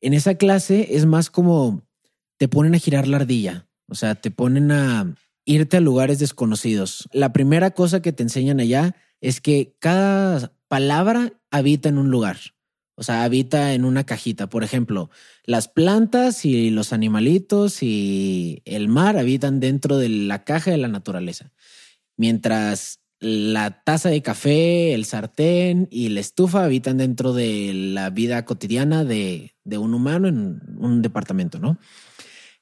En 0.00 0.14
esa 0.14 0.34
clase 0.34 0.96
es 0.96 1.06
más 1.06 1.30
como 1.30 1.82
te 2.36 2.48
ponen 2.48 2.74
a 2.74 2.78
girar 2.78 3.08
la 3.08 3.16
ardilla, 3.16 3.68
o 3.88 3.94
sea, 3.94 4.14
te 4.14 4.30
ponen 4.30 4.70
a 4.70 5.14
irte 5.44 5.78
a 5.78 5.80
lugares 5.80 6.18
desconocidos. 6.18 7.08
La 7.12 7.32
primera 7.32 7.70
cosa 7.70 8.02
que 8.02 8.12
te 8.12 8.22
enseñan 8.22 8.60
allá 8.60 8.94
es 9.20 9.40
que 9.40 9.74
cada 9.78 10.52
palabra 10.68 11.32
habita 11.50 11.88
en 11.88 11.98
un 11.98 12.10
lugar. 12.10 12.38
O 12.94 13.02
sea, 13.02 13.22
habita 13.22 13.74
en 13.74 13.84
una 13.84 14.04
cajita. 14.04 14.48
Por 14.48 14.64
ejemplo, 14.64 15.08
las 15.44 15.68
plantas 15.68 16.44
y 16.44 16.70
los 16.70 16.92
animalitos 16.92 17.82
y 17.82 18.60
el 18.64 18.88
mar 18.88 19.16
habitan 19.16 19.60
dentro 19.60 19.98
de 19.98 20.08
la 20.08 20.44
caja 20.44 20.72
de 20.72 20.78
la 20.78 20.88
naturaleza. 20.88 21.52
Mientras 22.16 23.00
la 23.20 23.82
taza 23.82 24.10
de 24.10 24.22
café, 24.22 24.94
el 24.94 25.04
sartén 25.04 25.88
y 25.90 26.10
la 26.10 26.20
estufa 26.20 26.64
habitan 26.64 26.98
dentro 26.98 27.32
de 27.32 27.72
la 27.74 28.10
vida 28.10 28.44
cotidiana 28.44 29.04
de, 29.04 29.54
un 29.64 29.94
humano 29.94 30.28
en 30.28 30.60
un 30.78 31.02
departamento, 31.02 31.58
¿no? 31.58 31.78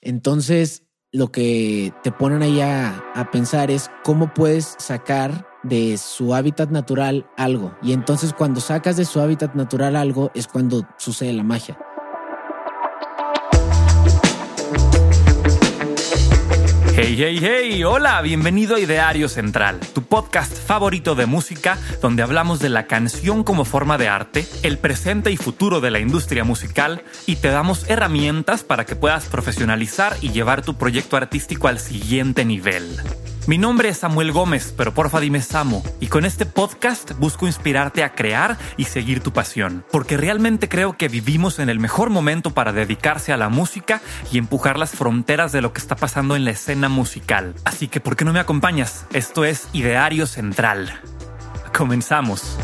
Entonces, 0.01 0.85
lo 1.13 1.31
que 1.31 1.93
te 2.03 2.13
ponen 2.13 2.43
ahí 2.43 2.61
a, 2.61 2.99
a 3.15 3.31
pensar 3.31 3.71
es 3.71 3.91
cómo 4.05 4.33
puedes 4.35 4.77
sacar 4.79 5.47
de 5.63 5.99
su 5.99 6.35
hábitat 6.35 6.71
natural 6.71 7.27
algo. 7.37 7.77
Y 7.83 7.93
entonces 7.93 8.33
cuando 8.33 8.61
sacas 8.61 8.97
de 8.97 9.05
su 9.05 9.21
hábitat 9.21 9.55
natural 9.55 9.97
algo 9.97 10.31
es 10.35 10.47
cuando 10.47 10.87
sucede 10.99 11.33
la 11.33 11.43
magia. 11.43 11.79
Hey, 16.99 17.15
hey, 17.19 17.39
hey, 17.43 17.85
hola, 17.85 18.23
bienvenido 18.23 18.77
a 18.77 18.81
Ideario 18.81 19.29
Central, 19.29 19.79
tu 19.93 20.01
podcast 20.01 20.57
favorito 20.57 21.15
de 21.15 21.27
música 21.27 21.77
donde 22.01 22.23
hablamos 22.23 22.59
de 22.59 22.71
la 22.71 22.87
canción 22.87 23.45
como 23.45 23.67
forma 23.67 23.99
de 23.99 24.09
arte, 24.09 24.47
el 24.63 24.79
presente 24.79 25.31
y 25.31 25.37
futuro 25.37 25.83
de 25.83 25.91
la 25.91 25.99
industria 25.99 26.43
musical 26.43 27.03
y 27.27 27.37
te 27.37 27.49
damos 27.49 27.85
herramientas 27.91 28.65
para 28.65 28.87
que 28.87 28.97
puedas 28.97 29.27
profesionalizar 29.27 30.17
y 30.23 30.31
llevar 30.31 30.63
tu 30.63 30.79
proyecto 30.79 31.19
artístico 31.19 31.69
al 31.69 31.81
siguiente 31.81 32.47
nivel. 32.47 32.99
Mi 33.47 33.59
nombre 33.59 33.89
es 33.91 33.99
Samuel 33.99 34.33
Gómez, 34.33 34.75
pero 34.77 34.93
porfa 34.93 35.21
dime 35.21 35.41
Samo, 35.41 35.85
y 36.01 36.09
con 36.09 36.25
este 36.25 36.47
podcast 36.47 37.13
busco 37.13 37.47
inspirarte 37.47 38.03
a 38.03 38.13
crear 38.13 38.59
y 38.77 38.87
seguir 38.87 39.21
tu 39.21 39.33
pasión, 39.33 39.85
porque 39.93 40.17
realmente 40.17 40.69
creo 40.69 40.97
que 40.97 41.07
vivimos 41.07 41.61
en 41.61 41.69
el 41.69 41.79
mejor 41.79 42.11
momento 42.11 42.51
para 42.51 42.73
dedicarse 42.73 43.33
a 43.33 43.37
la 43.37 43.49
música 43.49 44.03
y 44.33 44.39
empujar 44.39 44.81
las 44.81 44.91
fronteras 44.91 45.53
de 45.53 45.61
lo 45.61 45.73
que 45.73 45.81
está 45.81 45.95
pasando 45.95 46.35
en 46.35 46.45
la 46.45 46.51
escena 46.51 46.89
musical. 46.89 47.55
Así 47.65 47.87
que, 47.87 48.01
¿por 48.01 48.17
qué 48.17 48.25
no 48.25 48.33
me 48.33 48.41
acompañas? 48.41 49.07
Esto 49.13 49.45
es 49.45 49.69
Ideario 49.73 50.27
Central. 50.27 51.01
Comenzamos. 51.73 52.59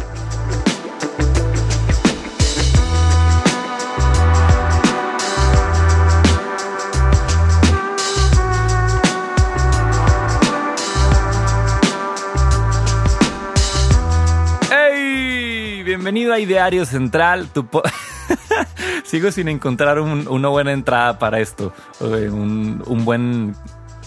Bienvenido 16.12 16.34
a 16.34 16.40
Ideario 16.40 16.84
Central. 16.84 17.48
Tu 17.54 17.66
Sigo 19.04 19.32
sin 19.32 19.48
encontrar 19.48 19.98
una 19.98 20.48
buena 20.48 20.72
entrada 20.72 21.18
para 21.18 21.40
esto. 21.40 21.72
Un, 22.00 22.82
un, 22.86 23.04
buen. 23.06 23.56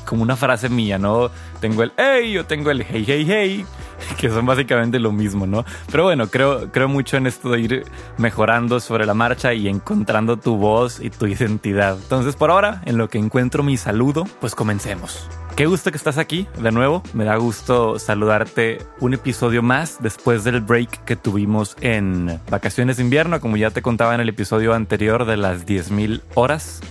Como 0.05 0.23
una 0.23 0.35
frase 0.35 0.69
mía, 0.69 0.97
¿no? 0.97 1.29
Tengo 1.59 1.83
el 1.83 1.93
hey, 1.97 2.31
yo 2.31 2.45
tengo 2.45 2.71
el 2.71 2.83
hey, 2.83 3.03
hey, 3.07 3.25
hey, 3.27 3.65
que 4.19 4.29
son 4.29 4.45
básicamente 4.45 4.99
lo 4.99 5.11
mismo, 5.11 5.47
¿no? 5.47 5.65
Pero 5.91 6.03
bueno, 6.03 6.27
creo, 6.27 6.71
creo 6.71 6.87
mucho 6.87 7.17
en 7.17 7.27
esto 7.27 7.49
de 7.49 7.59
ir 7.59 7.85
mejorando 8.17 8.79
sobre 8.79 9.05
la 9.05 9.13
marcha 9.13 9.53
y 9.53 9.67
encontrando 9.67 10.37
tu 10.37 10.57
voz 10.57 10.99
y 10.99 11.09
tu 11.09 11.27
identidad. 11.27 11.97
Entonces, 12.01 12.35
por 12.35 12.51
ahora, 12.51 12.81
en 12.85 12.97
lo 12.97 13.09
que 13.09 13.17
encuentro 13.17 13.63
mi 13.63 13.77
saludo, 13.77 14.25
pues 14.39 14.55
comencemos. 14.55 15.27
Qué 15.55 15.67
gusto 15.67 15.89
que 15.89 15.97
estás 15.97 16.17
aquí 16.17 16.47
de 16.59 16.71
nuevo. 16.73 17.01
Me 17.13 17.23
da 17.23 17.37
gusto 17.37 17.97
saludarte 17.97 18.79
un 18.99 19.13
episodio 19.13 19.63
más 19.63 19.97
después 20.01 20.43
del 20.43 20.59
break 20.59 21.05
que 21.05 21.15
tuvimos 21.15 21.77
en 21.79 22.41
vacaciones 22.49 22.97
de 22.97 23.03
invierno, 23.03 23.39
como 23.39 23.55
ya 23.55 23.71
te 23.71 23.81
contaba 23.81 24.13
en 24.13 24.19
el 24.19 24.27
episodio 24.27 24.73
anterior 24.73 25.23
de 25.23 25.37
las 25.37 25.65
10.000 25.65 26.23
horas. 26.35 26.81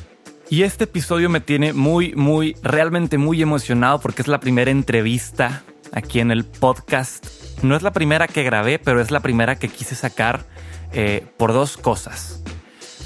Y 0.51 0.63
este 0.63 0.85
episodio 0.85 1.31
me 1.31 1.41
tiene 1.41 1.73
muy, 1.73 2.15
muy, 2.15 2.57
realmente 2.63 3.19
muy 3.19 3.41
emocionado 3.41 4.01
porque 4.01 4.23
es 4.23 4.29
la 4.29 4.41
primera 4.41 4.71
entrevista 4.71 5.63
aquí 5.93 6.21
en 6.21 6.31
el 6.31 6.45
podcast. 6.45 7.27
No 7.63 7.77
es 7.77 7.83
la 7.83 7.93
primera 7.93 8.29
que 8.29 8.43
grabé, 8.43 8.79
pero 8.79 9.01
es 9.01 9.11
la 9.11 9.21
primera 9.21 9.57
que 9.57 9.69
quise 9.69 9.95
sacar 9.95 10.45
eh, 10.93 11.27
por 11.39 11.53
dos 11.53 11.77
cosas. 11.77 12.43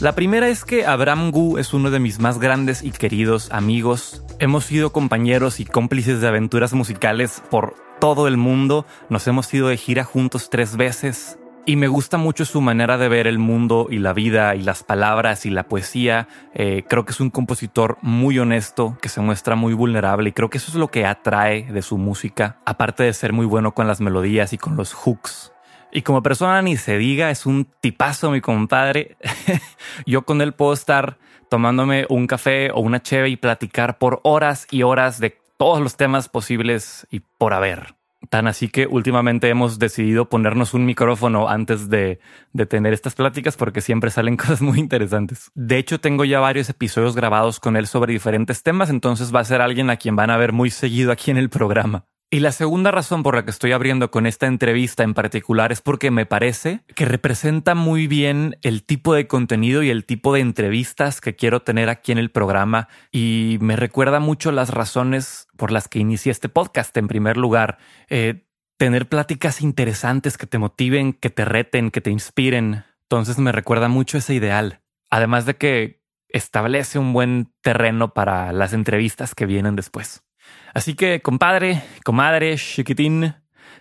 La 0.01 0.15
primera 0.15 0.49
es 0.49 0.65
que 0.65 0.87
Abraham 0.87 1.31
Gu 1.31 1.59
es 1.59 1.75
uno 1.75 1.91
de 1.91 1.99
mis 1.99 2.21
más 2.21 2.39
grandes 2.39 2.83
y 2.83 2.91
queridos 2.91 3.51
amigos. 3.51 4.23
Hemos 4.39 4.65
sido 4.65 4.93
compañeros 4.93 5.59
y 5.59 5.65
cómplices 5.65 6.21
de 6.21 6.29
aventuras 6.29 6.73
musicales 6.73 7.43
por 7.51 7.75
todo 8.01 8.29
el 8.29 8.37
mundo. 8.37 8.87
Nos 9.09 9.27
hemos 9.27 9.53
ido 9.53 9.69
de 9.69 9.77
gira 9.77 10.05
juntos 10.05 10.51
tres 10.51 10.77
veces. 10.77 11.39
Y 11.69 11.77
me 11.77 11.87
gusta 11.87 12.17
mucho 12.17 12.47
su 12.47 12.63
manera 12.63 12.97
de 12.97 13.11
ver 13.11 13.27
el 13.27 13.39
mundo 13.39 13.89
y 13.91 13.99
la 13.99 14.15
vida 14.15 14.55
y 14.55 14.63
las 14.63 14.83
palabras 14.83 15.45
y 15.45 15.51
la 15.51 15.65
poesía. 15.65 16.27
Eh, 16.55 16.85
creo 16.89 17.05
que 17.05 17.11
es 17.11 17.21
un 17.21 17.29
compositor 17.29 17.99
muy 18.01 18.39
honesto, 18.39 18.97
que 19.03 19.11
se 19.11 19.21
muestra 19.21 19.55
muy 19.55 19.75
vulnerable 19.75 20.31
y 20.31 20.33
creo 20.33 20.49
que 20.49 20.57
eso 20.57 20.71
es 20.71 20.77
lo 20.77 20.89
que 20.89 21.05
atrae 21.05 21.65
de 21.71 21.83
su 21.83 21.99
música, 21.99 22.57
aparte 22.65 23.03
de 23.03 23.13
ser 23.13 23.35
muy 23.35 23.45
bueno 23.45 23.75
con 23.75 23.87
las 23.87 24.01
melodías 24.01 24.55
y 24.55 24.57
con 24.57 24.77
los 24.77 24.95
hooks. 24.95 25.53
Y 25.93 26.01
como 26.01 26.23
persona 26.23 26.63
ni 26.63 26.79
se 26.79 26.97
diga, 26.97 27.31
es 27.31 27.45
un 27.45 27.69
tipazo 27.83 28.31
mi 28.31 28.41
compadre. 28.41 29.19
Yo 30.07 30.23
con 30.23 30.41
él 30.41 30.55
puedo 30.55 30.73
estar 30.73 31.19
tomándome 31.51 32.07
un 32.09 32.27
café 32.27 32.71
o 32.71 32.81
una 32.81 33.03
cheve 33.03 33.29
y 33.29 33.37
platicar 33.37 33.99
por 33.99 34.21
horas 34.25 34.67
y 34.71 34.85
horas 34.85 35.21
de 35.21 35.37
todos 35.59 35.83
los 35.83 35.99
temas 35.99 36.31
posibles 36.31 37.07
y 37.11 37.21
por 37.21 37.53
haber. 37.53 37.98
Tan 38.31 38.49
así 38.49 38.69
que 38.69 38.89
últimamente 38.89 39.49
hemos 39.49 39.79
decidido 39.79 40.29
ponernos 40.29 40.75
un 40.75 40.85
micrófono 40.85 41.49
antes 41.49 41.89
de, 41.89 42.19
de, 42.53 42.67
tener 42.67 42.93
estas 42.93 43.15
pláticas 43.15 43.57
porque 43.57 43.81
siempre 43.81 44.11
salen 44.11 44.37
cosas 44.37 44.61
muy 44.61 44.81
interesantes. 44.81 45.53
De 45.55 45.79
hecho, 45.79 46.01
tengo 46.01 46.25
ya 46.25 46.41
varios 46.41 46.69
episodios 46.69 47.15
grabados 47.15 47.61
con 47.61 47.77
él 47.77 47.87
sobre 47.87 48.13
diferentes 48.13 48.65
temas, 48.65 48.91
entonces 48.91 49.33
va 49.33 49.41
a 49.41 49.45
ser 49.45 49.61
alguien 49.61 49.89
a 49.89 49.97
quien 49.97 50.17
van 50.17 50.31
a 50.31 50.37
ver 50.37 50.53
muy 50.53 50.71
seguido 50.71 51.13
aquí 51.13 51.31
en 51.31 51.37
el 51.37 51.49
programa. 51.49 52.08
Y 52.31 52.41
la 52.41 52.53
segunda 52.53 52.91
razón 52.91 53.23
por 53.23 53.35
la 53.35 53.47
que 53.47 53.51
estoy 53.51 53.73
abriendo 53.73 54.11
con 54.11 54.27
esta 54.27 54.47
entrevista 54.47 55.03
en 55.03 55.15
particular 55.15 55.73
es 55.73 55.81
porque 55.81 56.11
me 56.11 56.27
parece 56.27 56.81
que 56.95 57.07
representa 57.07 57.75
muy 57.75 58.07
bien 58.07 58.59
el 58.61 58.85
tipo 58.85 59.15
de 59.15 59.27
contenido 59.27 59.83
y 59.83 59.89
el 59.89 60.05
tipo 60.05 60.35
de 60.35 60.41
entrevistas 60.41 61.23
que 61.23 61.37
quiero 61.37 61.63
tener 61.63 61.89
aquí 61.89 62.13
en 62.13 62.19
el 62.19 62.31
programa 62.31 62.89
y 63.11 63.57
me 63.63 63.77
recuerda 63.77 64.21
mucho 64.21 64.53
las 64.53 64.69
razones 64.69 65.49
por 65.57 65.71
las 65.71 65.89
que 65.89 66.01
inicié 66.01 66.31
este 66.31 66.51
podcast. 66.51 66.95
En 66.99 67.09
primer 67.09 67.39
lugar, 67.39 67.79
eh, 68.11 68.47
tener 68.77 69.09
pláticas 69.09 69.63
interesantes 69.63 70.37
que 70.37 70.47
te 70.47 70.59
motiven, 70.59 71.15
que 71.15 71.31
te 71.31 71.47
reten, 71.47 71.91
que 71.91 72.03
te 72.03 72.11
inspiren. 72.11 72.85
Entonces 73.05 73.39
me 73.39 73.53
recuerda 73.53 73.89
mucho 73.89 74.19
ese 74.19 74.35
ideal. 74.35 74.83
Además 75.09 75.47
de 75.47 75.57
que 75.57 76.03
establece 76.29 76.99
un 76.99 77.15
buen 77.15 77.55
terreno 77.63 78.13
para 78.13 78.53
las 78.53 78.75
entrevistas 78.75 79.35
que 79.35 79.47
vienen 79.47 79.77
después. 79.77 80.28
Así 80.75 80.95
que, 80.95 81.21
compadre, 81.21 81.83
comadre, 82.05 82.57
chiquitín, 82.57 83.35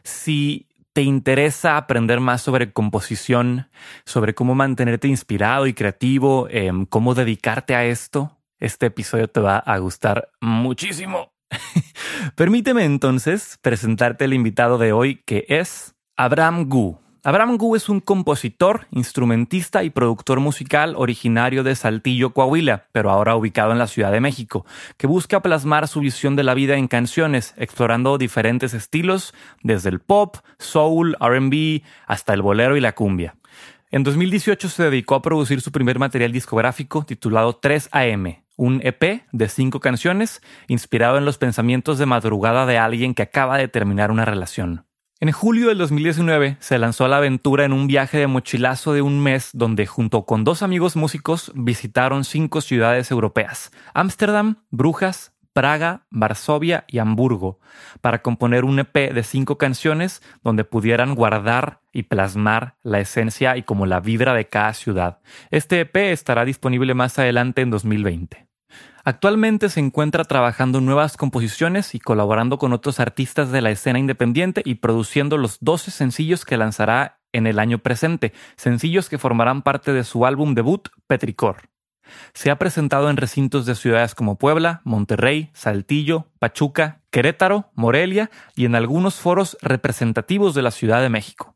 si 0.03 0.67
te 0.93 1.03
interesa 1.03 1.77
aprender 1.77 2.19
más 2.19 2.41
sobre 2.41 2.71
composición, 2.71 3.69
sobre 4.03 4.33
cómo 4.33 4.55
mantenerte 4.55 5.07
inspirado 5.07 5.67
y 5.67 5.73
creativo, 5.73 6.47
em, 6.49 6.85
cómo 6.85 7.13
dedicarte 7.13 7.75
a 7.75 7.85
esto, 7.85 8.37
este 8.59 8.87
episodio 8.87 9.27
te 9.27 9.39
va 9.39 9.57
a 9.57 9.77
gustar 9.77 10.29
muchísimo. 10.41 11.33
Permíteme 12.35 12.83
entonces 12.83 13.59
presentarte 13.61 14.25
el 14.25 14.33
invitado 14.33 14.77
de 14.77 14.91
hoy 14.91 15.21
que 15.25 15.45
es 15.49 15.95
Abraham 16.15 16.67
Gu. 16.67 16.99
Abraham 17.23 17.57
Gu 17.57 17.75
es 17.75 17.89
un 17.89 17.99
compositor, 17.99 18.87
instrumentista 18.91 19.83
y 19.83 19.89
productor 19.89 20.39
musical 20.39 20.95
originario 20.95 21.63
de 21.63 21.75
Saltillo, 21.75 22.33
Coahuila, 22.33 22.87
pero 22.91 23.09
ahora 23.09 23.35
ubicado 23.35 23.71
en 23.71 23.79
la 23.79 23.87
Ciudad 23.87 24.11
de 24.11 24.21
México, 24.21 24.65
que 24.97 25.07
busca 25.07 25.41
plasmar 25.41 25.87
su 25.87 25.99
visión 25.99 26.35
de 26.35 26.43
la 26.43 26.53
vida 26.53 26.77
en 26.77 26.87
canciones, 26.87 27.53
explorando 27.57 28.17
diferentes 28.17 28.73
estilos, 28.73 29.33
desde 29.63 29.89
el 29.89 29.99
pop, 29.99 30.37
soul, 30.59 31.15
RB, 31.19 31.81
hasta 32.05 32.33
el 32.33 32.41
bolero 32.41 32.77
y 32.77 32.81
la 32.81 32.95
cumbia. 32.95 33.35
En 33.89 34.03
2018 34.03 34.69
se 34.69 34.83
dedicó 34.83 35.15
a 35.15 35.21
producir 35.21 35.61
su 35.61 35.71
primer 35.71 35.99
material 35.99 36.31
discográfico 36.31 37.03
titulado 37.05 37.61
3AM, 37.61 38.43
un 38.57 38.81
EP 38.83 39.23
de 39.31 39.49
cinco 39.49 39.79
canciones 39.79 40.41
inspirado 40.67 41.17
en 41.17 41.25
los 41.25 41.37
pensamientos 41.37 41.97
de 41.97 42.05
madrugada 42.05 42.65
de 42.65 42.77
alguien 42.77 43.13
que 43.13 43.21
acaba 43.21 43.57
de 43.57 43.67
terminar 43.67 44.11
una 44.11 44.25
relación. 44.25 44.86
En 45.19 45.31
julio 45.31 45.69
del 45.69 45.79
2019 45.79 46.57
se 46.59 46.77
lanzó 46.77 47.05
a 47.05 47.07
la 47.07 47.17
aventura 47.17 47.65
en 47.65 47.73
un 47.73 47.87
viaje 47.87 48.19
de 48.19 48.27
mochilazo 48.27 48.93
de 48.93 49.01
un 49.01 49.19
mes 49.19 49.49
donde 49.51 49.87
junto 49.87 50.27
con 50.27 50.43
dos 50.43 50.61
amigos 50.61 50.95
músicos 50.95 51.51
visitaron 51.55 52.23
cinco 52.23 52.61
ciudades 52.61 53.09
europeas, 53.09 53.71
Ámsterdam, 53.95 54.57
Brujas, 54.69 55.33
Praga, 55.53 56.05
Varsovia 56.11 56.85
y 56.87 56.99
Hamburgo 56.99 57.59
para 57.99 58.21
componer 58.21 58.63
un 58.63 58.77
EP 58.77 59.11
de 59.11 59.23
cinco 59.23 59.57
canciones 59.57 60.21
donde 60.43 60.65
pudieran 60.65 61.15
guardar 61.15 61.81
y 61.91 62.03
plasmar 62.03 62.75
la 62.83 62.99
esencia 62.99 63.57
y 63.57 63.63
como 63.63 63.87
la 63.87 63.99
vibra 63.99 64.35
de 64.35 64.47
cada 64.47 64.75
ciudad. 64.75 65.17
Este 65.49 65.79
EP 65.79 65.95
estará 65.95 66.45
disponible 66.45 66.93
más 66.93 67.17
adelante 67.17 67.63
en 67.63 67.71
2020. 67.71 68.46
Actualmente 69.07 69.69
se 69.69 69.79
encuentra 69.79 70.25
trabajando 70.25 70.81
nuevas 70.81 71.15
composiciones 71.15 71.95
y 71.95 71.99
colaborando 71.99 72.57
con 72.57 72.73
otros 72.73 72.99
artistas 72.99 73.53
de 73.53 73.61
la 73.61 73.71
escena 73.71 73.99
independiente 73.99 74.61
y 74.65 74.75
produciendo 74.75 75.37
los 75.37 75.59
12 75.61 75.91
sencillos 75.91 76.43
que 76.43 76.57
lanzará 76.57 77.21
en 77.31 77.47
el 77.47 77.59
año 77.59 77.77
presente, 77.77 78.33
sencillos 78.57 79.07
que 79.07 79.17
formarán 79.17 79.61
parte 79.61 79.93
de 79.93 80.03
su 80.03 80.25
álbum 80.25 80.55
debut 80.55 80.89
Petricor. 81.07 81.69
Se 82.33 82.51
ha 82.51 82.59
presentado 82.59 83.09
en 83.09 83.15
recintos 83.15 83.65
de 83.65 83.75
ciudades 83.75 84.13
como 84.13 84.37
Puebla, 84.37 84.81
Monterrey, 84.83 85.51
Saltillo, 85.53 86.27
Pachuca, 86.37 86.99
Querétaro, 87.09 87.71
Morelia 87.75 88.29
y 88.57 88.65
en 88.65 88.75
algunos 88.75 89.21
foros 89.21 89.57
representativos 89.61 90.53
de 90.53 90.63
la 90.63 90.71
Ciudad 90.71 91.01
de 91.01 91.07
México. 91.07 91.55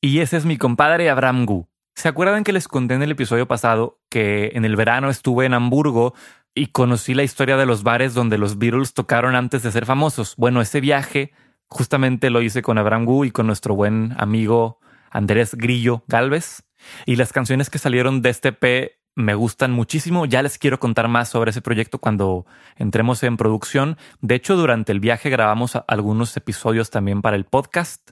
Y 0.00 0.20
ese 0.20 0.36
es 0.36 0.44
mi 0.44 0.56
compadre 0.56 1.10
Abraham 1.10 1.46
Gu. 1.46 1.69
¿Se 1.94 2.08
acuerdan 2.08 2.44
que 2.44 2.52
les 2.52 2.68
conté 2.68 2.94
en 2.94 3.02
el 3.02 3.10
episodio 3.10 3.46
pasado 3.46 4.00
que 4.08 4.52
en 4.54 4.64
el 4.64 4.76
verano 4.76 5.10
estuve 5.10 5.46
en 5.46 5.54
Hamburgo 5.54 6.14
y 6.54 6.68
conocí 6.68 7.14
la 7.14 7.22
historia 7.22 7.56
de 7.56 7.66
los 7.66 7.82
bares 7.82 8.14
donde 8.14 8.38
los 8.38 8.58
Beatles 8.58 8.94
tocaron 8.94 9.34
antes 9.34 9.62
de 9.62 9.72
ser 9.72 9.86
famosos? 9.86 10.34
Bueno, 10.36 10.60
ese 10.60 10.80
viaje 10.80 11.32
justamente 11.68 12.30
lo 12.30 12.42
hice 12.42 12.62
con 12.62 12.78
Abraham 12.78 13.04
Gu 13.04 13.26
y 13.26 13.30
con 13.30 13.46
nuestro 13.46 13.74
buen 13.74 14.14
amigo 14.18 14.80
Andrés 15.10 15.54
Grillo 15.54 16.04
Galvez. 16.08 16.62
Y 17.06 17.16
las 17.16 17.32
canciones 17.32 17.68
que 17.70 17.78
salieron 17.78 18.22
de 18.22 18.30
este 18.30 18.52
P 18.52 19.00
me 19.14 19.34
gustan 19.34 19.72
muchísimo. 19.72 20.26
Ya 20.26 20.42
les 20.42 20.58
quiero 20.58 20.80
contar 20.80 21.08
más 21.08 21.28
sobre 21.28 21.50
ese 21.50 21.60
proyecto 21.60 21.98
cuando 21.98 22.46
entremos 22.76 23.22
en 23.22 23.36
producción. 23.36 23.98
De 24.20 24.34
hecho, 24.36 24.56
durante 24.56 24.92
el 24.92 25.00
viaje 25.00 25.30
grabamos 25.30 25.78
algunos 25.86 26.36
episodios 26.36 26.90
también 26.90 27.22
para 27.22 27.36
el 27.36 27.44
podcast. 27.44 28.10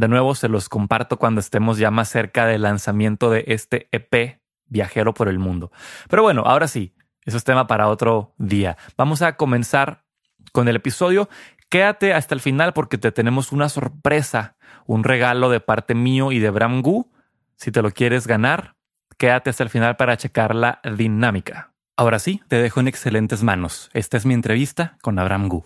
De 0.00 0.08
nuevo, 0.08 0.34
se 0.34 0.48
los 0.48 0.68
comparto 0.68 1.18
cuando 1.18 1.40
estemos 1.40 1.78
ya 1.78 1.90
más 1.90 2.08
cerca 2.08 2.46
del 2.46 2.62
lanzamiento 2.62 3.30
de 3.30 3.44
este 3.48 3.88
EP 3.92 4.40
Viajero 4.66 5.12
por 5.14 5.28
el 5.28 5.38
Mundo. 5.38 5.70
Pero 6.08 6.22
bueno, 6.22 6.42
ahora 6.46 6.68
sí, 6.68 6.94
eso 7.24 7.36
es 7.36 7.44
tema 7.44 7.66
para 7.66 7.88
otro 7.88 8.34
día. 8.38 8.76
Vamos 8.96 9.20
a 9.22 9.36
comenzar 9.36 10.04
con 10.52 10.68
el 10.68 10.76
episodio. 10.76 11.28
Quédate 11.68 12.14
hasta 12.14 12.34
el 12.34 12.40
final 12.40 12.72
porque 12.72 12.98
te 12.98 13.12
tenemos 13.12 13.52
una 13.52 13.68
sorpresa, 13.68 14.56
un 14.86 15.04
regalo 15.04 15.50
de 15.50 15.60
parte 15.60 15.94
mío 15.94 16.32
y 16.32 16.38
de 16.38 16.50
Bram 16.50 16.82
Gu. 16.82 17.10
Si 17.56 17.70
te 17.70 17.82
lo 17.82 17.90
quieres 17.90 18.26
ganar, 18.26 18.76
Quédate 19.20 19.50
hasta 19.50 19.62
el 19.62 19.68
final 19.68 19.96
para 19.96 20.16
checar 20.16 20.54
la 20.54 20.80
dinámica. 20.96 21.74
Ahora 21.94 22.18
sí, 22.18 22.40
te 22.48 22.56
dejo 22.56 22.80
en 22.80 22.88
excelentes 22.88 23.42
manos. 23.42 23.90
Esta 23.92 24.16
es 24.16 24.24
mi 24.24 24.32
entrevista 24.32 24.96
con 25.02 25.18
Abraham 25.18 25.48
Gu. 25.48 25.64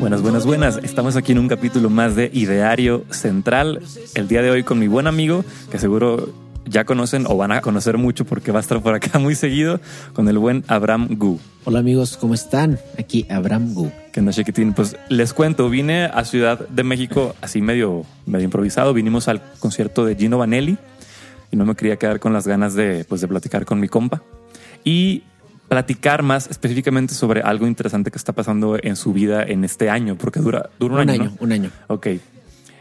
Buenas, 0.00 0.22
buenas, 0.22 0.46
buenas. 0.46 0.80
Estamos 0.82 1.16
aquí 1.16 1.32
en 1.32 1.40
un 1.40 1.48
capítulo 1.48 1.90
más 1.90 2.16
de 2.16 2.30
Ideario 2.32 3.04
Central. 3.10 3.82
El 4.14 4.28
día 4.28 4.40
de 4.40 4.50
hoy 4.50 4.62
con 4.62 4.78
mi 4.78 4.88
buen 4.88 5.06
amigo, 5.06 5.44
que 5.70 5.78
seguro 5.78 6.30
ya 6.64 6.86
conocen 6.86 7.26
o 7.26 7.36
van 7.36 7.52
a 7.52 7.60
conocer 7.60 7.98
mucho 7.98 8.24
porque 8.24 8.50
va 8.50 8.60
a 8.60 8.62
estar 8.62 8.80
por 8.82 8.94
acá 8.94 9.18
muy 9.18 9.34
seguido, 9.34 9.78
con 10.14 10.28
el 10.28 10.38
buen 10.38 10.64
Abraham 10.66 11.08
Gu. 11.18 11.38
Hola 11.64 11.80
amigos, 11.80 12.16
¿cómo 12.16 12.32
están? 12.32 12.78
Aquí 12.98 13.26
Abraham 13.28 13.74
Gu. 13.74 13.90
Que 14.10 14.22
no 14.22 14.32
chiquitín. 14.32 14.72
Pues 14.72 14.96
les 15.10 15.34
cuento, 15.34 15.68
vine 15.68 16.04
a 16.06 16.24
Ciudad 16.24 16.66
de 16.66 16.82
México 16.82 17.34
así 17.42 17.60
medio, 17.60 18.06
medio 18.24 18.44
improvisado. 18.46 18.94
Vinimos 18.94 19.28
al 19.28 19.42
concierto 19.58 20.06
de 20.06 20.16
Gino 20.16 20.38
Vanelli 20.38 20.78
y 21.50 21.56
no 21.56 21.64
me 21.64 21.74
quería 21.74 21.96
quedar 21.96 22.20
con 22.20 22.32
las 22.32 22.46
ganas 22.46 22.74
de, 22.74 23.04
pues, 23.08 23.20
de 23.20 23.28
platicar 23.28 23.64
con 23.64 23.80
mi 23.80 23.88
compa. 23.88 24.22
Y 24.84 25.22
platicar 25.68 26.22
más 26.22 26.48
específicamente 26.50 27.14
sobre 27.14 27.40
algo 27.40 27.66
interesante 27.66 28.10
que 28.10 28.18
está 28.18 28.32
pasando 28.32 28.76
en 28.82 28.96
su 28.96 29.12
vida 29.12 29.42
en 29.42 29.64
este 29.64 29.90
año, 29.90 30.16
porque 30.16 30.40
dura, 30.40 30.70
dura 30.78 31.02
un, 31.02 31.10
año. 31.10 31.34
Un 31.40 31.52
año. 31.52 31.70
Ok. 31.88 32.08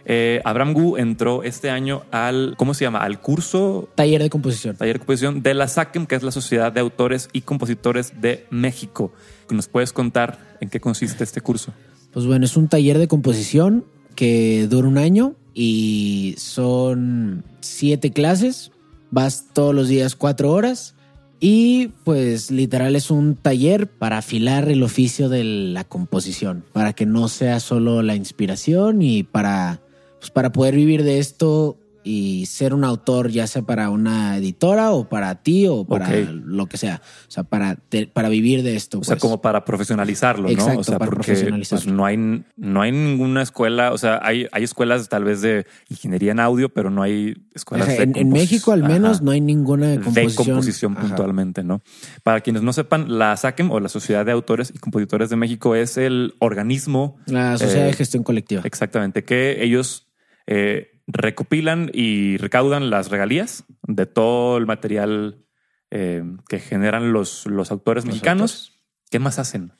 Eh, 0.05 0.41
Abraham 0.43 0.73
Gu 0.73 0.97
entró 0.97 1.43
este 1.43 1.69
año 1.69 2.03
al, 2.11 2.55
¿cómo 2.57 2.73
se 2.73 2.83
llama? 2.83 2.99
Al 2.99 3.21
curso... 3.21 3.89
Taller 3.95 4.21
de 4.21 4.29
composición. 4.29 4.75
Taller 4.75 4.95
de 4.95 4.99
composición 4.99 5.41
de 5.41 5.53
la 5.53 5.67
SACEM, 5.67 6.05
que 6.05 6.15
es 6.15 6.23
la 6.23 6.31
Sociedad 6.31 6.71
de 6.71 6.81
Autores 6.81 7.29
y 7.31 7.41
Compositores 7.41 8.21
de 8.21 8.45
México. 8.49 9.13
¿Nos 9.49 9.67
puedes 9.67 9.93
contar 9.93 10.57
en 10.59 10.69
qué 10.69 10.79
consiste 10.79 11.23
este 11.23 11.39
curso? 11.41 11.73
Pues 12.11 12.25
bueno, 12.25 12.45
es 12.45 12.57
un 12.57 12.67
taller 12.67 12.97
de 12.97 13.07
composición 13.07 13.85
que 14.15 14.67
dura 14.69 14.87
un 14.87 14.97
año 14.97 15.35
y 15.53 16.35
son 16.37 17.43
siete 17.61 18.11
clases. 18.11 18.71
Vas 19.11 19.47
todos 19.53 19.75
los 19.75 19.87
días 19.87 20.15
cuatro 20.15 20.51
horas 20.51 20.95
y 21.39 21.89
pues 22.05 22.51
literal 22.51 22.95
es 22.95 23.11
un 23.11 23.35
taller 23.35 23.87
para 23.87 24.19
afilar 24.19 24.69
el 24.69 24.81
oficio 24.81 25.27
de 25.27 25.43
la 25.43 25.83
composición, 25.83 26.63
para 26.71 26.93
que 26.93 27.05
no 27.05 27.27
sea 27.27 27.59
solo 27.59 28.01
la 28.01 28.15
inspiración 28.15 29.01
y 29.01 29.23
para, 29.23 29.81
pues 30.19 30.31
para 30.31 30.53
poder 30.53 30.75
vivir 30.75 31.03
de 31.03 31.19
esto 31.19 31.77
y 32.03 32.45
ser 32.47 32.73
un 32.73 32.83
autor, 32.83 33.29
ya 33.29 33.47
sea 33.47 33.61
para 33.61 33.89
una 33.89 34.37
editora 34.37 34.91
o 34.91 35.07
para 35.09 35.41
ti 35.41 35.67
o 35.67 35.85
para 35.85 36.09
lo 36.21 36.67
que 36.67 36.77
sea. 36.77 37.01
O 37.27 37.31
sea, 37.31 37.43
para, 37.43 37.77
para 38.13 38.29
vivir 38.29 38.63
de 38.63 38.75
esto. 38.75 38.99
O 38.99 39.03
sea, 39.03 39.15
pues. 39.15 39.21
como 39.21 39.41
para 39.41 39.65
profesionalizarlo, 39.65 40.49
¿no? 40.49 40.79
O 40.79 40.83
sea, 40.83 40.97
para 40.99 41.09
porque 41.09 41.25
profesionalizarlo. 41.31 41.83
pues, 41.85 41.93
no, 41.95 42.05
hay, 42.05 42.43
no 42.57 42.81
hay 42.81 42.91
ninguna 42.91 43.41
escuela, 43.41 43.91
o 43.93 43.97
sea, 43.97 44.19
hay, 44.23 44.47
hay 44.51 44.63
escuelas 44.63 45.07
tal 45.09 45.23
vez 45.23 45.41
de 45.41 45.65
ingeniería 45.89 46.31
en 46.31 46.39
audio, 46.39 46.69
pero 46.69 46.89
no 46.89 47.01
hay 47.03 47.35
escuelas 47.53 47.87
O 47.87 47.91
sea, 47.91 48.05
de 48.05 48.19
en, 48.19 48.29
México 48.29 48.71
al 48.71 48.83
menos 48.83 49.17
Ajá. 49.17 49.25
no 49.25 49.31
hay 49.31 49.41
ninguna 49.41 49.87
de 49.87 49.99
composición. 49.99 50.27
de 50.27 50.51
composición 50.51 50.91
Ajá. 50.97 51.07
puntualmente, 51.07 51.63
¿no? 51.63 51.81
Para 52.23 52.41
quienes 52.41 52.61
no 52.63 52.73
sepan, 52.73 53.17
la 53.17 53.35
SACEM 53.37 53.71
o 53.71 53.79
la 53.79 53.89
Sociedad 53.89 54.25
de 54.25 54.31
Autores 54.31 54.71
y 54.73 54.79
Compositores 54.79 55.29
de 55.29 55.35
México 55.35 55.75
es 55.75 55.97
el 55.97 56.33
organismo 56.39 57.17
La 57.25 57.57
Sociedad 57.57 57.85
Eh, 57.85 57.87
de 57.87 57.93
Gestión 57.93 58.23
Colectiva. 58.23 58.61
exactamente 58.65 59.23
que 59.23 59.63
ellos 59.63 60.07
eh, 60.47 60.92
recopilan 61.07 61.91
y 61.93 62.37
recaudan 62.37 62.89
las 62.89 63.09
regalías 63.09 63.65
de 63.87 64.05
todo 64.05 64.57
el 64.57 64.65
material 64.65 65.45
eh, 65.91 66.23
que 66.47 66.59
generan 66.59 67.13
los, 67.13 67.45
los 67.45 67.71
autores 67.71 68.05
Los 68.05 68.13
mexicanos. 68.15 68.81
¿Qué 69.09 69.19
más 69.19 69.39
hacen? 69.39 69.73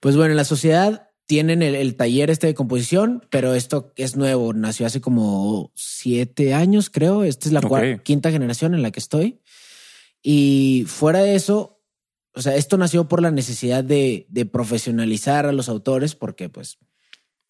Pues 0.00 0.16
bueno, 0.16 0.32
en 0.32 0.36
la 0.36 0.44
sociedad 0.44 1.08
tienen 1.26 1.62
el, 1.62 1.74
el 1.74 1.96
taller 1.96 2.30
este 2.30 2.48
de 2.48 2.54
composición, 2.54 3.26
pero 3.30 3.54
esto 3.54 3.92
es 3.96 4.16
nuevo. 4.16 4.52
Nació 4.52 4.86
hace 4.86 5.00
como 5.00 5.72
siete 5.74 6.54
años, 6.54 6.90
creo. 6.90 7.24
Esta 7.24 7.48
es 7.48 7.52
la 7.52 8.00
quinta 8.02 8.30
generación 8.30 8.74
en 8.74 8.82
la 8.82 8.90
que 8.90 9.00
estoy. 9.00 9.40
Y 10.22 10.84
fuera 10.86 11.20
de 11.20 11.34
eso, 11.34 11.80
o 12.34 12.42
sea, 12.42 12.54
esto 12.56 12.76
nació 12.76 13.08
por 13.08 13.22
la 13.22 13.30
necesidad 13.30 13.82
de, 13.82 14.26
de 14.28 14.46
profesionalizar 14.46 15.46
a 15.46 15.52
los 15.52 15.68
autores, 15.68 16.14
porque 16.14 16.48
pues 16.48 16.78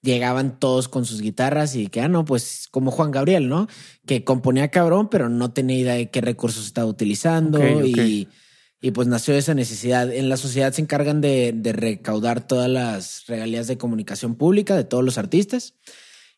llegaban 0.02 0.59
todos 0.59 0.88
con 0.88 1.04
sus 1.04 1.21
guitarras 1.21 1.76
y 1.76 1.87
que, 1.87 2.00
ah, 2.00 2.09
no, 2.09 2.25
pues 2.25 2.68
como 2.71 2.90
Juan 2.90 3.11
Gabriel, 3.11 3.49
¿no? 3.49 3.68
Que 4.04 4.25
componía 4.25 4.68
cabrón, 4.68 5.09
pero 5.09 5.28
no 5.28 5.52
tenía 5.52 5.78
idea 5.78 5.94
de 5.94 6.11
qué 6.11 6.21
recursos 6.21 6.66
estaba 6.66 6.88
utilizando 6.88 7.61
y 7.85 8.28
y 8.85 8.90
pues 8.90 9.06
nació 9.06 9.35
esa 9.35 9.54
necesidad. 9.54 10.12
En 10.12 10.28
la 10.28 10.37
sociedad 10.37 10.73
se 10.73 10.82
encargan 10.82 11.21
de, 11.21 11.52
de 11.54 11.73
recaudar 11.73 12.44
todas 12.44 12.68
las 12.68 13.25
regalías 13.28 13.68
de 13.68 13.78
comunicación 13.78 14.35
pública 14.35 14.76
de 14.76 14.82
todos 14.82 15.04
los 15.04 15.18
artistas 15.18 15.75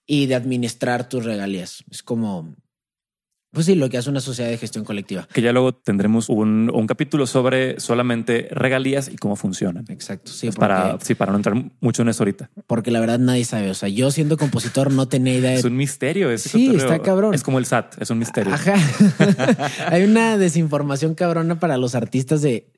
y 0.06 0.26
de 0.26 0.35
administrar 0.35 1.09
tus 1.09 1.25
regalías. 1.25 1.85
Es 1.90 2.02
como, 2.02 2.54
pues 3.54 3.64
sí, 3.66 3.75
lo 3.75 3.88
que 3.88 3.96
hace 3.96 4.11
una 4.11 4.20
sociedad 4.20 4.50
de 4.50 4.58
gestión 4.58 4.84
colectiva. 4.84 5.26
Que 5.32 5.40
ya 5.40 5.52
luego 5.52 5.73
tendremos 5.75 6.28
un, 6.28 6.70
un 6.75 6.87
capítulo 6.87 7.26
sobre 7.26 7.80
solamente 7.80 8.49
regalías 8.50 9.08
y 9.08 9.16
cómo 9.16 9.37
funcionan. 9.37 9.84
Exacto, 9.88 10.30
sí, 10.32 10.49
Es 10.49 10.56
porque, 10.56 10.61
para, 10.68 10.99
sí, 11.00 11.14
para 11.14 11.32
no 11.32 11.38
entrar 11.38 11.54
mucho 11.80 12.02
en 12.02 12.08
eso 12.08 12.23
ahorita. 12.25 12.50
porque 12.66 12.90
la 12.90 13.00
verdad 13.00 13.18
nadie 13.18 13.44
sabe. 13.44 13.70
O 13.70 13.75
sea, 13.75 13.88
yo 13.88 14.11
siendo 14.11 14.37
compositor 14.37 14.92
no 14.92 15.08
tenía 15.08 15.34
idea 15.34 15.54
Es 15.54 15.62
de... 15.62 15.68
un 15.68 15.76
misterio. 15.76 16.30
ese 16.30 16.49
Sí, 16.50 16.66
cotorreo. 16.66 16.92
está 16.92 17.02
cabrón. 17.02 17.34
Es 17.34 17.42
como 17.42 17.58
el 17.58 17.66
SAT, 17.66 18.02
es 18.02 18.11
un 18.11 18.18
misterio. 18.18 18.52
Ajá. 18.52 18.75
Hay 19.88 20.02
una 20.04 20.37
desinformación 20.37 21.14
cabrona 21.14 21.58
para 21.61 21.76
los 21.78 21.94
artistas 21.94 22.42
de 22.42 22.70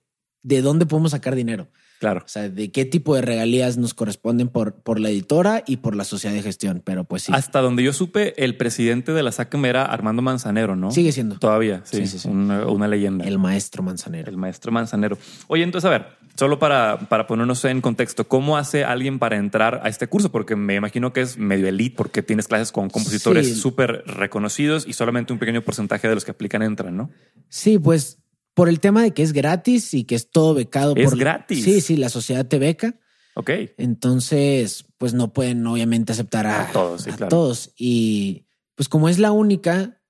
de 0.42 0.62
dónde 0.62 0.86
podemos 0.86 1.10
sacar 1.10 1.34
dinero. 1.34 1.68
Claro. 1.98 2.22
O 2.24 2.28
sea, 2.28 2.48
de 2.48 2.70
qué 2.70 2.84
tipo 2.84 3.14
de 3.14 3.22
regalías 3.22 3.76
nos 3.78 3.94
corresponden 3.94 4.48
por, 4.48 4.74
por 4.74 5.00
la 5.00 5.08
editora 5.08 5.62
y 5.66 5.78
por 5.78 5.96
la 5.96 6.04
sociedad 6.04 6.34
de 6.34 6.42
gestión. 6.42 6.82
Pero 6.84 7.04
pues 7.04 7.22
sí. 7.24 7.32
Hasta 7.34 7.60
donde 7.60 7.82
yo 7.82 7.92
supe, 7.92 8.42
el 8.44 8.56
presidente 8.56 9.12
de 9.12 9.22
la 9.22 9.32
SACM 9.32 9.64
era 9.64 9.84
Armando 9.84 10.20
Manzanero, 10.22 10.76
¿no? 10.76 10.90
Sigue 10.90 11.12
siendo. 11.12 11.38
Todavía, 11.38 11.80
sí. 11.84 11.98
Sí, 11.98 12.06
sí, 12.06 12.18
sí. 12.18 12.28
Una, 12.28 12.66
una 12.66 12.86
leyenda. 12.88 13.24
El 13.24 13.38
maestro 13.38 13.82
manzanero. 13.82 14.30
El 14.30 14.36
maestro 14.36 14.72
Manzanero. 14.72 15.16
Oye, 15.48 15.62
entonces, 15.62 15.86
a 15.86 15.90
ver, 15.90 16.06
solo 16.36 16.58
para, 16.58 16.98
para 17.08 17.26
ponernos 17.26 17.64
en 17.64 17.80
contexto, 17.80 18.28
¿cómo 18.28 18.56
hace 18.58 18.84
alguien 18.84 19.18
para 19.18 19.36
entrar 19.36 19.80
a 19.82 19.88
este 19.88 20.06
curso? 20.06 20.30
Porque 20.30 20.54
me 20.56 20.74
imagino 20.74 21.12
que 21.12 21.22
es 21.22 21.38
medio 21.38 21.66
elite, 21.66 21.96
porque 21.96 22.22
tienes 22.22 22.46
clases 22.48 22.72
con 22.72 22.90
compositores 22.90 23.46
Sí. 23.48 23.54
súper 23.54 24.02
reconocidos 24.06 24.86
y 24.86 24.92
solamente 24.92 25.32
un 25.32 25.38
pequeño 25.38 25.62
porcentaje 25.62 26.08
de 26.08 26.14
los 26.14 26.24
que 26.24 26.32
aplican 26.32 26.62
entran, 26.62 26.96
¿no? 26.96 27.10
Sí, 27.48 27.78
pues 27.78 28.18
por 28.56 28.70
el 28.70 28.80
tema 28.80 29.02
de 29.02 29.12
que 29.12 29.22
es 29.22 29.34
gratis 29.34 29.92
y 29.92 30.04
que 30.04 30.14
es 30.14 30.30
todo 30.30 30.54
becado 30.54 30.96
Es 30.96 31.10
por 31.10 31.18
gratis. 31.18 31.62
Sí, 31.62 31.82
sí, 31.82 31.94
la 31.98 32.08
sociedad 32.08 32.46
te 32.46 32.58
beca. 32.58 32.98
Ok. 33.34 33.50
Entonces, 33.76 34.86
pues 34.96 35.12
no 35.12 35.34
pueden 35.34 35.66
obviamente 35.66 36.12
aceptar 36.12 36.46
a, 36.46 36.62
A 36.62 36.72
todos, 36.72 37.02
sí, 37.02 37.10
a 37.10 37.16
claro. 37.16 37.28
todos. 37.28 37.74
Y 37.76 38.46
pues 38.74 38.88
como 38.88 39.10
es 39.10 39.18
la 39.18 39.30
única, 39.30 40.00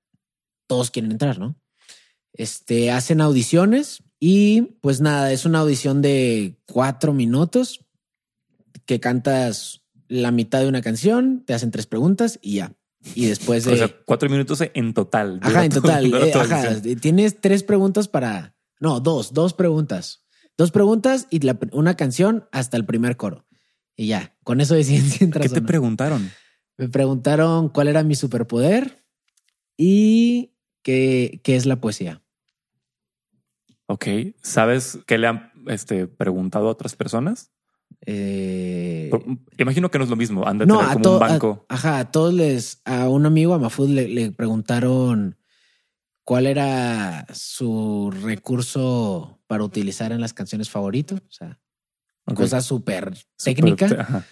todos 0.65 0.91
quieren 0.91 1.11
entrar, 1.11 1.39
¿no? 1.39 1.59
Este, 2.31 2.89
hacen 2.89 3.19
audiciones 3.19 4.01
y 4.17 4.61
pues 4.79 5.01
nada, 5.01 5.33
es 5.33 5.43
una 5.43 5.59
audición 5.59 6.01
de 6.01 6.57
cuatro 6.65 7.11
minutos 7.11 7.85
que 8.85 9.01
cantas 9.01 9.83
la 10.07 10.31
mitad 10.31 10.61
de 10.61 10.69
una 10.69 10.81
canción, 10.81 11.43
te 11.45 11.53
hacen 11.53 11.71
tres 11.71 11.85
preguntas 11.85 12.39
y 12.41 12.55
ya. 12.55 12.76
Y 13.15 13.25
después 13.27 13.65
de... 13.65 13.73
O 13.73 13.77
sea, 13.77 13.89
cuatro 14.05 14.29
minutos 14.29 14.61
en 14.73 14.93
total. 14.93 15.39
Ajá, 15.41 15.65
en 15.65 15.71
total. 15.71 16.13
eh, 16.13 16.31
ajá, 16.33 16.81
tienes 17.01 17.39
tres 17.41 17.63
preguntas 17.63 18.07
para. 18.07 18.55
No, 18.79 18.99
dos, 18.99 19.33
dos 19.33 19.53
preguntas. 19.53 20.23
Dos 20.57 20.71
preguntas 20.71 21.27
y 21.29 21.39
la- 21.39 21.57
una 21.71 21.95
canción 21.95 22.47
hasta 22.51 22.77
el 22.77 22.85
primer 22.85 23.17
coro. 23.17 23.45
Y 23.95 24.07
ya, 24.07 24.35
con 24.43 24.61
eso 24.61 24.75
deciden 24.75 25.09
si 25.09 25.23
entras 25.23 25.43
¿Qué 25.47 25.51
o 25.51 25.53
te 25.55 25.61
no. 25.61 25.67
preguntaron? 25.67 26.31
Me 26.77 26.89
preguntaron 26.89 27.69
cuál 27.69 27.87
era 27.87 28.03
mi 28.03 28.13
superpoder 28.15 29.03
y 29.77 30.53
qué, 30.83 31.41
qué 31.43 31.55
es 31.55 31.65
la 31.65 31.81
poesía. 31.81 32.21
Ok. 33.87 34.05
¿Sabes 34.43 34.99
qué 35.07 35.17
le 35.17 35.27
han 35.27 35.51
este, 35.67 36.07
preguntado 36.07 36.67
a 36.67 36.71
otras 36.71 36.95
personas? 36.95 37.51
Eh, 38.05 39.09
Imagino 39.57 39.89
que 39.91 39.97
no 39.97 40.03
es 40.05 40.09
lo 40.09 40.15
mismo. 40.15 40.45
Han 40.47 40.57
de 40.59 40.65
no, 40.65 40.77
tener 40.79 40.93
como 40.93 41.13
un 41.15 41.19
banco. 41.19 41.65
a- 41.69 41.75
ajá, 41.75 41.99
a 41.99 42.11
todos 42.11 42.33
les, 42.33 42.81
a 42.85 43.09
un 43.09 43.25
amigo, 43.25 43.53
a 43.53 43.59
Mafud, 43.59 43.89
le, 43.89 44.07
le 44.07 44.31
preguntaron 44.31 45.37
cuál 46.23 46.45
era 46.47 47.25
su 47.33 48.11
recurso 48.23 49.39
para 49.47 49.63
utilizar 49.63 50.11
en 50.11 50.21
las 50.21 50.33
canciones 50.33 50.69
favorito. 50.69 51.15
O 51.15 51.31
sea, 51.31 51.59
Ok. 52.25 52.35
cosa 52.35 52.61
súper 52.61 53.13
técnica. 53.41 54.25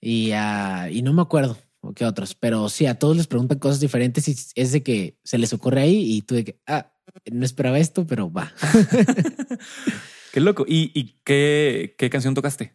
Y, 0.00 0.32
ah, 0.32 0.88
y 0.90 1.02
no 1.02 1.12
me 1.12 1.22
acuerdo 1.22 1.56
o 1.80 1.92
qué 1.94 2.04
otros, 2.04 2.34
pero 2.34 2.68
sí, 2.68 2.86
a 2.86 2.98
todos 2.98 3.16
les 3.16 3.26
preguntan 3.26 3.58
cosas 3.58 3.80
diferentes 3.80 4.26
y 4.28 4.36
es 4.54 4.72
de 4.72 4.82
que 4.82 5.18
se 5.24 5.36
les 5.38 5.52
ocurre 5.52 5.80
ahí 5.82 6.12
y 6.16 6.22
tú 6.22 6.34
de 6.36 6.44
que, 6.44 6.60
ah, 6.66 6.92
no 7.30 7.44
esperaba 7.44 7.78
esto, 7.78 8.06
pero 8.06 8.32
va. 8.32 8.52
Qué 10.32 10.40
loco. 10.40 10.64
¿Y, 10.66 10.90
y 10.98 11.20
qué, 11.24 11.94
qué 11.98 12.08
canción 12.08 12.34
tocaste? 12.34 12.72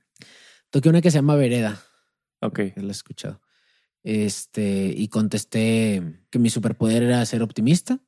Toqué 0.69 0.89
una 0.89 1.01
que 1.01 1.12
se 1.12 1.17
llama 1.19 1.36
Vereda, 1.36 1.81
Ok. 2.41 2.55
que 2.74 2.81
la 2.81 2.88
he 2.89 2.91
escuchado. 2.91 3.41
Este, 4.03 4.93
y 4.95 5.07
contesté 5.09 6.24
que 6.29 6.39
mi 6.39 6.50
superpoder 6.50 7.03
era 7.03 7.25
ser 7.25 7.41
optimista 7.41 8.00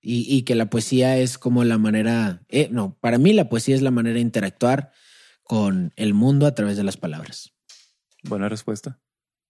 y, 0.00 0.26
y 0.34 0.42
que 0.42 0.54
la 0.54 0.70
poesía 0.70 1.18
es 1.18 1.38
como 1.38 1.64
la 1.64 1.76
manera, 1.78 2.42
eh, 2.48 2.68
no, 2.70 2.96
para 3.00 3.18
mí 3.18 3.32
la 3.32 3.48
poesía 3.48 3.74
es 3.74 3.82
la 3.82 3.90
manera 3.90 4.14
de 4.14 4.20
interactuar 4.20 4.92
con 5.42 5.92
el 5.96 6.14
mundo 6.14 6.46
a 6.46 6.54
través 6.54 6.76
de 6.76 6.84
las 6.84 6.96
palabras. 6.96 7.52
Buena 8.22 8.48
respuesta. 8.48 9.00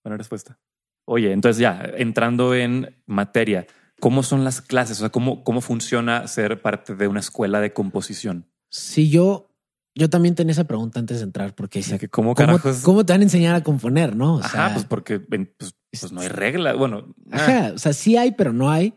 Buena 0.02 0.16
respuesta. 0.16 0.58
Oye, 1.04 1.32
entonces 1.32 1.60
ya 1.60 1.80
entrando 1.96 2.54
en 2.54 3.00
materia, 3.06 3.66
¿cómo 4.00 4.22
son 4.22 4.42
las 4.42 4.60
clases? 4.62 4.96
O 4.98 5.00
sea, 5.00 5.10
¿cómo, 5.10 5.44
cómo 5.44 5.60
funciona 5.60 6.26
ser 6.26 6.60
parte 6.60 6.94
de 6.96 7.06
una 7.08 7.20
escuela 7.20 7.60
de 7.60 7.72
composición? 7.72 8.50
Si 8.68 9.10
yo, 9.10 9.53
yo 9.94 10.10
también 10.10 10.34
tenía 10.34 10.52
esa 10.52 10.64
pregunta 10.64 10.98
antes 10.98 11.18
de 11.18 11.24
entrar, 11.24 11.54
porque 11.54 11.78
decía, 11.78 11.98
que 11.98 12.08
¿cómo 12.08 12.34
¿cómo, 12.34 12.58
cómo 12.82 13.06
te 13.06 13.12
van 13.12 13.20
a 13.20 13.24
enseñar 13.24 13.54
a 13.54 13.62
componer? 13.62 14.16
No, 14.16 14.36
o 14.36 14.40
Ajá, 14.40 14.48
sea, 14.48 14.74
pues 14.74 14.86
porque 14.86 15.20
pues, 15.20 15.74
pues 15.90 16.12
no 16.12 16.20
hay 16.20 16.28
regla. 16.28 16.74
Bueno, 16.74 17.14
ah, 17.30 17.36
ajá, 17.36 17.72
o 17.74 17.78
sea, 17.78 17.92
sí 17.92 18.16
hay, 18.16 18.32
pero 18.32 18.52
no 18.52 18.70
hay. 18.70 18.94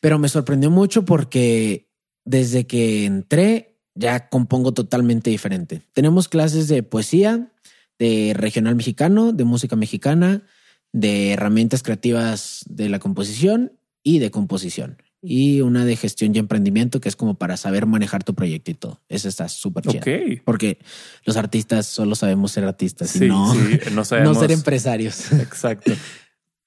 Pero 0.00 0.18
me 0.18 0.28
sorprendió 0.28 0.70
mucho 0.70 1.04
porque 1.04 1.90
desde 2.24 2.66
que 2.66 3.04
entré 3.04 3.78
ya 3.94 4.28
compongo 4.28 4.72
totalmente 4.72 5.28
diferente. 5.28 5.82
Tenemos 5.92 6.28
clases 6.28 6.68
de 6.68 6.84
poesía, 6.84 7.52
de 7.98 8.32
regional 8.34 8.76
mexicano, 8.76 9.32
de 9.32 9.44
música 9.44 9.74
mexicana, 9.74 10.42
de 10.92 11.32
herramientas 11.32 11.82
creativas 11.82 12.64
de 12.68 12.88
la 12.88 13.00
composición 13.00 13.72
y 14.04 14.20
de 14.20 14.30
composición. 14.30 15.02
Y 15.20 15.62
una 15.62 15.84
de 15.84 15.96
gestión 15.96 16.34
y 16.34 16.38
emprendimiento 16.38 17.00
que 17.00 17.08
es 17.08 17.16
como 17.16 17.34
para 17.34 17.56
saber 17.56 17.86
manejar 17.86 18.22
tu 18.22 18.34
proyecto 18.34 18.70
y 18.70 18.74
todo. 18.74 19.00
Eso 19.08 19.28
está 19.28 19.48
súper 19.48 19.84
chido. 19.84 20.00
ok. 20.00 20.42
Porque 20.44 20.78
los 21.24 21.36
artistas 21.36 21.86
solo 21.86 22.14
sabemos 22.14 22.52
ser 22.52 22.64
artistas 22.64 23.10
Sí, 23.10 23.24
y 23.24 23.28
no, 23.28 23.52
sí, 23.52 23.80
no 23.90 23.96
no 23.96 24.04
sabemos. 24.04 24.38
ser 24.38 24.52
empresarios. 24.52 25.32
Exacto. 25.32 25.92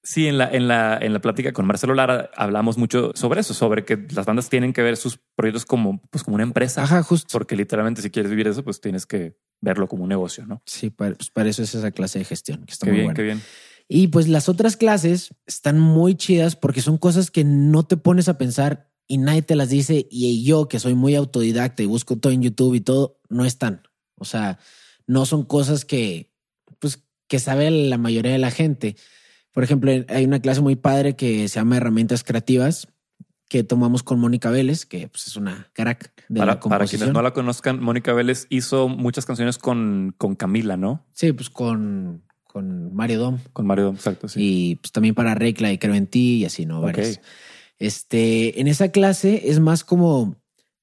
Sí, 0.04 0.26
en 0.26 0.36
la, 0.36 0.50
en 0.50 0.66
la, 0.66 0.98
en 1.00 1.12
la 1.12 1.20
plática 1.20 1.52
con 1.52 1.64
Marcelo 1.64 1.94
Lara 1.94 2.28
hablamos 2.36 2.76
mucho 2.76 3.12
sobre 3.14 3.40
eso, 3.40 3.54
sobre 3.54 3.84
que 3.84 4.04
las 4.14 4.26
bandas 4.26 4.50
tienen 4.50 4.72
que 4.72 4.82
ver 4.82 4.96
sus 4.96 5.18
proyectos 5.36 5.64
como, 5.64 6.02
pues, 6.10 6.24
como 6.24 6.34
una 6.34 6.42
empresa. 6.42 6.82
Ajá, 6.82 7.02
justo. 7.04 7.28
Porque 7.38 7.54
literalmente 7.56 8.02
si 8.02 8.10
quieres 8.10 8.28
vivir 8.30 8.48
eso, 8.48 8.64
pues 8.64 8.80
tienes 8.80 9.06
que 9.06 9.36
verlo 9.60 9.86
como 9.86 10.02
un 10.02 10.08
negocio, 10.08 10.44
¿no? 10.44 10.60
Sí, 10.66 10.90
para, 10.90 11.14
pues 11.14 11.30
para 11.30 11.48
eso 11.48 11.62
es 11.62 11.72
esa 11.74 11.92
clase 11.92 12.18
de 12.18 12.24
gestión, 12.24 12.64
que 12.66 12.72
está 12.72 12.84
Qué 12.86 12.90
muy 12.90 12.96
bien, 12.98 13.06
buena. 13.06 13.16
qué 13.16 13.22
bien. 13.22 13.42
Y 13.94 14.06
pues 14.06 14.26
las 14.26 14.48
otras 14.48 14.78
clases 14.78 15.34
están 15.44 15.78
muy 15.78 16.14
chidas 16.14 16.56
porque 16.56 16.80
son 16.80 16.96
cosas 16.96 17.30
que 17.30 17.44
no 17.44 17.82
te 17.82 17.98
pones 17.98 18.26
a 18.30 18.38
pensar 18.38 18.90
y 19.06 19.18
nadie 19.18 19.42
te 19.42 19.54
las 19.54 19.68
dice. 19.68 20.06
Y 20.10 20.42
yo, 20.44 20.66
que 20.66 20.78
soy 20.78 20.94
muy 20.94 21.14
autodidacta 21.14 21.82
y 21.82 21.86
busco 21.86 22.16
todo 22.16 22.32
en 22.32 22.40
YouTube 22.40 22.74
y 22.74 22.80
todo, 22.80 23.20
no 23.28 23.44
están. 23.44 23.82
O 24.14 24.24
sea, 24.24 24.58
no 25.06 25.26
son 25.26 25.44
cosas 25.44 25.84
que, 25.84 26.32
pues, 26.78 27.04
que 27.28 27.38
sabe 27.38 27.70
la 27.70 27.98
mayoría 27.98 28.32
de 28.32 28.38
la 28.38 28.50
gente. 28.50 28.96
Por 29.52 29.62
ejemplo, 29.62 29.92
hay 30.08 30.24
una 30.24 30.40
clase 30.40 30.62
muy 30.62 30.76
padre 30.76 31.14
que 31.14 31.46
se 31.48 31.56
llama 31.56 31.76
Herramientas 31.76 32.24
Creativas 32.24 32.88
que 33.50 33.62
tomamos 33.62 34.02
con 34.02 34.18
Mónica 34.18 34.50
Vélez, 34.50 34.86
que 34.86 35.08
pues, 35.08 35.26
es 35.26 35.36
una 35.36 35.68
crack 35.74 36.14
de 36.30 36.38
la 36.38 36.46
Para, 36.46 36.52
para 36.52 36.60
composición. 36.60 37.00
quienes 37.00 37.12
no 37.14 37.20
la 37.20 37.34
conozcan, 37.34 37.78
Mónica 37.82 38.14
Vélez 38.14 38.46
hizo 38.48 38.88
muchas 38.88 39.26
canciones 39.26 39.58
con, 39.58 40.14
con 40.16 40.34
Camila, 40.36 40.78
¿no? 40.78 41.04
Sí, 41.12 41.34
pues 41.34 41.50
con, 41.50 42.22
con 42.52 42.94
Mario 42.94 43.18
Dom. 43.18 43.38
Con 43.52 43.66
Mario, 43.66 43.90
exacto, 43.90 44.28
sí. 44.28 44.40
Y 44.42 44.74
pues 44.76 44.92
también 44.92 45.14
para 45.14 45.34
Recla 45.34 45.72
y 45.72 45.78
Creo 45.78 45.94
en 45.94 46.06
ti 46.06 46.36
y 46.36 46.44
así, 46.44 46.66
¿no? 46.66 46.80
Varias. 46.82 47.20
Este, 47.78 48.60
en 48.60 48.68
esa 48.68 48.90
clase 48.90 49.48
es 49.50 49.58
más 49.58 49.84
como 49.84 50.36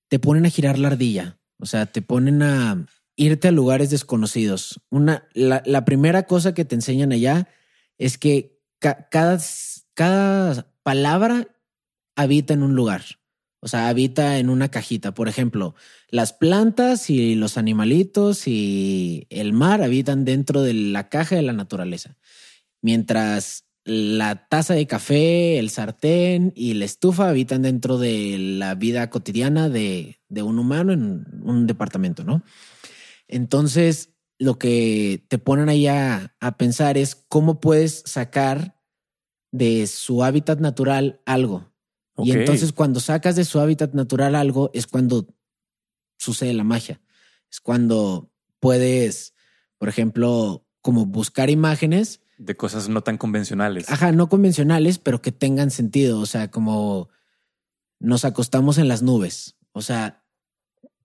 te 0.09 0.19
ponen 0.19 0.45
a 0.45 0.49
girar 0.49 0.79
la 0.79 0.87
ardilla. 0.89 1.39
O 1.59 1.65
sea, 1.65 1.85
te 1.85 2.01
ponen 2.01 2.41
a 2.41 2.85
irte 3.15 3.49
a 3.49 3.51
lugares 3.51 3.89
desconocidos. 3.89 4.81
Una, 4.89 5.27
la, 5.33 5.61
la 5.65 5.85
primera 5.85 6.23
cosa 6.23 6.53
que 6.53 6.65
te 6.65 6.75
enseñan 6.75 7.11
allá 7.11 7.47
es 7.97 8.17
que 8.17 8.59
ca- 8.79 9.07
cada, 9.11 9.39
cada 9.93 10.73
palabra 10.83 11.47
habita 12.15 12.53
en 12.53 12.63
un 12.63 12.75
lugar. 12.75 13.03
O 13.61 13.67
sea, 13.67 13.89
habita 13.89 14.37
en 14.37 14.49
una 14.49 14.69
cajita. 14.69 15.13
Por 15.13 15.27
ejemplo, 15.27 15.75
las 16.09 16.33
plantas 16.33 17.09
y 17.09 17.35
los 17.35 17.57
animalitos 17.57 18.47
y 18.47 19.27
el 19.29 19.53
mar 19.53 19.81
habitan 19.81 20.25
dentro 20.25 20.61
de 20.61 20.73
la 20.73 21.09
caja 21.09 21.35
de 21.35 21.41
la 21.41 21.53
naturaleza. 21.53 22.17
Mientras 22.81 23.65
la 23.83 24.47
taza 24.47 24.75
de 24.75 24.87
café, 24.87 25.59
el 25.59 25.69
sartén 25.69 26.53
y 26.55 26.73
la 26.75 26.85
estufa 26.85 27.29
habitan 27.29 27.61
dentro 27.61 27.97
de 27.97 28.37
la 28.39 28.75
vida 28.75 29.09
cotidiana 29.09 29.67
de, 29.67 30.19
de 30.29 30.43
un 30.43 30.59
humano 30.59 30.93
en 30.93 31.25
un 31.43 31.67
departamento, 31.67 32.23
¿no? 32.23 32.43
Entonces, 33.27 34.13
lo 34.37 34.57
que 34.57 35.25
te 35.27 35.37
ponen 35.37 35.69
ahí 35.69 35.87
a, 35.87 36.35
a 36.39 36.57
pensar 36.57 36.97
es 36.97 37.15
cómo 37.15 37.59
puedes 37.59 38.03
sacar 38.05 38.79
de 39.51 39.87
su 39.87 40.23
hábitat 40.23 40.59
natural 40.59 41.21
algo. 41.25 41.73
Y 42.23 42.31
entonces 42.31 42.73
cuando 42.73 42.99
sacas 42.99 43.35
de 43.35 43.45
su 43.45 43.59
hábitat 43.59 43.93
natural 43.93 44.35
algo 44.35 44.71
es 44.73 44.87
cuando 44.87 45.27
sucede 46.17 46.53
la 46.53 46.63
magia. 46.63 47.01
Es 47.51 47.59
cuando 47.61 48.31
puedes, 48.59 49.33
por 49.77 49.89
ejemplo, 49.89 50.65
como 50.81 51.05
buscar 51.05 51.49
imágenes, 51.49 52.21
De 52.37 52.55
cosas 52.55 52.89
no 52.89 53.01
tan 53.01 53.17
convencionales. 53.17 53.89
ajá, 53.89 54.11
no 54.11 54.29
convencionales, 54.29 54.97
pero 54.99 55.21
que 55.21 55.31
tengan 55.31 55.71
sentido. 55.71 56.19
O 56.19 56.25
sea, 56.25 56.49
como 56.51 57.09
nos 57.99 58.23
acostamos 58.25 58.77
en 58.77 58.87
las 58.87 59.01
nubes. 59.01 59.55
O 59.73 59.81
sea, 59.81 60.23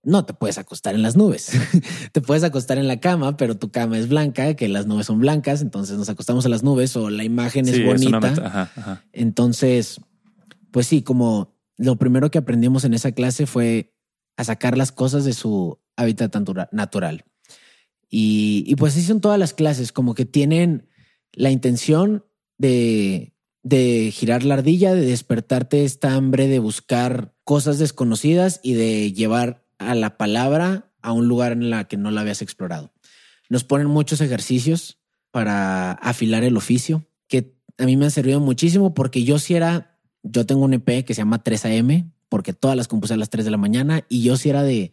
no 0.03 0.23
te 0.25 0.33
puedes 0.33 0.57
acostar 0.57 0.95
en 0.95 1.01
las 1.01 1.15
nubes. 1.17 1.49
te 2.13 2.21
puedes 2.21 2.43
acostar 2.43 2.77
en 2.77 2.87
la 2.87 2.99
cama, 2.99 3.37
pero 3.37 3.57
tu 3.57 3.71
cama 3.71 3.97
es 3.97 4.07
blanca, 4.07 4.53
que 4.55 4.67
las 4.69 4.85
nubes 4.85 5.07
son 5.07 5.19
blancas. 5.19 5.61
Entonces 5.61 5.97
nos 5.97 6.09
acostamos 6.09 6.45
en 6.45 6.51
las 6.51 6.63
nubes 6.63 6.95
o 6.95 7.09
la 7.09 7.23
imagen 7.23 7.67
es 7.67 7.75
Sí, 7.75 7.81
es 7.81 8.01
una 8.05 8.19
bonita. 8.19 8.41
meta- 8.41 8.47
Ajá, 8.47 8.71
ajá. 8.75 9.03
Entonces, 9.13 9.99
pues 10.75 10.87
sí, 10.87 11.03
como 11.03 11.55
lo 11.77 11.95
primero 11.95 12.29
que 12.29 12.37
aprendimos 12.37 12.83
en 12.83 12.93
esa 12.93 13.13
clase 13.13 13.45
fue 13.45 13.95
a 14.35 14.43
sacar 14.43 14.77
las 14.77 14.91
cosas 14.91 15.23
de 15.23 15.31
su 15.31 15.79
hábitat 15.95 16.35
natura- 16.35 16.67
natural. 16.73 17.23
Y, 18.09 18.75
pues 18.75 18.91
así 18.91 19.05
son 19.05 19.21
todas 19.21 19.39
las 19.39 19.53
clases, 19.53 19.93
como 19.93 20.15
que 20.15 20.25
tienen 20.25 20.89
la 21.31 21.49
intención 21.49 22.25
de, 22.57 23.37
de 23.63 24.11
girar 24.11 24.43
la 24.43 24.55
ardilla, 24.55 24.93
de 24.93 25.05
despertarte 25.05 25.85
esta 25.85 26.13
hambre 26.13 26.49
de 26.49 26.59
buscar 26.59 27.33
cosas 27.45 27.79
desconocidas 27.79 28.59
y 28.61 28.73
de 28.73 29.13
llevar 29.13 29.65
a 29.77 29.95
la 29.95 30.17
palabra 30.17 30.91
a 31.01 31.13
un 31.13 31.29
lugar 31.29 31.53
en 31.53 31.69
la 31.69 31.87
que 31.87 31.95
no 31.95 32.11
la 32.11 32.19
habías 32.19 32.41
explorado. 32.41 32.91
Nos 33.47 33.63
ponen 33.63 33.87
muchos 33.87 34.19
ejercicios 34.19 34.99
para 35.31 35.93
afilar 35.93 36.43
el 36.43 36.57
oficio, 36.57 37.07
que 37.29 37.55
a 37.77 37.85
mí 37.85 37.95
me 37.95 38.03
han 38.03 38.11
servido 38.11 38.41
muchísimo 38.41 38.93
porque 38.93 39.23
yo 39.23 39.39
si 39.39 39.55
era, 39.55 39.94
yo 40.25 40.45
tengo 40.45 40.65
un 40.65 40.73
EP 40.73 41.05
que 41.05 41.13
se 41.13 41.21
llama 41.21 41.43
3AM, 41.43 42.11
porque 42.29 42.53
todas 42.53 42.75
las 42.75 42.87
compuse 42.87 43.13
a 43.13 43.17
las 43.17 43.29
3 43.29 43.45
de 43.45 43.51
la 43.51 43.57
mañana 43.57 44.03
y 44.09 44.23
yo 44.23 44.35
si 44.37 44.49
era 44.49 44.63
de, 44.63 44.91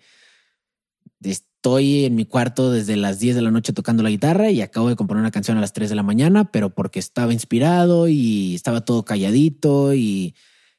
de 1.18 1.30
estoy 1.30 2.04
en 2.04 2.16
mi 2.16 2.24
cuarto 2.24 2.72
desde 2.72 2.96
las 2.96 3.20
10 3.20 3.36
de 3.36 3.42
la 3.42 3.50
noche 3.50 3.72
tocando 3.72 4.02
la 4.02 4.10
guitarra 4.10 4.50
y 4.50 4.60
acabo 4.60 4.88
de 4.88 4.96
componer 4.96 5.20
una 5.20 5.30
canción 5.30 5.56
a 5.56 5.60
las 5.60 5.72
3 5.72 5.90
de 5.90 5.96
la 5.96 6.02
mañana, 6.02 6.50
pero 6.50 6.70
porque 6.70 6.98
estaba 6.98 7.32
inspirado 7.32 8.08
y 8.08 8.54
estaba 8.54 8.82
todo 8.82 9.04
calladito 9.04 9.94
y, 9.94 10.34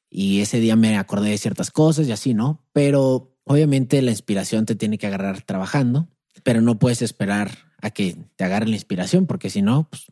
y 0.10 0.42
ese 0.42 0.60
día 0.60 0.76
me 0.76 0.98
acordé 0.98 1.30
de 1.30 1.38
ciertas 1.38 1.72
cosas 1.72 2.08
y 2.08 2.12
así, 2.12 2.34
¿no? 2.34 2.64
Pero 2.74 3.34
obviamente 3.46 4.02
la 4.02 4.12
inspiración 4.12 4.66
te 4.66 4.76
tiene 4.76 4.98
que 4.98 5.08
agarrar 5.08 5.42
trabajando, 5.42 6.10
pero 6.44 6.62
no 6.62 6.78
puedes 6.80 7.02
esperar 7.02 7.52
a 7.82 7.90
que 7.90 8.18
te 8.36 8.44
agarre 8.44 8.68
la 8.68 8.76
inspiración, 8.76 9.26
porque 9.26 9.50
si 9.50 9.62
no, 9.62 9.90
pues, 9.90 10.06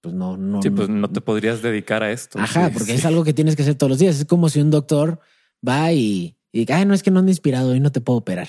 pues 0.00 0.14
no, 0.14 0.36
no. 0.36 0.62
Sí, 0.62 0.70
pues 0.70 0.88
no 0.88 1.08
te 1.10 1.20
podrías 1.20 1.62
dedicar 1.62 2.02
a 2.02 2.12
esto. 2.12 2.38
Ajá, 2.38 2.70
porque 2.72 2.94
es 2.94 3.04
algo 3.04 3.24
que 3.24 3.34
tienes 3.34 3.56
que 3.56 3.62
hacer 3.62 3.74
todos 3.74 3.90
los 3.90 3.98
días. 3.98 4.18
Es 4.18 4.24
como 4.24 4.48
si 4.48 4.60
un 4.60 4.70
doctor 4.70 5.20
va 5.66 5.92
y, 5.92 6.36
y 6.52 6.60
dice, 6.60 6.72
ay, 6.72 6.86
no 6.86 6.94
es 6.94 7.02
que 7.02 7.10
no 7.10 7.18
ando 7.18 7.30
inspirado 7.30 7.74
y 7.74 7.80
no 7.80 7.90
te 7.90 8.00
puedo 8.00 8.18
operar. 8.18 8.48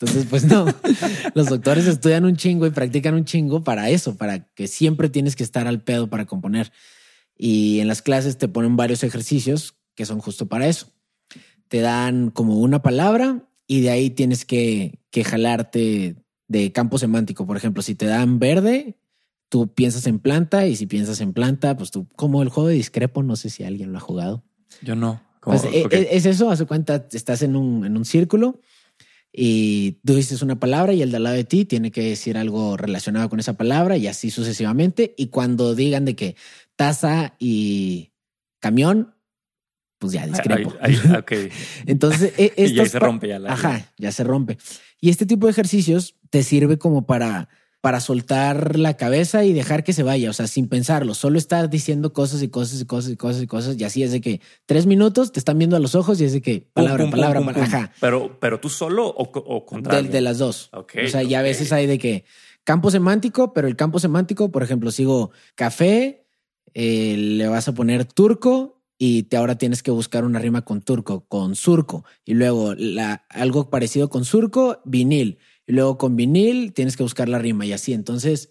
Entonces, 0.00 0.26
pues 0.28 0.44
no, 0.44 0.66
los 1.34 1.46
doctores 1.46 1.86
estudian 1.86 2.24
un 2.24 2.36
chingo 2.36 2.66
y 2.66 2.70
practican 2.70 3.14
un 3.14 3.24
chingo 3.24 3.62
para 3.62 3.90
eso, 3.90 4.16
para 4.16 4.48
que 4.54 4.66
siempre 4.66 5.08
tienes 5.08 5.36
que 5.36 5.44
estar 5.44 5.66
al 5.66 5.82
pedo 5.82 6.08
para 6.08 6.26
componer. 6.26 6.72
Y 7.36 7.80
en 7.80 7.88
las 7.88 8.02
clases 8.02 8.38
te 8.38 8.48
ponen 8.48 8.76
varios 8.76 9.02
ejercicios 9.04 9.76
que 9.94 10.06
son 10.06 10.18
justo 10.18 10.46
para 10.46 10.66
eso. 10.66 10.88
Te 11.68 11.80
dan 11.80 12.30
como 12.30 12.58
una 12.58 12.82
palabra 12.82 13.48
y 13.66 13.80
de 13.80 13.90
ahí 13.90 14.10
tienes 14.10 14.44
que, 14.44 15.00
que 15.10 15.24
jalarte 15.24 16.16
de 16.48 16.72
campo 16.72 16.98
semántico. 16.98 17.46
Por 17.46 17.56
ejemplo, 17.56 17.82
si 17.82 17.94
te 17.94 18.06
dan 18.06 18.38
verde, 18.38 18.96
tú 19.48 19.72
piensas 19.72 20.06
en 20.06 20.18
planta 20.18 20.66
y 20.66 20.76
si 20.76 20.86
piensas 20.86 21.20
en 21.20 21.32
planta, 21.32 21.76
pues 21.76 21.90
tú, 21.90 22.08
como 22.16 22.42
el 22.42 22.48
juego 22.48 22.68
de 22.68 22.74
discrepo, 22.74 23.22
no 23.22 23.36
sé 23.36 23.50
si 23.50 23.64
alguien 23.64 23.92
lo 23.92 23.98
ha 23.98 24.00
jugado. 24.00 24.44
Yo 24.82 24.96
no. 24.96 25.22
Pues, 25.40 25.64
okay. 25.64 25.82
es, 25.90 26.08
es, 26.10 26.26
eso, 26.26 26.50
a 26.50 26.56
su 26.56 26.66
cuenta, 26.66 27.06
estás 27.12 27.42
en 27.42 27.54
un, 27.54 27.84
en 27.84 27.96
un 27.96 28.04
círculo 28.04 28.60
y 29.36 30.00
tú 30.04 30.14
dices 30.14 30.42
una 30.42 30.60
palabra 30.60 30.92
y 30.92 31.02
el 31.02 31.10
de 31.10 31.16
al 31.16 31.24
lado 31.24 31.34
de 31.34 31.42
ti 31.42 31.64
tiene 31.64 31.90
que 31.90 32.02
decir 32.02 32.38
algo 32.38 32.76
relacionado 32.76 33.28
con 33.28 33.40
esa 33.40 33.54
palabra 33.54 33.96
y 33.96 34.06
así 34.06 34.30
sucesivamente. 34.30 35.12
Y 35.18 35.26
cuando 35.26 35.74
digan 35.74 36.04
de 36.04 36.14
que 36.14 36.36
taza 36.76 37.34
y 37.40 38.12
camión, 38.60 39.14
pues 39.98 40.12
ya 40.12 40.26
discrepo. 40.28 40.74
Okay. 41.18 41.50
Entonces, 41.86 42.32
y 42.38 42.74
ya 42.74 42.86
se 42.86 42.98
rompe 43.00 43.26
ya 43.26 43.40
la. 43.40 43.54
Ajá, 43.54 43.92
ya 43.98 44.12
se 44.12 44.22
rompe. 44.22 44.56
Y 45.00 45.10
este 45.10 45.26
tipo 45.26 45.46
de 45.46 45.50
ejercicios 45.50 46.14
te 46.30 46.44
sirve 46.44 46.78
como 46.78 47.04
para 47.04 47.48
para 47.84 48.00
soltar 48.00 48.78
la 48.78 48.96
cabeza 48.96 49.44
y 49.44 49.52
dejar 49.52 49.84
que 49.84 49.92
se 49.92 50.02
vaya, 50.02 50.30
o 50.30 50.32
sea, 50.32 50.46
sin 50.46 50.68
pensarlo, 50.68 51.12
solo 51.12 51.36
estar 51.36 51.68
diciendo 51.68 52.14
cosas 52.14 52.42
y 52.42 52.48
cosas 52.48 52.80
y 52.80 52.86
cosas 52.86 53.12
y 53.12 53.16
cosas 53.18 53.42
y 53.42 53.46
cosas. 53.46 53.76
Y 53.78 53.84
así 53.84 54.02
es 54.02 54.10
de 54.10 54.22
que 54.22 54.40
tres 54.64 54.86
minutos 54.86 55.32
te 55.32 55.38
están 55.38 55.58
viendo 55.58 55.76
a 55.76 55.80
los 55.80 55.94
ojos 55.94 56.18
y 56.18 56.24
es 56.24 56.32
de 56.32 56.40
que 56.40 56.66
palabra, 56.72 57.04
pum, 57.04 57.10
pum, 57.10 57.20
palabra, 57.20 57.40
pum, 57.40 57.46
palabra. 57.52 57.66
Ajá. 57.66 57.92
Pero, 58.00 58.38
pero 58.40 58.58
tú 58.58 58.70
solo 58.70 59.06
o, 59.06 59.24
o 59.24 59.66
contrario. 59.66 60.04
De, 60.04 60.08
de, 60.08 60.20
las 60.22 60.38
dos. 60.38 60.70
Okay, 60.72 61.04
o 61.04 61.08
sea, 61.10 61.22
y 61.24 61.34
a 61.34 61.40
okay. 61.40 61.50
veces 61.50 61.72
hay 61.72 61.86
de 61.86 61.98
que 61.98 62.24
campo 62.64 62.90
semántico, 62.90 63.52
pero 63.52 63.68
el 63.68 63.76
campo 63.76 63.98
semántico, 63.98 64.50
por 64.50 64.62
ejemplo, 64.62 64.90
sigo 64.90 65.32
café, 65.54 66.24
eh, 66.72 67.16
le 67.18 67.48
vas 67.48 67.68
a 67.68 67.74
poner 67.74 68.06
turco 68.06 68.80
y 68.96 69.24
te 69.24 69.36
ahora 69.36 69.58
tienes 69.58 69.82
que 69.82 69.90
buscar 69.90 70.24
una 70.24 70.38
rima 70.38 70.62
con 70.62 70.80
turco, 70.80 71.26
con 71.26 71.54
surco. 71.54 72.06
Y 72.24 72.32
luego 72.32 72.74
la, 72.78 73.26
algo 73.28 73.68
parecido 73.68 74.08
con 74.08 74.24
surco, 74.24 74.80
vinil. 74.86 75.38
Y 75.66 75.72
luego 75.72 75.98
con 75.98 76.16
vinil 76.16 76.72
tienes 76.72 76.96
que 76.96 77.02
buscar 77.02 77.28
la 77.28 77.38
rima 77.38 77.64
y 77.66 77.72
así. 77.72 77.92
Entonces 77.92 78.50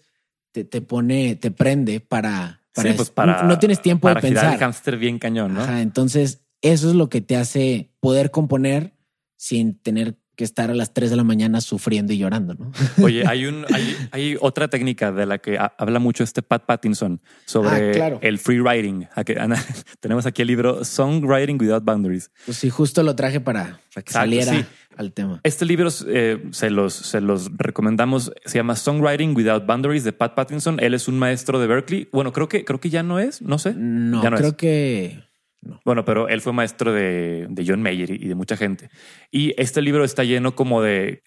te, 0.52 0.64
te 0.64 0.80
pone, 0.80 1.36
te 1.36 1.50
prende 1.50 2.00
para, 2.00 2.62
para, 2.74 2.90
sí, 2.90 2.96
pues 2.96 3.10
para 3.10 3.42
no, 3.42 3.48
no, 3.48 3.58
tienes 3.58 3.80
tiempo 3.80 4.08
para 4.08 4.20
de 4.20 4.28
pensar. 4.28 4.54
el 4.54 4.58
hámster 4.58 4.96
bien 4.96 5.18
cañón, 5.18 5.54
¿no? 5.54 5.62
Ajá, 5.62 5.80
entonces 5.80 6.42
eso 6.62 6.88
es 6.88 6.94
lo 6.94 7.08
que 7.08 7.20
te 7.20 7.36
hace 7.36 7.90
poder 8.00 8.30
componer 8.30 8.94
sin 9.36 9.78
tener 9.78 10.16
que 10.34 10.44
estar 10.44 10.70
a 10.70 10.74
las 10.74 10.92
3 10.92 11.10
de 11.10 11.16
la 11.16 11.24
mañana 11.24 11.60
sufriendo 11.60 12.12
y 12.12 12.18
llorando, 12.18 12.54
¿no? 12.54 12.72
Oye, 13.02 13.26
hay 13.26 13.46
un 13.46 13.64
hay, 13.72 13.96
hay 14.10 14.36
otra 14.40 14.68
técnica 14.68 15.12
de 15.12 15.26
la 15.26 15.38
que 15.38 15.58
habla 15.78 15.98
mucho 15.98 16.24
este 16.24 16.42
Pat 16.42 16.64
Pattinson 16.64 17.20
sobre 17.44 17.90
ah, 17.90 17.92
claro. 17.92 18.18
el 18.22 18.38
free 18.38 18.60
writing. 18.60 19.06
Aquí, 19.14 19.34
Ana, 19.38 19.62
tenemos 20.00 20.26
aquí 20.26 20.42
el 20.42 20.48
libro 20.48 20.84
Songwriting 20.84 21.60
Without 21.60 21.84
Boundaries. 21.84 22.30
Pues 22.44 22.58
sí, 22.58 22.70
justo 22.70 23.02
lo 23.02 23.14
traje 23.14 23.40
para, 23.40 23.80
para 23.94 24.02
que 24.02 24.10
Exacto, 24.10 24.12
saliera 24.12 24.52
sí. 24.52 24.64
al 24.96 25.12
tema. 25.12 25.40
Este 25.44 25.64
libro 25.64 25.88
eh, 26.06 26.42
se, 26.50 26.70
los, 26.70 26.94
se 26.94 27.20
los 27.20 27.50
recomendamos. 27.56 28.32
Se 28.44 28.58
llama 28.58 28.76
Songwriting 28.76 29.36
Without 29.36 29.66
Boundaries 29.66 30.04
de 30.04 30.12
Pat 30.12 30.34
Pattinson. 30.34 30.80
Él 30.80 30.94
es 30.94 31.08
un 31.08 31.18
maestro 31.18 31.60
de 31.60 31.66
Berkeley. 31.66 32.08
Bueno, 32.12 32.32
creo 32.32 32.48
que, 32.48 32.64
creo 32.64 32.80
que 32.80 32.90
ya 32.90 33.02
no 33.02 33.18
es, 33.18 33.40
no 33.42 33.58
sé. 33.58 33.74
No, 33.74 34.22
ya 34.22 34.30
no 34.30 34.36
creo 34.36 34.50
es. 34.50 34.56
que 34.56 35.33
no. 35.64 35.80
Bueno, 35.84 36.04
pero 36.04 36.28
él 36.28 36.40
fue 36.40 36.52
maestro 36.52 36.92
de, 36.92 37.46
de, 37.48 37.64
John 37.66 37.82
Mayer 37.82 38.10
y 38.10 38.28
de 38.28 38.34
mucha 38.34 38.56
gente. 38.56 38.90
Y 39.30 39.54
este 39.60 39.82
libro 39.82 40.04
está 40.04 40.24
lleno 40.24 40.54
como 40.54 40.82
de, 40.82 41.22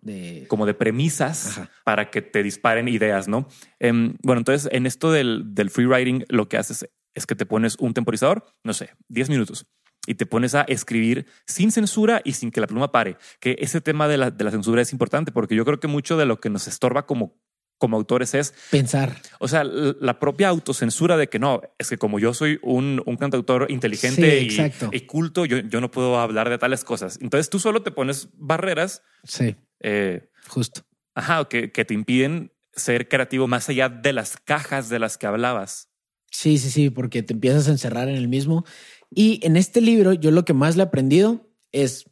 de... 0.00 0.46
como 0.48 0.66
de 0.66 0.74
premisas 0.74 1.58
Ajá. 1.58 1.70
para 1.84 2.10
que 2.10 2.22
te 2.22 2.42
disparen 2.42 2.88
ideas, 2.88 3.28
¿no? 3.28 3.48
Eh, 3.80 3.92
bueno, 4.22 4.40
entonces 4.40 4.70
en 4.72 4.86
esto 4.86 5.12
del, 5.12 5.54
del 5.54 5.70
free 5.70 5.86
writing 5.86 6.24
lo 6.28 6.48
que 6.48 6.56
haces 6.56 6.88
es 7.14 7.26
que 7.26 7.34
te 7.34 7.46
pones 7.46 7.76
un 7.78 7.94
temporizador, 7.94 8.46
no 8.64 8.72
sé, 8.72 8.90
10 9.08 9.28
minutos 9.28 9.66
y 10.06 10.14
te 10.14 10.26
pones 10.26 10.54
a 10.54 10.62
escribir 10.62 11.26
sin 11.46 11.70
censura 11.70 12.22
y 12.24 12.32
sin 12.32 12.50
que 12.50 12.60
la 12.60 12.66
pluma 12.66 12.90
pare. 12.90 13.16
Que 13.40 13.56
ese 13.60 13.80
tema 13.80 14.08
de 14.08 14.16
la, 14.16 14.30
de 14.30 14.44
la 14.44 14.50
censura 14.50 14.82
es 14.82 14.92
importante 14.92 15.32
porque 15.32 15.54
yo 15.54 15.64
creo 15.64 15.78
que 15.78 15.88
mucho 15.88 16.16
de 16.16 16.26
lo 16.26 16.40
que 16.40 16.50
nos 16.50 16.66
estorba 16.66 17.06
como 17.06 17.36
como 17.82 17.96
autores 17.96 18.32
es 18.34 18.54
pensar. 18.70 19.20
O 19.40 19.48
sea, 19.48 19.64
la 19.64 20.20
propia 20.20 20.46
autocensura 20.46 21.16
de 21.16 21.28
que 21.28 21.40
no, 21.40 21.62
es 21.80 21.88
que 21.88 21.98
como 21.98 22.20
yo 22.20 22.32
soy 22.32 22.60
un, 22.62 23.02
un 23.06 23.16
cantautor 23.16 23.66
inteligente 23.72 24.48
sí, 24.48 24.62
y, 24.92 24.96
y, 24.96 25.00
culto, 25.00 25.46
yo, 25.46 25.58
yo, 25.58 25.80
no 25.80 25.90
puedo 25.90 26.20
hablar 26.20 26.48
de 26.48 26.58
tales 26.58 26.84
cosas. 26.84 27.18
Entonces 27.20 27.50
tú 27.50 27.58
solo 27.58 27.82
te 27.82 27.90
pones 27.90 28.28
barreras. 28.34 29.02
Sí. 29.24 29.56
Eh, 29.80 30.30
Justo. 30.46 30.82
Ajá, 31.16 31.44
que, 31.48 31.72
que 31.72 31.84
te 31.84 31.92
impiden 31.92 32.52
ser 32.72 33.08
creativo 33.08 33.48
más 33.48 33.68
allá 33.68 33.88
de 33.88 34.12
las 34.12 34.36
cajas 34.36 34.88
de 34.88 35.00
las 35.00 35.18
que 35.18 35.26
hablabas. 35.26 35.88
Sí, 36.30 36.58
sí, 36.58 36.70
sí, 36.70 36.88
porque 36.88 37.24
te 37.24 37.32
empiezas 37.32 37.66
a 37.66 37.72
encerrar 37.72 38.08
en 38.08 38.14
el 38.14 38.28
mismo. 38.28 38.64
Y 39.10 39.44
en 39.44 39.56
este 39.56 39.80
libro, 39.80 40.12
yo 40.12 40.30
lo 40.30 40.44
que 40.44 40.54
más 40.54 40.76
le 40.76 40.84
he 40.84 40.86
aprendido 40.86 41.50
es 41.72 42.04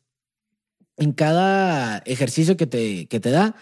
en 0.96 1.12
cada 1.12 1.98
ejercicio 2.06 2.56
que 2.56 2.66
te, 2.66 3.06
que 3.06 3.20
te 3.20 3.30
da, 3.30 3.54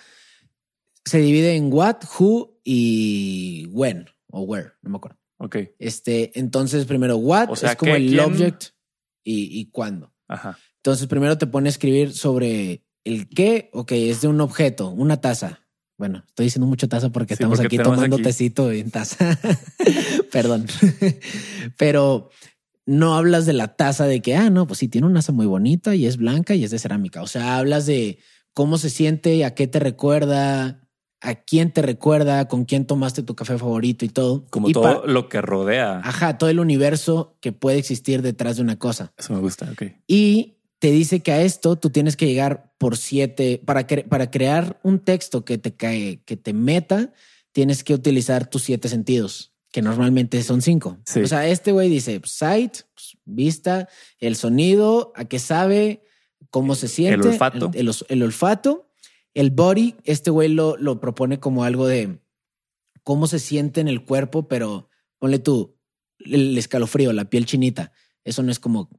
se 1.08 1.18
divide 1.18 1.56
en 1.56 1.72
what, 1.72 1.96
who 2.18 2.60
y 2.64 3.66
when 3.72 4.06
o 4.30 4.42
where, 4.42 4.72
no 4.82 4.90
me 4.90 4.96
acuerdo. 4.98 5.18
Ok. 5.38 5.56
Este, 5.78 6.38
entonces 6.38 6.84
primero 6.86 7.16
what 7.16 7.48
o 7.50 7.56
sea, 7.56 7.70
es 7.72 7.76
como 7.76 7.92
¿qué, 7.92 7.98
el 7.98 8.08
quién? 8.08 8.20
object 8.20 8.64
y, 9.24 9.58
y 9.60 9.66
cuándo. 9.70 10.12
Ajá. 10.28 10.58
Entonces 10.76 11.06
primero 11.06 11.38
te 11.38 11.46
pone 11.46 11.68
a 11.68 11.70
escribir 11.70 12.12
sobre 12.12 12.84
el 13.04 13.28
qué, 13.28 13.70
ok, 13.72 13.92
es 13.92 14.20
de 14.20 14.28
un 14.28 14.40
objeto, 14.40 14.90
una 14.90 15.20
taza. 15.20 15.60
Bueno, 15.96 16.22
estoy 16.28 16.44
diciendo 16.44 16.66
mucho 16.68 16.88
taza 16.88 17.10
porque 17.10 17.34
Sí, 17.34 17.42
estamos 17.42 17.58
porque 17.58 17.76
aquí 17.76 17.82
tomando 17.82 18.16
aquí- 18.16 18.22
tecito 18.22 18.70
en 18.70 18.90
taza. 18.90 19.38
Perdón. 20.32 20.66
Pero 21.76 22.30
no 22.86 23.14
hablas 23.16 23.46
de 23.46 23.52
la 23.52 23.74
taza 23.76 24.06
de 24.06 24.20
que, 24.22 24.36
ah, 24.36 24.50
no, 24.50 24.66
pues 24.66 24.78
sí, 24.78 24.88
tiene 24.88 25.06
una 25.06 25.20
taza 25.20 25.32
muy 25.32 25.46
bonita 25.46 25.94
y 25.94 26.06
es 26.06 26.16
blanca 26.16 26.54
y 26.54 26.64
es 26.64 26.70
de 26.70 26.78
cerámica. 26.78 27.22
O 27.22 27.26
sea, 27.26 27.56
hablas 27.58 27.86
de 27.86 28.18
cómo 28.54 28.78
se 28.78 28.90
siente, 28.90 29.44
a 29.44 29.54
qué 29.54 29.66
te 29.66 29.78
recuerda, 29.78 30.87
a 31.20 31.34
quién 31.34 31.72
te 31.72 31.82
recuerda, 31.82 32.46
con 32.48 32.64
quién 32.64 32.86
tomaste 32.86 33.22
tu 33.22 33.34
café 33.34 33.58
favorito 33.58 34.04
y 34.04 34.08
todo. 34.08 34.46
Como 34.50 34.68
Y 34.68 34.72
todo 34.72 35.06
lo 35.06 35.28
que 35.28 35.40
rodea. 35.40 36.00
Ajá, 36.04 36.38
todo 36.38 36.48
el 36.50 36.60
universo 36.60 37.36
que 37.40 37.52
puede 37.52 37.78
existir 37.78 38.22
detrás 38.22 38.56
de 38.56 38.62
una 38.62 38.78
cosa. 38.78 39.12
Eso 39.18 39.32
me 39.34 39.40
gusta. 39.40 39.68
Ok. 39.72 39.82
Y 40.06 40.54
te 40.78 40.92
dice 40.92 41.20
que 41.20 41.32
a 41.32 41.42
esto 41.42 41.74
tú 41.76 41.90
tienes 41.90 42.16
que 42.16 42.26
llegar 42.26 42.72
por 42.78 42.96
siete, 42.96 43.60
para, 43.64 43.86
cre- 43.88 44.06
para 44.08 44.30
crear 44.30 44.78
un 44.84 45.00
texto 45.00 45.44
que 45.44 45.58
te 45.58 45.74
cae, 45.74 46.22
que 46.24 46.36
te 46.36 46.52
meta, 46.52 47.12
tienes 47.50 47.82
que 47.82 47.94
utilizar 47.94 48.48
tus 48.48 48.62
siete 48.62 48.88
sentidos, 48.88 49.52
que 49.72 49.82
normalmente 49.82 50.40
son 50.44 50.62
cinco. 50.62 50.98
Sí. 51.04 51.20
O 51.22 51.26
sea, 51.26 51.48
este 51.48 51.72
güey 51.72 51.88
dice 51.88 52.20
sight, 52.24 52.76
pues, 52.94 53.16
vista, 53.24 53.88
el 54.20 54.36
sonido, 54.36 55.12
a 55.16 55.24
qué 55.24 55.40
sabe, 55.40 56.04
cómo 56.50 56.76
se 56.76 56.86
siente, 56.86 57.26
olfato. 57.26 57.70
el, 57.74 57.80
el 57.80 57.88
os- 57.88 58.06
el 58.08 58.22
olfato, 58.22 58.87
el 59.38 59.52
body, 59.52 59.94
este 60.02 60.32
güey 60.32 60.48
lo, 60.48 60.76
lo 60.76 60.98
propone 60.98 61.38
como 61.38 61.62
algo 61.62 61.86
de 61.86 62.20
cómo 63.04 63.28
se 63.28 63.38
siente 63.38 63.80
en 63.80 63.86
el 63.86 64.04
cuerpo, 64.04 64.48
pero 64.48 64.88
ponle 65.20 65.38
tú 65.38 65.78
el 66.18 66.58
escalofrío, 66.58 67.12
la 67.12 67.30
piel 67.30 67.46
chinita. 67.46 67.92
Eso 68.24 68.42
no 68.42 68.50
es 68.50 68.58
como 68.58 68.90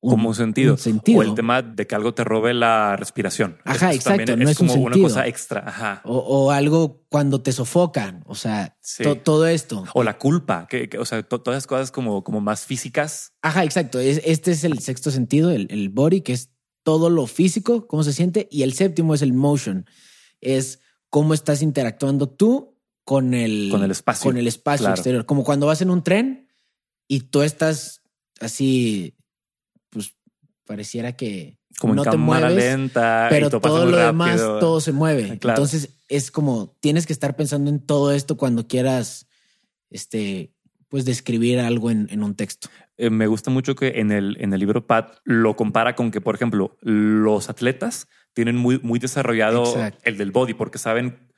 como 0.00 0.28
un 0.28 0.34
sentido. 0.34 0.76
O 1.14 1.22
el 1.22 1.34
tema 1.34 1.60
de 1.60 1.86
que 1.86 1.94
algo 1.94 2.14
te 2.14 2.24
robe 2.24 2.54
la 2.54 2.96
respiración. 2.96 3.58
Ajá, 3.64 3.92
exacto. 3.92 4.34
No 4.36 4.48
es, 4.48 4.56
como 4.56 4.74
una 4.74 4.96
cosa 4.96 5.26
extra. 5.26 5.62
Ajá. 5.66 6.00
O, 6.04 6.50
algo 6.52 7.04
cuando 7.10 7.42
te 7.42 7.52
sofocan. 7.52 8.22
O 8.26 8.34
sea, 8.34 8.78
todo 9.24 9.46
esto. 9.46 9.84
O 9.92 10.02
la 10.02 10.16
culpa. 10.16 10.66
Que, 10.68 10.88
o 10.98 11.04
sea, 11.04 11.22
todas 11.22 11.54
las 11.54 11.66
cosas 11.66 11.90
como, 11.90 12.24
como 12.24 12.40
más 12.40 12.64
físicas. 12.64 13.34
Ajá, 13.42 13.64
exacto. 13.64 13.98
este 13.98 14.52
es 14.52 14.64
el 14.64 14.78
sexto 14.78 15.10
sentido, 15.10 15.50
el, 15.50 15.66
el 15.70 15.90
body, 15.90 16.22
que 16.22 16.32
es 16.32 16.50
todo 16.82 17.10
lo 17.10 17.26
físico, 17.26 17.86
cómo 17.86 18.02
se 18.04 18.12
siente. 18.12 18.48
Y 18.50 18.62
el 18.62 18.72
séptimo 18.74 19.14
es 19.14 19.22
el 19.22 19.32
motion. 19.32 19.86
Es 20.40 20.80
cómo 21.08 21.34
estás 21.34 21.62
interactuando 21.62 22.28
tú 22.28 22.78
con 23.04 23.34
el, 23.34 23.68
con 23.70 23.82
el 23.82 23.90
espacio, 23.90 24.30
con 24.30 24.36
el 24.36 24.46
espacio 24.46 24.88
exterior. 24.88 25.26
Como 25.26 25.44
cuando 25.44 25.66
vas 25.66 25.82
en 25.82 25.90
un 25.90 26.02
tren 26.02 26.48
y 27.08 27.20
tú 27.20 27.42
estás 27.42 28.02
así 28.40 29.16
pues 29.90 30.14
pareciera 30.64 31.16
que 31.16 31.58
como 31.78 31.94
no 31.94 32.02
te 32.02 32.16
mueves, 32.16 32.54
lenta, 32.54 33.26
pero 33.30 33.48
todo 33.48 33.86
lo 33.86 33.96
demás 33.96 34.38
todo 34.38 34.80
se 34.80 34.92
mueve. 34.92 35.28
Entonces 35.28 35.90
es 36.08 36.30
como 36.30 36.76
tienes 36.80 37.06
que 37.06 37.12
estar 37.12 37.36
pensando 37.36 37.70
en 37.70 37.80
todo 37.80 38.12
esto 38.12 38.36
cuando 38.36 38.68
quieras, 38.68 39.26
este, 39.88 40.52
pues 40.90 41.04
describir 41.04 41.60
algo 41.60 41.90
en, 41.90 42.22
un 42.22 42.34
texto. 42.34 42.68
Eh, 42.98 43.08
me 43.08 43.28
gusta 43.28 43.50
mucho 43.50 43.74
que 43.74 44.00
en 44.00 44.10
el, 44.10 44.36
en 44.40 44.52
el 44.52 44.60
libro 44.60 44.86
Pat 44.86 45.18
lo 45.24 45.56
compara 45.56 45.94
con 45.94 46.10
que, 46.10 46.20
por 46.20 46.34
ejemplo, 46.34 46.76
los 46.82 47.48
atletas 47.48 48.08
tienen 48.34 48.56
muy, 48.56 48.80
muy 48.82 48.98
desarrollado 48.98 49.64
el 50.02 50.18
del 50.18 50.32
body 50.32 50.54
porque 50.54 50.78
saben 50.78 51.30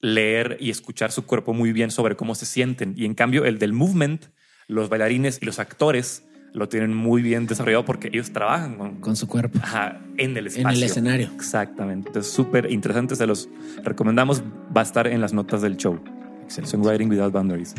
leer 0.00 0.56
y 0.60 0.70
escuchar 0.70 1.10
su 1.12 1.26
cuerpo 1.26 1.52
muy 1.52 1.72
bien 1.72 1.90
sobre 1.90 2.16
cómo 2.16 2.34
se 2.34 2.46
sienten. 2.46 2.94
Y 2.96 3.04
en 3.04 3.14
cambio, 3.14 3.44
el 3.44 3.58
del 3.58 3.72
movement, 3.72 4.26
los 4.68 4.88
bailarines 4.88 5.40
y 5.42 5.44
los 5.44 5.58
actores 5.58 6.24
lo 6.52 6.68
tienen 6.68 6.94
muy 6.94 7.22
bien 7.22 7.46
desarrollado 7.46 7.84
porque 7.84 8.08
ellos 8.08 8.32
trabajan 8.32 9.00
con, 9.00 9.16
su 9.16 9.26
cuerpo 9.26 9.58
en 10.16 10.36
el 10.36 10.46
espacio. 10.46 10.68
En 10.68 10.76
el 10.76 10.82
escenario. 10.84 11.30
Exactamente. 11.34 12.20
Es 12.20 12.30
súper 12.30 12.70
interesante. 12.70 13.16
Se 13.16 13.26
los 13.26 13.48
recomendamos. 13.82 14.42
Va 14.74 14.82
a 14.82 14.84
estar 14.84 15.08
en 15.08 15.20
las 15.20 15.32
notas 15.32 15.62
del 15.62 15.76
show. 15.76 16.00
Songwriting 16.48 17.08
Without 17.08 17.32
Boundaries. 17.32 17.74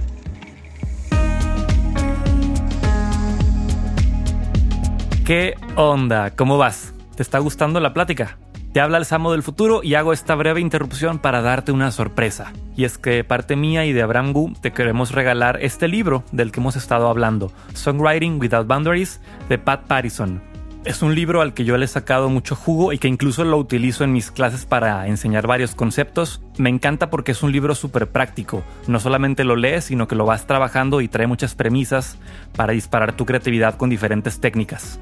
¿Qué 5.31 5.55
onda? 5.77 6.31
¿Cómo 6.31 6.57
vas? 6.57 6.93
¿Te 7.15 7.23
está 7.23 7.39
gustando 7.39 7.79
la 7.79 7.93
plática? 7.93 8.37
Te 8.73 8.81
habla 8.81 8.97
el 8.97 9.05
Samo 9.05 9.31
del 9.31 9.43
futuro 9.43 9.79
y 9.81 9.95
hago 9.95 10.11
esta 10.11 10.35
breve 10.35 10.59
interrupción 10.59 11.19
para 11.19 11.41
darte 11.41 11.71
una 11.71 11.91
sorpresa. 11.91 12.51
Y 12.75 12.83
es 12.83 12.97
que 12.97 13.23
parte 13.23 13.55
mía 13.55 13.85
y 13.85 13.93
de 13.93 14.01
Abraham 14.01 14.33
Gu 14.33 14.55
te 14.59 14.73
queremos 14.73 15.13
regalar 15.13 15.59
este 15.61 15.87
libro 15.87 16.25
del 16.33 16.51
que 16.51 16.59
hemos 16.59 16.75
estado 16.75 17.07
hablando, 17.07 17.49
Songwriting 17.75 18.41
Without 18.41 18.67
Boundaries, 18.67 19.21
de 19.47 19.57
Pat 19.57 19.87
Patterson. 19.87 20.41
Es 20.83 21.01
un 21.01 21.15
libro 21.15 21.39
al 21.39 21.53
que 21.53 21.63
yo 21.63 21.77
le 21.77 21.85
he 21.85 21.87
sacado 21.87 22.27
mucho 22.27 22.57
jugo 22.57 22.91
y 22.91 22.97
que 22.97 23.07
incluso 23.07 23.45
lo 23.45 23.55
utilizo 23.55 24.03
en 24.03 24.11
mis 24.11 24.31
clases 24.31 24.65
para 24.65 25.07
enseñar 25.07 25.47
varios 25.47 25.75
conceptos. 25.75 26.41
Me 26.57 26.69
encanta 26.69 27.09
porque 27.09 27.31
es 27.31 27.41
un 27.41 27.53
libro 27.53 27.73
súper 27.73 28.09
práctico. 28.09 28.63
No 28.87 28.99
solamente 28.99 29.45
lo 29.45 29.55
lees, 29.55 29.85
sino 29.85 30.09
que 30.09 30.15
lo 30.15 30.25
vas 30.25 30.45
trabajando 30.45 30.99
y 30.99 31.07
trae 31.07 31.27
muchas 31.27 31.55
premisas 31.55 32.17
para 32.53 32.73
disparar 32.73 33.13
tu 33.13 33.25
creatividad 33.25 33.77
con 33.77 33.89
diferentes 33.89 34.41
técnicas. 34.41 34.99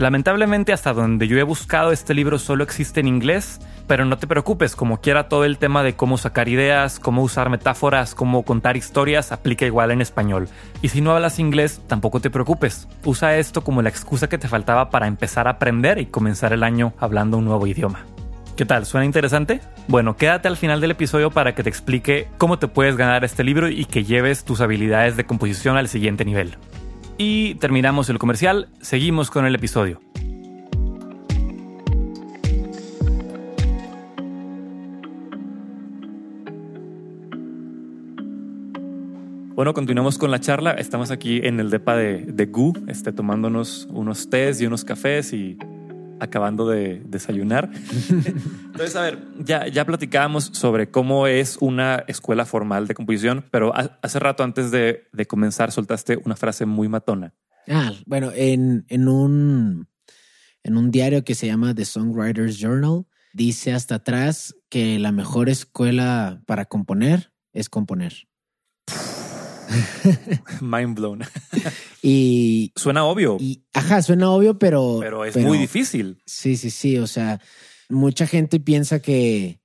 Lamentablemente 0.00 0.72
hasta 0.72 0.94
donde 0.94 1.28
yo 1.28 1.36
he 1.36 1.42
buscado 1.42 1.92
este 1.92 2.14
libro 2.14 2.38
solo 2.38 2.64
existe 2.64 3.00
en 3.00 3.06
inglés, 3.06 3.60
pero 3.86 4.06
no 4.06 4.16
te 4.16 4.26
preocupes, 4.26 4.74
como 4.74 5.02
quiera 5.02 5.28
todo 5.28 5.44
el 5.44 5.58
tema 5.58 5.82
de 5.82 5.92
cómo 5.92 6.16
sacar 6.16 6.48
ideas, 6.48 6.98
cómo 6.98 7.22
usar 7.22 7.50
metáforas, 7.50 8.14
cómo 8.14 8.42
contar 8.42 8.78
historias, 8.78 9.30
aplica 9.30 9.66
igual 9.66 9.90
en 9.90 10.00
español. 10.00 10.48
Y 10.80 10.88
si 10.88 11.02
no 11.02 11.12
hablas 11.14 11.38
inglés, 11.38 11.82
tampoco 11.86 12.18
te 12.18 12.30
preocupes, 12.30 12.88
usa 13.04 13.36
esto 13.36 13.62
como 13.62 13.82
la 13.82 13.90
excusa 13.90 14.26
que 14.26 14.38
te 14.38 14.48
faltaba 14.48 14.88
para 14.88 15.06
empezar 15.06 15.46
a 15.46 15.50
aprender 15.50 15.98
y 15.98 16.06
comenzar 16.06 16.54
el 16.54 16.62
año 16.62 16.94
hablando 16.98 17.36
un 17.36 17.44
nuevo 17.44 17.66
idioma. 17.66 18.06
¿Qué 18.56 18.64
tal? 18.64 18.86
¿Suena 18.86 19.04
interesante? 19.04 19.60
Bueno, 19.86 20.16
quédate 20.16 20.48
al 20.48 20.56
final 20.56 20.80
del 20.80 20.92
episodio 20.92 21.30
para 21.30 21.54
que 21.54 21.62
te 21.62 21.68
explique 21.68 22.26
cómo 22.38 22.58
te 22.58 22.68
puedes 22.68 22.96
ganar 22.96 23.22
este 23.22 23.44
libro 23.44 23.68
y 23.68 23.84
que 23.84 24.04
lleves 24.04 24.44
tus 24.44 24.62
habilidades 24.62 25.18
de 25.18 25.26
composición 25.26 25.76
al 25.76 25.88
siguiente 25.88 26.24
nivel. 26.24 26.56
Y 27.22 27.56
terminamos 27.56 28.08
el 28.08 28.18
comercial, 28.18 28.70
seguimos 28.80 29.30
con 29.30 29.44
el 29.44 29.54
episodio. 29.54 30.00
Bueno, 39.54 39.74
continuamos 39.74 40.16
con 40.16 40.30
la 40.30 40.40
charla. 40.40 40.70
Estamos 40.70 41.10
aquí 41.10 41.42
en 41.44 41.60
el 41.60 41.68
depa 41.68 41.94
de, 41.94 42.48
Gu, 42.50 42.72
este, 42.88 43.12
tomándonos 43.12 43.86
unos 43.90 44.30
tés 44.30 44.62
y 44.62 44.66
unos 44.66 44.86
cafés 44.86 45.34
y 45.34 45.58
acabando 46.20 46.68
de 46.68 47.02
desayunar. 47.04 47.70
Entonces, 48.10 48.96
a 48.96 49.02
ver, 49.02 49.18
ya, 49.38 49.66
ya 49.66 49.84
platicábamos 49.84 50.50
sobre 50.52 50.90
cómo 50.90 51.26
es 51.26 51.56
una 51.60 52.04
escuela 52.06 52.44
formal 52.44 52.86
de 52.86 52.94
composición, 52.94 53.44
pero 53.50 53.72
hace 53.74 54.18
rato 54.18 54.42
antes 54.42 54.70
de, 54.70 55.08
de 55.12 55.26
comenzar 55.26 55.72
soltaste 55.72 56.18
una 56.24 56.36
frase 56.36 56.66
muy 56.66 56.88
matona. 56.88 57.34
Ah, 57.68 57.92
bueno, 58.06 58.32
en, 58.34 58.84
en, 58.88 59.08
un, 59.08 59.88
en 60.62 60.76
un 60.76 60.90
diario 60.90 61.24
que 61.24 61.34
se 61.34 61.46
llama 61.46 61.74
The 61.74 61.84
Songwriters 61.84 62.58
Journal, 62.58 63.06
dice 63.32 63.72
hasta 63.72 63.96
atrás 63.96 64.56
que 64.68 64.98
la 64.98 65.12
mejor 65.12 65.48
escuela 65.48 66.42
para 66.46 66.64
componer 66.64 67.32
es 67.52 67.68
componer. 67.68 68.28
Mind 70.60 70.96
blown. 70.96 71.22
y 72.02 72.72
suena 72.76 73.04
obvio. 73.04 73.36
Y, 73.40 73.64
ajá, 73.72 74.02
suena 74.02 74.30
obvio, 74.30 74.58
pero. 74.58 74.98
Pero 75.00 75.24
es 75.24 75.36
muy 75.36 75.58
difícil. 75.58 76.20
Sí, 76.26 76.56
sí, 76.56 76.70
sí. 76.70 76.98
O 76.98 77.06
sea, 77.06 77.40
mucha 77.88 78.26
gente 78.26 78.60
piensa 78.60 79.00
que, 79.00 79.60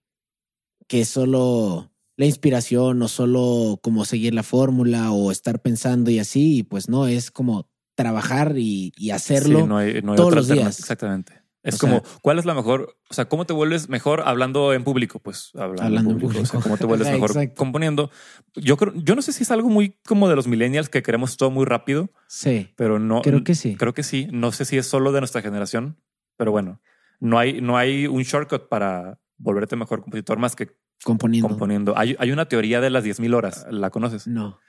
que 0.87 1.05
solo 1.05 1.91
la 2.17 2.25
inspiración 2.25 3.01
o 3.01 3.07
solo 3.07 3.79
como 3.81 4.05
seguir 4.05 4.33
la 4.33 4.43
fórmula 4.43 5.11
o 5.11 5.31
estar 5.31 5.61
pensando 5.61 6.11
y 6.11 6.19
así, 6.19 6.59
y 6.59 6.63
pues 6.63 6.87
no, 6.89 7.07
es 7.07 7.31
como 7.31 7.69
trabajar 7.95 8.55
y, 8.57 8.93
hacerlo 9.11 9.67
todos 10.15 10.35
los 10.35 10.47
días. 10.47 10.79
Exactamente. 10.79 11.44
Es 11.65 11.79
como, 11.79 12.03
¿cuál 12.21 12.37
es 12.37 12.45
la 12.45 12.53
mejor? 12.53 12.95
O 13.09 13.13
sea, 13.13 13.25
¿cómo 13.25 13.45
te 13.45 13.53
vuelves 13.53 13.89
mejor 13.89 14.21
hablando 14.25 14.71
en 14.71 14.83
público? 14.83 15.17
Pues 15.17 15.51
hablando, 15.55 16.11
en 16.11 16.19
público. 16.19 16.43
O 16.43 16.45
sea, 16.45 16.59
¿cómo 16.59 16.77
te 16.77 16.85
vuelves 16.85 17.09
mejor 17.11 17.53
componiendo? 17.55 18.11
Yo 18.53 18.77
creo, 18.77 18.93
yo 18.95 19.15
no 19.15 19.23
sé 19.23 19.33
si 19.33 19.41
es 19.41 19.49
algo 19.49 19.67
muy 19.67 19.97
como 20.05 20.29
de 20.29 20.35
los 20.35 20.47
millennials 20.47 20.89
que 20.89 21.01
queremos 21.01 21.37
todo 21.37 21.49
muy 21.49 21.65
rápido. 21.65 22.11
Sí. 22.27 22.71
Pero 22.75 22.99
no. 22.99 23.23
Creo 23.23 23.43
que 23.43 23.55
sí. 23.55 23.75
Creo 23.77 23.95
que 23.95 24.03
sí. 24.03 24.27
No 24.31 24.51
sé 24.51 24.63
si 24.65 24.77
es 24.77 24.85
solo 24.85 25.11
de 25.11 25.21
nuestra 25.21 25.41
generación, 25.41 25.97
pero 26.37 26.51
bueno, 26.51 26.81
no 27.19 27.39
hay, 27.39 27.61
no 27.61 27.77
hay 27.77 28.05
un 28.05 28.21
shortcut 28.21 28.69
para 28.69 29.19
volverte 29.37 29.75
mejor 29.75 30.01
compositor 30.01 30.37
más 30.37 30.55
que 30.55 30.77
componiendo. 31.03 31.49
componiendo. 31.49 31.97
Hay, 31.97 32.15
hay 32.19 32.31
una 32.31 32.45
teoría 32.45 32.79
de 32.79 32.91
las 32.91 33.03
10.000 33.03 33.35
horas. 33.35 33.65
¿La 33.71 33.89
conoces? 33.89 34.27
No. 34.27 34.59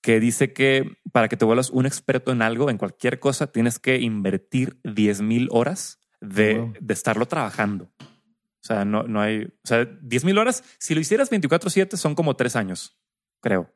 Que 0.00 0.20
dice 0.20 0.52
que 0.52 0.98
para 1.10 1.28
que 1.28 1.36
te 1.36 1.44
vuelvas 1.44 1.70
un 1.70 1.84
experto 1.84 2.30
en 2.30 2.42
algo, 2.42 2.70
en 2.70 2.78
cualquier 2.78 3.18
cosa, 3.18 3.48
tienes 3.48 3.80
que 3.80 3.98
invertir 3.98 4.80
10.000 4.84 5.48
horas 5.50 5.98
de, 6.24 6.72
de, 6.80 6.94
estarlo 6.94 7.26
trabajando. 7.26 7.90
O 8.00 8.66
sea, 8.66 8.84
no, 8.84 9.02
no 9.02 9.20
hay, 9.20 9.44
o 9.44 9.66
sea, 9.66 9.84
10 9.84 10.24
mil 10.24 10.38
horas, 10.38 10.64
si 10.78 10.94
lo 10.94 11.00
hicieras 11.00 11.30
24/7 11.30 11.96
son 11.96 12.14
como 12.14 12.34
tres 12.34 12.56
años, 12.56 12.96
creo. 13.40 13.70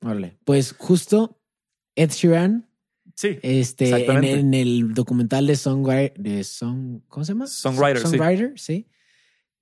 Vale. 0.00 0.38
Pues 0.44 0.74
justo 0.76 1.38
Ed 1.94 2.10
Sheeran. 2.10 2.68
Sí. 3.14 3.38
Este, 3.42 4.06
en, 4.10 4.54
el 4.54 4.92
documental 4.92 5.46
de 5.46 5.56
Songwriter, 5.56 6.14
de 6.18 6.44
Song, 6.44 7.00
¿cómo 7.08 7.24
se 7.24 7.32
llama? 7.32 7.46
Songwriter. 7.46 8.02
Songwriter, 8.02 8.58
sí. 8.58 8.88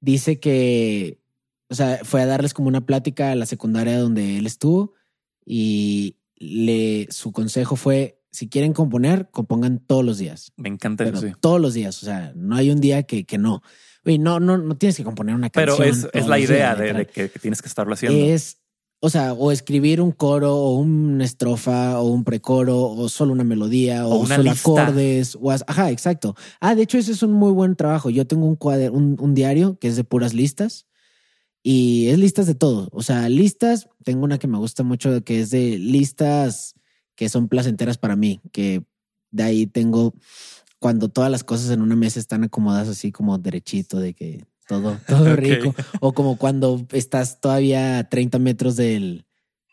Dice 0.00 0.40
que, 0.40 1.20
o 1.68 1.74
sea, 1.74 2.00
fue 2.02 2.22
a 2.22 2.26
darles 2.26 2.52
como 2.52 2.68
una 2.68 2.84
plática 2.84 3.30
a 3.30 3.36
la 3.36 3.46
secundaria 3.46 3.98
donde 3.98 4.38
él 4.38 4.46
estuvo 4.46 4.94
y 5.46 6.16
le, 6.36 7.06
su 7.10 7.32
consejo 7.32 7.76
fue 7.76 8.20
si 8.34 8.48
quieren 8.48 8.72
componer, 8.72 9.28
compongan 9.30 9.78
todos 9.78 10.04
los 10.04 10.18
días. 10.18 10.52
Me 10.56 10.68
encanta 10.68 11.04
eso. 11.04 11.24
Todos 11.40 11.60
los 11.60 11.72
días. 11.72 12.02
O 12.02 12.06
sea, 12.06 12.32
no 12.34 12.56
hay 12.56 12.70
un 12.70 12.80
día 12.80 13.04
que, 13.04 13.24
que 13.24 13.38
no. 13.38 13.62
Oye, 14.04 14.18
no, 14.18 14.40
no, 14.40 14.58
no 14.58 14.76
tienes 14.76 14.96
que 14.96 15.04
componer 15.04 15.36
una 15.36 15.50
canción. 15.50 15.76
Pero 15.78 15.88
es, 15.88 16.08
es 16.12 16.26
la 16.26 16.40
idea 16.40 16.74
de, 16.74 17.06
que, 17.06 17.28
tienes 17.28 17.62
que 17.62 17.68
estarlo 17.68 17.94
haciendo. 17.94 18.18
Es, 18.18 18.58
o 18.98 19.08
sea, 19.08 19.34
o 19.34 19.52
escribir 19.52 20.00
un 20.00 20.10
coro, 20.10 20.56
o 20.56 20.74
una 20.74 21.24
estrofa, 21.24 22.00
o 22.00 22.08
un 22.08 22.24
precoro, 22.24 22.82
o 22.82 23.08
solo 23.08 23.32
una 23.32 23.44
melodía, 23.44 24.04
o, 24.04 24.26
solo 24.26 24.50
acordes. 24.50 25.38
O, 25.40 25.52
ajá, 25.52 25.92
exacto. 25.92 26.34
Ah, 26.58 26.74
de 26.74 26.82
hecho, 26.82 26.98
ese 26.98 27.12
es 27.12 27.22
un 27.22 27.32
muy 27.34 27.52
buen 27.52 27.76
trabajo. 27.76 28.10
Yo 28.10 28.26
tengo 28.26 28.46
un, 28.46 28.56
cuader, 28.56 28.90
un, 28.90 29.16
un 29.20 29.34
diario 29.34 29.78
que 29.78 29.86
es 29.86 29.94
de 29.94 30.02
puras 30.02 30.34
listas. 30.34 30.88
Y 31.62 32.08
es 32.08 32.18
listas 32.18 32.48
de 32.48 32.56
todo. 32.56 32.88
O 32.90 33.02
sea, 33.02 33.28
listas, 33.28 33.88
tengo 34.02 34.24
una 34.24 34.38
que 34.38 34.48
me 34.48 34.58
gusta 34.58 34.82
mucho 34.82 35.22
que 35.22 35.40
es 35.40 35.50
de 35.50 35.78
listas 35.78 36.74
que 37.16 37.28
son 37.28 37.48
placenteras 37.48 37.98
para 37.98 38.16
mí, 38.16 38.40
que 38.52 38.82
de 39.30 39.42
ahí 39.42 39.66
tengo 39.66 40.14
cuando 40.78 41.08
todas 41.08 41.30
las 41.30 41.44
cosas 41.44 41.70
en 41.70 41.80
una 41.80 41.96
mesa 41.96 42.18
están 42.20 42.44
acomodadas 42.44 42.88
así 42.88 43.10
como 43.12 43.38
derechito, 43.38 43.98
de 44.00 44.14
que 44.14 44.44
todo, 44.68 44.98
todo 45.08 45.34
rico, 45.36 45.74
o 46.00 46.12
como 46.12 46.36
cuando 46.36 46.86
estás 46.92 47.40
todavía 47.40 47.98
a 47.98 48.08
30 48.08 48.38
metros 48.38 48.76
del, 48.76 49.24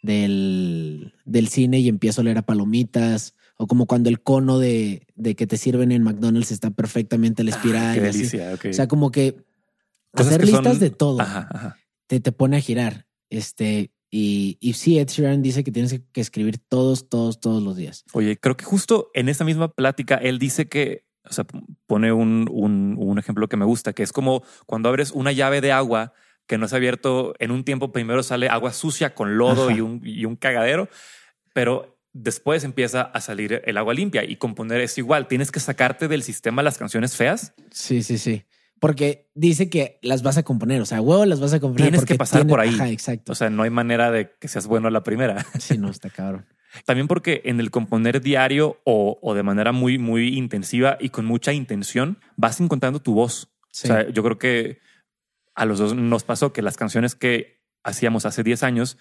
del, 0.02 1.14
del 1.26 1.48
cine 1.48 1.80
y 1.80 1.88
empiezo 1.90 2.22
a 2.22 2.24
leer 2.24 2.38
a 2.40 2.42
palomitas, 2.46 3.36
O 3.58 3.68
como 3.68 3.86
cuando 3.86 4.10
el 4.10 4.22
cono 4.22 4.58
de, 4.58 5.06
de 5.16 5.36
que 5.36 5.46
te 5.48 5.58
sirven 5.58 5.92
en 5.92 6.02
McDonald's 6.04 6.52
está 6.52 6.72
perfectamente 6.72 7.44
la 7.44 7.52
espiral. 7.52 7.92
Ah, 7.92 7.94
qué 7.94 8.06
y 8.06 8.10
así. 8.10 8.18
delicia. 8.38 8.54
O 8.70 8.74
sea, 8.74 8.88
como 8.88 9.12
que 9.12 9.36
Cosas 10.12 10.28
hacer 10.34 10.42
que 10.42 10.46
listas 10.48 10.74
son- 10.74 10.80
de 10.80 10.90
todo 10.90 11.22
Ajá, 11.22 11.48
ajá. 11.52 11.78
te, 12.08 12.20
te 12.20 12.32
pone 12.32 12.58
a 12.58 12.62
girar. 12.62 13.06
Este, 13.30 13.92
y, 14.14 14.58
y 14.60 14.74
sí, 14.74 15.00
Ed 15.00 15.08
Sheeran 15.08 15.42
dice 15.42 15.64
que 15.64 15.72
tienes 15.72 16.02
que 16.12 16.22
escribir 16.22 16.58
todos, 16.58 17.08
todos, 17.08 17.40
todos 17.40 17.64
los 17.64 17.78
días. 17.78 18.04
Oye, 18.12 18.38
creo 18.38 18.58
que 18.58 18.66
justo 18.66 19.10
en 19.14 19.30
esa 19.30 19.46
misma 19.46 19.72
plática 19.72 20.16
él 20.16 20.38
dice 20.38 20.68
que, 20.68 21.06
o 21.24 21.32
sea, 21.32 21.46
pone 21.88 22.12
un, 22.12 22.48
un, 22.52 22.98
un 23.00 23.20
ejemplo 23.20 23.48
que 23.48 23.56
me 23.56 23.64
gusta, 23.64 23.94
que 23.94 24.04
es 24.04 24.12
como 24.12 24.44
cuando 24.66 24.90
abres 24.90 25.12
una 25.12 25.32
llave 25.32 25.62
de 25.62 25.72
agua 25.72 26.14
que 26.46 26.58
no 26.58 26.68
se 26.68 26.76
ha 26.76 26.78
abierto 26.78 27.34
en 27.40 27.52
un 27.52 27.64
tiempo, 27.64 27.94
primero 27.94 28.22
sale 28.22 28.50
agua 28.50 28.74
sucia 28.74 29.16
con 29.16 29.38
lodo 29.38 29.72
y 29.72 29.80
un, 29.80 30.02
y 30.04 30.26
un 30.26 30.36
cagadero, 30.36 30.90
pero 31.54 31.98
después 32.12 32.66
empieza 32.66 33.04
a 33.04 33.22
salir 33.22 33.62
el 33.64 33.78
agua 33.78 33.94
limpia 33.94 34.26
y 34.26 34.36
componer 34.36 34.82
es 34.82 34.98
igual. 34.98 35.30
Tienes 35.30 35.52
que 35.52 35.62
sacarte 35.62 36.10
del 36.10 36.24
sistema 36.24 36.64
las 36.64 36.78
canciones 36.78 37.16
feas. 37.16 37.54
Sí, 37.72 38.04
sí, 38.04 38.18
sí. 38.18 38.44
Porque 38.82 39.30
dice 39.36 39.70
que 39.70 40.00
las 40.02 40.24
vas 40.24 40.38
a 40.38 40.44
componer, 40.44 40.82
o 40.82 40.88
sea, 40.88 41.02
huevo 41.02 41.24
las 41.28 41.40
vas 41.40 41.54
a 41.54 41.60
componer. 41.60 41.92
Tienes 41.92 42.04
que 42.04 42.16
pasar 42.16 42.40
tiene- 42.40 42.50
por 42.50 42.60
ahí. 42.60 42.74
Ajá, 42.74 42.90
exacto. 42.90 43.32
O 43.32 43.36
sea, 43.36 43.52
no 43.52 43.62
hay 43.62 43.70
manera 43.70 44.10
de 44.10 44.32
que 44.40 44.48
seas 44.48 44.66
bueno 44.66 44.88
a 44.88 44.92
la 44.92 45.04
primera. 45.04 45.46
sí, 45.60 45.78
no, 45.78 45.92
está 45.92 46.10
cabrón. 46.10 46.48
También 46.86 47.08
porque 47.08 47.42
en 47.46 47.60
el 47.60 47.70
componer 47.70 48.22
diario 48.22 48.80
o, 48.84 49.20
o 49.22 49.36
de 49.36 49.44
manera 49.44 49.72
muy, 49.72 50.00
muy 50.00 50.36
intensiva 50.36 50.98
y 51.00 51.10
con 51.10 51.26
mucha 51.26 51.54
intención, 51.54 52.18
vas 52.38 52.60
encontrando 52.60 53.00
tu 53.00 53.14
voz. 53.14 53.52
Sí. 53.72 53.88
O 53.88 53.94
sea, 53.94 54.10
yo 54.10 54.24
creo 54.24 54.40
que 54.40 54.80
a 55.54 55.66
los 55.66 55.78
dos 55.78 55.94
nos 55.94 56.24
pasó 56.24 56.52
que 56.52 56.64
las 56.64 56.76
canciones 56.76 57.14
que 57.14 57.62
hacíamos 57.84 58.26
hace 58.26 58.42
10 58.42 58.64
años 58.64 58.98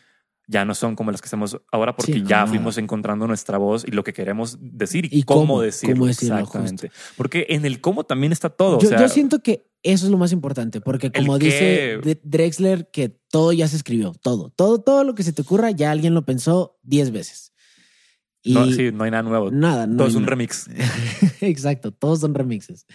ya 0.50 0.64
no 0.64 0.74
son 0.74 0.96
como 0.96 1.12
las 1.12 1.20
que 1.22 1.26
hacemos 1.26 1.56
ahora 1.70 1.94
porque 1.94 2.12
Sí, 2.14 2.22
ya 2.26 2.44
fuimos 2.46 2.76
encontrando 2.76 3.26
nuestra 3.28 3.56
voz 3.56 3.84
y 3.86 3.92
lo 3.92 4.02
que 4.02 4.12
queremos 4.12 4.58
decir 4.60 5.04
y, 5.04 5.20
Y 5.20 5.22
cómo, 5.22 5.40
cómo, 5.42 5.60
decirlo. 5.62 5.94
cómo 5.94 6.06
decirlo, 6.06 6.38
Exactamente. 6.38 6.90
Porque 7.16 7.46
en 7.50 7.64
el 7.64 7.80
cómo 7.80 8.02
también 8.04 8.32
está 8.32 8.50
todo. 8.50 8.80
yo, 8.80 8.88
o 8.88 8.90
sea, 8.90 8.98
yo 9.00 9.08
siento 9.08 9.42
que 9.42 9.70
eso 9.84 10.06
es 10.06 10.10
lo 10.10 10.18
más 10.18 10.32
importante, 10.32 10.80
porque 10.80 11.10
como 11.12 11.38
dice 11.38 12.00
Drexler, 12.24 12.90
que 12.90 13.08
todo 13.30 13.52
ya 13.52 13.68
se 13.68 13.76
escribió, 13.76 14.12
todo, 14.20 14.50
todo, 14.50 14.80
todo 14.80 15.04
lo 15.04 15.14
que 15.14 15.22
se 15.22 15.32
te 15.32 15.42
ocurra, 15.42 15.70
ya 15.70 15.90
alguien 15.92 16.14
lo 16.14 16.24
pensó 16.26 16.78
10 16.82 17.12
veces. 17.12 17.52
Y 18.42 18.54
no, 18.54 18.66
sí, 18.72 18.90
no 18.92 19.04
hay 19.04 19.10
nada 19.10 19.22
nuevo. 19.22 19.50
nada, 19.50 19.86
no 19.86 19.98
todo 19.98 20.08
es 20.08 20.14
un 20.14 20.22
nada. 20.22 20.30
remix. 20.30 20.68
Exacto, 21.40 21.92
todos 21.92 22.20
son 22.20 22.34
remixes. 22.34 22.86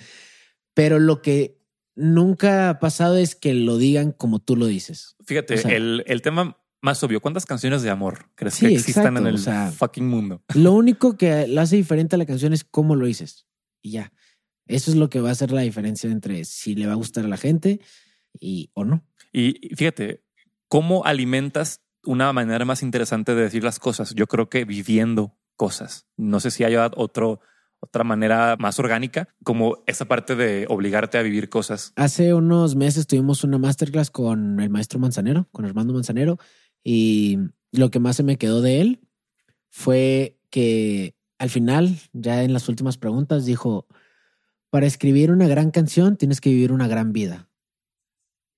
Pero 0.74 1.00
lo 1.00 1.22
que 1.22 1.62
nunca 1.96 2.70
ha 2.70 2.80
pasado 2.80 3.16
es 3.18 3.36
que 3.36 3.54
lo 3.54 3.78
digan 3.78 4.12
como 4.12 4.40
tú 4.40 4.56
lo 4.58 4.66
dices. 4.66 5.16
Fíjate, 5.26 5.54
O 5.54 5.58
sea- 5.58 5.72
el, 5.72 6.04
el 6.08 6.22
tema 6.22 6.58
más 6.86 7.04
obvio, 7.04 7.20
¿cuántas 7.20 7.46
canciones 7.46 7.82
de 7.82 7.90
amor 7.90 8.30
crees 8.36 8.56
Sí, 8.56 8.68
que 8.68 8.74
existan 8.76 9.04
exacto, 9.04 9.20
en 9.20 9.28
el 9.28 9.36
o 9.36 9.38
sea, 9.38 9.72
fucking 9.72 10.08
mundo? 10.08 10.42
Lo 10.56 10.72
único 10.72 11.18
que 11.18 11.48
lo 11.48 11.60
hace 11.60 11.76
diferente 11.76 12.16
a 12.16 12.18
la 12.18 12.26
canción 12.26 12.54
es 12.54 12.64
cómo 12.64 12.96
lo 12.96 13.06
dices. 13.06 13.48
Y 13.82 13.92
ya. 13.92 14.14
Eso 14.68 14.90
es 14.90 14.98
lo 14.98 15.10
que 15.10 15.20
va 15.20 15.30
a 15.30 15.32
hacer 15.34 15.52
la 15.52 15.62
diferencia 15.62 16.10
entre 16.10 16.44
si 16.46 16.74
le 16.74 16.88
va 16.88 16.94
a 16.94 16.96
gustar 16.96 17.26
a 17.26 17.28
la 17.28 17.38
gente 17.38 17.82
y 18.40 18.72
o 18.74 18.84
no. 18.86 19.06
Y 19.32 19.58
y 19.62 19.76
fíjate, 19.76 20.24
¿cómo 20.68 21.06
alimentas 21.06 21.82
una 22.04 22.32
manera 22.34 22.66
más 22.66 22.82
interesante 22.82 23.36
de 23.36 23.44
decir 23.44 23.64
las 23.64 23.80
cosas? 23.80 24.16
Yo 24.16 24.28
creo 24.28 24.50
que 24.50 24.66
viviendo 24.66 25.38
cosas. 25.56 26.08
No 26.18 26.40
sé 26.40 26.52
si 26.52 26.64
hay 26.64 26.76
otro, 26.76 27.42
otra 27.80 28.04
manera 28.04 28.56
más 28.60 28.80
orgánica, 28.80 29.28
como 29.44 29.84
esa 29.86 30.06
parte 30.06 30.36
de 30.36 30.66
obligarte 30.70 31.18
a 31.18 31.22
vivir 31.22 31.50
cosas. 31.50 31.94
Hace 31.96 32.34
unos 32.34 32.76
meses 32.76 33.08
tuvimos 33.08 33.44
una 33.44 33.58
masterclass 33.58 34.10
con 34.10 34.60
el 34.60 34.70
maestro 34.70 35.00
Manzanero, 35.00 35.48
con 35.52 35.66
Armando 35.66 35.94
Manzanero, 35.94 36.38
y 36.86 37.40
lo 37.72 37.90
que 37.90 38.00
más 38.00 38.16
se 38.16 38.24
me 38.24 38.38
quedó 38.38 38.62
de 38.62 38.80
él 38.80 39.02
fue 39.70 40.40
que 40.52 41.16
al 41.40 41.50
final, 41.50 41.98
ya 42.14 42.44
en 42.44 42.54
las 42.54 42.70
últimas 42.70 42.98
preguntas, 42.98 43.46
dijo, 43.46 43.88
para 44.70 44.86
escribir 44.86 45.32
una 45.32 45.48
gran 45.48 45.72
canción 45.72 46.16
tienes 46.16 46.40
que 46.40 46.52
vivir 46.52 46.72
una 46.72 46.88
gran 46.88 47.12
vida. 47.12 47.50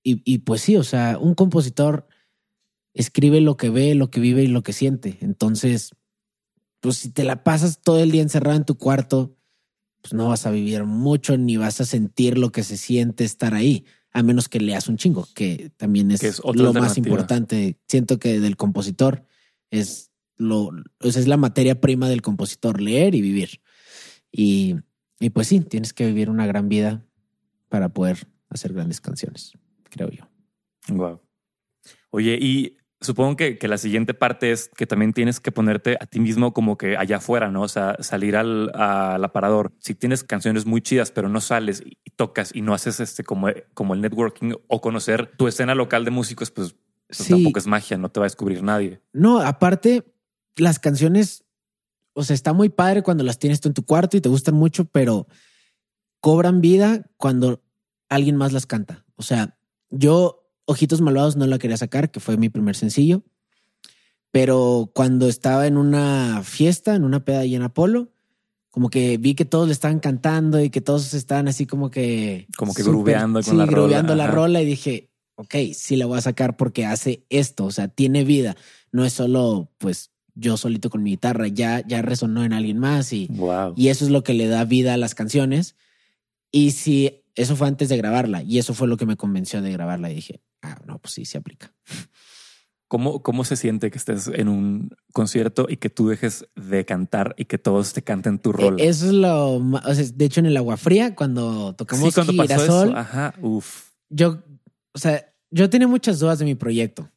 Y, 0.04 0.22
y 0.24 0.38
pues 0.38 0.60
sí, 0.60 0.76
o 0.76 0.84
sea, 0.84 1.18
un 1.18 1.34
compositor 1.34 2.06
escribe 2.94 3.40
lo 3.40 3.56
que 3.56 3.70
ve, 3.70 3.94
lo 3.94 4.10
que 4.10 4.20
vive 4.20 4.42
y 4.44 4.48
lo 4.48 4.62
que 4.62 4.72
siente. 4.72 5.18
Entonces, 5.20 5.94
pues 6.80 6.98
si 6.98 7.10
te 7.10 7.24
la 7.24 7.42
pasas 7.42 7.80
todo 7.80 8.00
el 8.00 8.10
día 8.10 8.22
encerrado 8.22 8.56
en 8.56 8.64
tu 8.64 8.76
cuarto, 8.76 9.36
pues 10.02 10.12
no 10.12 10.28
vas 10.28 10.46
a 10.46 10.50
vivir 10.50 10.84
mucho 10.84 11.36
ni 11.38 11.56
vas 11.56 11.80
a 11.80 11.84
sentir 11.84 12.36
lo 12.36 12.52
que 12.52 12.62
se 12.62 12.76
siente 12.76 13.24
estar 13.24 13.54
ahí, 13.54 13.86
a 14.12 14.22
menos 14.22 14.48
que 14.48 14.60
leas 14.60 14.88
un 14.88 14.96
chingo, 14.96 15.28
que 15.34 15.70
también 15.76 16.10
es, 16.10 16.20
Que 16.20 16.28
es 16.28 16.40
otra 16.42 16.62
lo 16.62 16.72
más 16.72 16.96
importante. 16.98 17.78
Siento 17.86 18.18
que 18.18 18.40
del 18.40 18.56
compositor 18.56 19.24
es 19.70 20.10
lo, 20.36 20.70
es 21.00 21.26
la 21.26 21.36
materia 21.36 21.80
prima 21.80 22.08
del 22.08 22.22
compositor, 22.22 22.80
leer 22.80 23.14
y 23.14 23.20
vivir. 23.20 23.60
Y, 24.32 24.76
y 25.20 25.30
pues 25.30 25.48
sí, 25.48 25.60
tienes 25.60 25.92
que 25.92 26.06
vivir 26.06 26.30
una 26.30 26.46
gran 26.46 26.68
vida 26.68 27.04
para 27.68 27.90
poder 27.90 28.28
hacer 28.48 28.72
grandes 28.72 29.00
canciones, 29.00 29.52
creo 29.90 30.10
yo. 30.10 30.28
Wow. 30.88 31.20
Oye, 32.10 32.38
y 32.40 32.77
supongo 33.00 33.36
que, 33.36 33.58
que 33.58 33.68
la 33.68 33.78
siguiente 33.78 34.12
parte 34.14 34.50
es 34.50 34.68
que 34.76 34.86
también 34.86 35.12
tienes 35.12 35.40
que 35.40 35.52
ponerte 35.52 35.96
a 36.00 36.06
ti 36.06 36.20
mismo 36.20 36.52
como 36.52 36.76
que 36.76 36.96
allá 36.96 37.18
afuera, 37.18 37.50
¿no? 37.50 37.62
O 37.62 37.68
sea, 37.68 37.96
salir 38.00 38.36
al, 38.36 38.70
al 38.74 39.24
aparador. 39.24 39.72
Si 39.78 39.94
tienes 39.94 40.24
canciones 40.24 40.66
muy 40.66 40.80
chidas, 40.80 41.10
pero 41.10 41.28
no 41.28 41.40
sales 41.40 41.82
y, 41.84 41.96
tocas 42.16 42.50
y 42.54 42.62
no 42.62 42.74
haces 42.74 42.98
este 42.98 43.22
como, 43.22 43.48
como 43.74 43.94
el 43.94 44.00
networking 44.00 44.54
o 44.66 44.80
conocer 44.80 45.30
tu 45.36 45.46
escena 45.46 45.74
local 45.76 46.04
de 46.04 46.10
músicos, 46.10 46.50
pues, 46.50 46.74
pues 47.06 47.18
Sí. 47.18 47.30
tampoco 47.32 47.58
es 47.58 47.66
magia, 47.66 47.96
no 47.96 48.10
te 48.10 48.18
va 48.20 48.26
a 48.26 48.28
descubrir 48.28 48.62
nadie. 48.62 49.00
No, 49.12 49.40
aparte, 49.40 50.04
las 50.56 50.78
canciones, 50.80 51.44
o 52.14 52.24
sea, 52.24 52.34
está 52.34 52.52
muy 52.52 52.68
padre 52.68 53.02
cuando 53.02 53.22
las 53.24 53.38
tienes 53.38 53.60
tú 53.60 53.68
en 53.68 53.74
tu 53.74 53.84
cuarto 53.84 54.16
y 54.16 54.20
te 54.20 54.28
gustan 54.28 54.56
mucho, 54.56 54.84
pero 54.86 55.26
cobran 56.20 56.60
vida 56.60 57.08
cuando 57.16 57.62
alguien 58.08 58.36
más 58.36 58.52
las 58.52 58.66
canta. 58.66 59.06
O 59.14 59.22
sea, 59.22 59.56
yo 59.90 60.37
Ojitos 60.70 61.00
Malvados 61.00 61.36
no 61.36 61.46
la 61.46 61.58
quería 61.58 61.78
sacar, 61.78 62.10
que 62.10 62.20
fue 62.20 62.36
mi 62.36 62.50
primer 62.50 62.76
sencillo, 62.76 63.24
pero 64.30 64.90
cuando 64.94 65.26
estaba 65.26 65.66
en 65.66 65.78
una 65.78 66.42
fiesta, 66.44 66.94
en 66.94 67.04
una 67.04 67.24
peda 67.24 67.40
ahí 67.40 67.54
en 67.54 67.62
Apolo, 67.62 68.12
como 68.68 68.90
que 68.90 69.16
vi 69.16 69.34
que 69.34 69.46
todos 69.46 69.66
le 69.66 69.72
estaban 69.72 69.98
cantando 69.98 70.60
y 70.60 70.68
que 70.68 70.82
todos 70.82 71.14
estaban 71.14 71.48
así 71.48 71.64
como 71.64 71.90
que... 71.90 72.46
Como 72.58 72.74
que 72.74 72.82
grubeando 72.82 73.40
con 73.42 73.44
sí, 73.44 73.56
la 73.56 73.64
rola, 73.64 73.78
grubeando 73.78 74.14
la 74.14 74.26
rola 74.26 74.60
y 74.60 74.66
dije, 74.66 75.08
ok, 75.36 75.54
sí 75.72 75.96
la 75.96 76.04
voy 76.04 76.18
a 76.18 76.20
sacar 76.20 76.58
porque 76.58 76.84
hace 76.84 77.24
esto, 77.30 77.64
o 77.64 77.70
sea, 77.70 77.88
tiene 77.88 78.24
vida. 78.24 78.54
No 78.92 79.06
es 79.06 79.14
solo, 79.14 79.70
pues, 79.78 80.10
yo 80.34 80.58
solito 80.58 80.90
con 80.90 81.02
mi 81.02 81.12
guitarra, 81.12 81.48
ya, 81.48 81.82
ya 81.86 82.02
resonó 82.02 82.44
en 82.44 82.52
alguien 82.52 82.78
más 82.78 83.14
y, 83.14 83.26
Wow. 83.30 83.72
y 83.74 83.88
eso 83.88 84.04
es 84.04 84.10
lo 84.10 84.22
que 84.22 84.34
le 84.34 84.48
da 84.48 84.64
vida 84.66 84.92
a 84.92 84.98
las 84.98 85.14
canciones. 85.14 85.76
Y 86.52 86.72
si 86.72 87.22
eso 87.38 87.56
fue 87.56 87.68
antes 87.68 87.88
de 87.88 87.96
grabarla 87.96 88.42
y 88.42 88.58
eso 88.58 88.74
fue 88.74 88.88
lo 88.88 88.96
que 88.96 89.06
me 89.06 89.16
convenció 89.16 89.62
de 89.62 89.72
grabarla 89.72 90.10
y 90.10 90.16
dije, 90.16 90.40
ah, 90.62 90.78
no, 90.86 90.98
pues 90.98 91.14
sí, 91.14 91.24
se 91.24 91.38
aplica. 91.38 91.72
¿Cómo, 92.88 93.22
¿Cómo 93.22 93.44
se 93.44 93.56
siente 93.56 93.90
que 93.90 93.98
estés 93.98 94.28
en 94.28 94.48
un 94.48 94.90
concierto 95.12 95.66
y 95.68 95.76
que 95.76 95.90
tú 95.90 96.08
dejes 96.08 96.46
de 96.56 96.86
cantar 96.86 97.34
y 97.36 97.44
que 97.44 97.58
todos 97.58 97.92
te 97.92 98.02
canten 98.02 98.38
tu 98.38 98.50
rol? 98.52 98.80
E- 98.80 98.88
Eso 98.88 99.06
es 99.06 99.12
lo 99.12 99.60
más, 99.60 99.84
o 99.84 99.94
sea, 99.94 100.04
de 100.14 100.24
hecho 100.24 100.40
en 100.40 100.46
el 100.46 100.56
agua 100.56 100.78
fría, 100.78 101.14
cuando 101.14 101.74
tocamos 101.74 102.06
sí, 102.08 102.14
cuando 102.14 102.32
pasó 102.34 102.54
girasol, 102.54 102.88
eso, 102.88 102.96
ajá, 102.96 103.34
uf. 103.42 103.90
yo, 104.08 104.42
o 104.94 104.98
sea, 104.98 105.34
yo 105.50 105.68
tenía 105.68 105.86
muchas 105.86 106.18
dudas 106.18 106.38
de 106.38 106.46
mi 106.46 106.54
proyecto, 106.54 107.10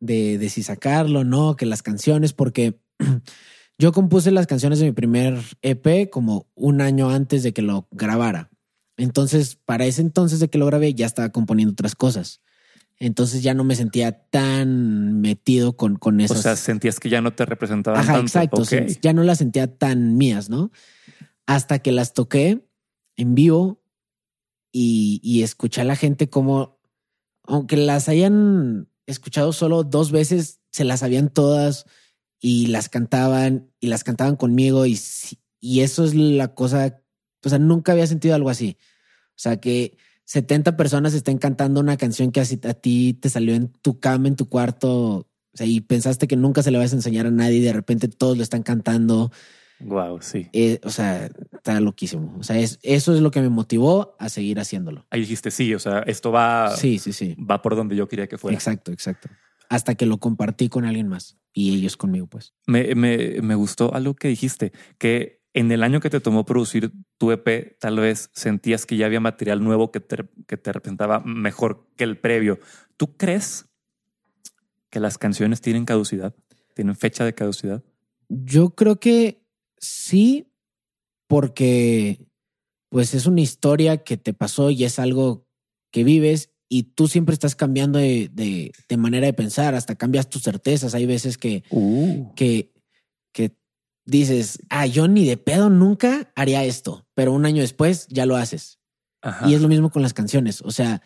de, 0.00 0.38
de 0.38 0.48
si 0.48 0.62
sacarlo 0.62 1.20
o 1.20 1.24
no, 1.24 1.56
que 1.56 1.66
las 1.66 1.82
canciones, 1.82 2.32
porque 2.32 2.80
yo 3.78 3.92
compuse 3.92 4.30
las 4.30 4.46
canciones 4.46 4.78
de 4.78 4.86
mi 4.86 4.92
primer 4.92 5.38
EP 5.60 6.08
como 6.10 6.46
un 6.54 6.80
año 6.80 7.10
antes 7.10 7.42
de 7.42 7.52
que 7.52 7.60
lo 7.62 7.86
grabara. 7.90 8.50
Entonces, 8.98 9.56
para 9.64 9.86
ese 9.86 10.02
entonces 10.02 10.40
de 10.40 10.48
que 10.48 10.58
lo 10.58 10.66
grabé, 10.66 10.92
ya 10.92 11.06
estaba 11.06 11.30
componiendo 11.30 11.72
otras 11.72 11.94
cosas. 11.94 12.42
Entonces 12.98 13.42
ya 13.44 13.54
no 13.54 13.62
me 13.64 13.76
sentía 13.76 14.12
tan 14.28 15.20
metido 15.20 15.76
con, 15.76 15.96
con 15.96 16.20
O 16.20 16.24
esas. 16.24 16.42
sea, 16.42 16.56
sentías 16.56 16.98
que 17.00 17.08
ya 17.08 17.20
no 17.22 17.32
te 17.32 17.46
representaban 17.46 18.00
Ajá, 18.00 18.14
tanto. 18.14 18.26
exacto. 18.26 18.62
Ya 19.00 19.12
no 19.12 19.22
las 19.22 19.38
sentía 19.38 19.72
tan 19.78 20.16
mías, 20.16 20.50
¿no? 20.50 20.70
Hasta 21.46 21.78
que 21.78 21.92
las 21.92 22.12
toqué 22.12 22.66
en 23.16 23.34
vivo 23.36 23.80
y, 24.72 25.20
y 25.22 25.44
escuché 25.44 25.80
a 25.80 25.84
la 25.84 25.94
gente 25.96 26.28
como, 26.28 26.80
aunque 27.44 27.76
las 27.76 28.08
hayan 28.08 28.88
escuchado 29.06 29.52
solo 29.52 29.84
dos 29.84 30.10
veces, 30.10 30.60
se 30.72 30.84
las 30.84 31.00
sabían 31.00 31.28
todas 31.30 31.86
y 32.40 32.66
las 32.66 32.88
cantaban 32.88 33.70
y 33.80 33.86
las 33.86 34.02
cantaban 34.04 34.34
conmigo 34.36 34.86
y, 34.86 34.98
y 35.60 35.80
eso 35.80 36.04
es 36.04 36.14
la 36.16 36.54
cosa, 36.54 37.00
o 37.44 37.48
sea, 37.48 37.58
nunca 37.58 37.92
había 37.92 38.06
sentido 38.06 38.34
algo 38.34 38.50
así. 38.50 38.76
O 39.30 39.40
sea, 39.40 39.58
que 39.58 39.96
70 40.24 40.76
personas 40.76 41.14
estén 41.14 41.38
cantando 41.38 41.80
una 41.80 41.96
canción 41.96 42.32
que 42.32 42.40
a 42.40 42.74
ti 42.74 43.14
te 43.14 43.30
salió 43.30 43.54
en 43.54 43.68
tu 43.68 43.98
cama, 43.98 44.28
en 44.28 44.36
tu 44.36 44.48
cuarto, 44.48 44.90
o 44.90 45.26
sea, 45.54 45.66
y 45.66 45.80
pensaste 45.80 46.28
que 46.28 46.36
nunca 46.36 46.62
se 46.62 46.70
le 46.70 46.78
vas 46.78 46.92
a 46.92 46.96
enseñar 46.96 47.26
a 47.26 47.30
nadie 47.30 47.58
y 47.58 47.62
de 47.62 47.72
repente 47.72 48.08
todos 48.08 48.36
lo 48.36 48.42
están 48.42 48.62
cantando. 48.62 49.32
Wow, 49.80 50.20
sí. 50.20 50.48
Eh, 50.52 50.80
o 50.84 50.90
sea, 50.90 51.30
está 51.52 51.80
loquísimo. 51.80 52.36
O 52.38 52.42
sea, 52.42 52.58
es, 52.58 52.78
eso 52.82 53.14
es 53.14 53.20
lo 53.20 53.30
que 53.30 53.40
me 53.40 53.48
motivó 53.48 54.16
a 54.18 54.28
seguir 54.28 54.58
haciéndolo. 54.58 55.06
Ahí 55.10 55.20
dijiste, 55.20 55.50
sí, 55.50 55.72
o 55.74 55.78
sea, 55.78 56.00
esto 56.00 56.32
va, 56.32 56.76
Sí, 56.76 56.98
sí, 56.98 57.12
sí. 57.12 57.36
va 57.36 57.62
por 57.62 57.76
donde 57.76 57.96
yo 57.96 58.08
quería 58.08 58.26
que 58.26 58.38
fuera. 58.38 58.56
Exacto, 58.56 58.92
exacto. 58.92 59.28
Hasta 59.68 59.94
que 59.94 60.06
lo 60.06 60.18
compartí 60.18 60.68
con 60.68 60.84
alguien 60.84 61.08
más 61.08 61.38
y 61.52 61.74
ellos 61.74 61.96
conmigo, 61.96 62.26
pues. 62.26 62.54
Me, 62.66 62.94
me, 62.94 63.40
me 63.40 63.54
gustó 63.54 63.94
algo 63.94 64.14
que 64.14 64.28
dijiste, 64.28 64.72
que 64.98 65.37
en 65.58 65.72
el 65.72 65.82
año 65.82 65.98
que 65.98 66.08
te 66.08 66.20
tomó 66.20 66.46
producir 66.46 66.92
tu 67.16 67.32
EP, 67.32 67.76
tal 67.80 67.98
vez 67.98 68.30
sentías 68.32 68.86
que 68.86 68.96
ya 68.96 69.06
había 69.06 69.18
material 69.18 69.64
nuevo 69.64 69.90
que 69.90 69.98
te, 69.98 70.24
que 70.46 70.56
te 70.56 70.72
representaba 70.72 71.18
mejor 71.18 71.88
que 71.96 72.04
el 72.04 72.16
previo. 72.16 72.60
¿Tú 72.96 73.16
crees 73.16 73.66
que 74.88 75.00
las 75.00 75.18
canciones 75.18 75.60
tienen 75.60 75.84
caducidad? 75.84 76.32
¿Tienen 76.74 76.94
fecha 76.94 77.24
de 77.24 77.34
caducidad? 77.34 77.82
Yo 78.28 78.70
creo 78.70 79.00
que 79.00 79.42
sí, 79.78 80.46
porque 81.26 82.24
pues 82.88 83.14
es 83.14 83.26
una 83.26 83.40
historia 83.40 84.04
que 84.04 84.16
te 84.16 84.34
pasó 84.34 84.70
y 84.70 84.84
es 84.84 85.00
algo 85.00 85.44
que 85.90 86.04
vives 86.04 86.52
y 86.68 86.84
tú 86.84 87.08
siempre 87.08 87.32
estás 87.32 87.56
cambiando 87.56 87.98
de, 87.98 88.30
de, 88.32 88.96
manera 88.96 89.26
de 89.26 89.32
pensar, 89.32 89.74
hasta 89.74 89.96
cambias 89.96 90.28
tus 90.28 90.42
certezas. 90.42 90.94
Hay 90.94 91.06
veces 91.06 91.36
que, 91.36 91.64
uh. 91.70 92.32
que, 92.36 92.72
que 93.32 93.56
dices, 94.08 94.58
ah, 94.70 94.86
yo 94.86 95.06
ni 95.06 95.26
de 95.26 95.36
pedo 95.36 95.68
nunca 95.68 96.32
haría 96.34 96.64
esto, 96.64 97.06
pero 97.14 97.32
un 97.32 97.44
año 97.44 97.60
después 97.60 98.06
ya 98.08 98.24
lo 98.24 98.36
haces. 98.36 98.78
Y 99.46 99.54
es 99.54 99.60
lo 99.60 99.68
mismo 99.68 99.90
con 99.90 100.00
las 100.00 100.14
canciones. 100.14 100.62
O 100.62 100.70
sea, 100.70 101.02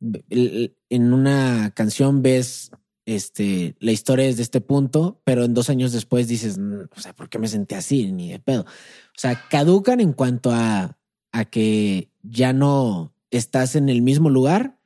en 0.00 1.12
una 1.12 1.70
canción 1.74 2.20
ves 2.20 2.70
este, 3.06 3.76
la 3.78 3.92
historia 3.92 4.26
es 4.26 4.36
de 4.36 4.42
este 4.42 4.60
punto, 4.60 5.22
pero 5.24 5.44
en 5.44 5.54
dos 5.54 5.70
años 5.70 5.92
después 5.92 6.28
dices, 6.28 6.58
mm, 6.58 6.80
o 6.94 7.00
sea, 7.00 7.14
¿por 7.14 7.30
qué 7.30 7.38
me 7.38 7.48
senté 7.48 7.76
así? 7.76 8.12
Ni 8.12 8.32
de 8.32 8.40
pedo. 8.40 8.62
O 8.62 9.18
sea, 9.18 9.48
caducan 9.48 10.00
en 10.00 10.12
cuanto 10.12 10.50
a, 10.50 10.98
a 11.32 11.44
que 11.46 12.10
ya 12.22 12.52
no 12.52 13.14
estás 13.30 13.76
en 13.76 13.88
el 13.88 14.02
mismo 14.02 14.28
lugar, 14.28 14.78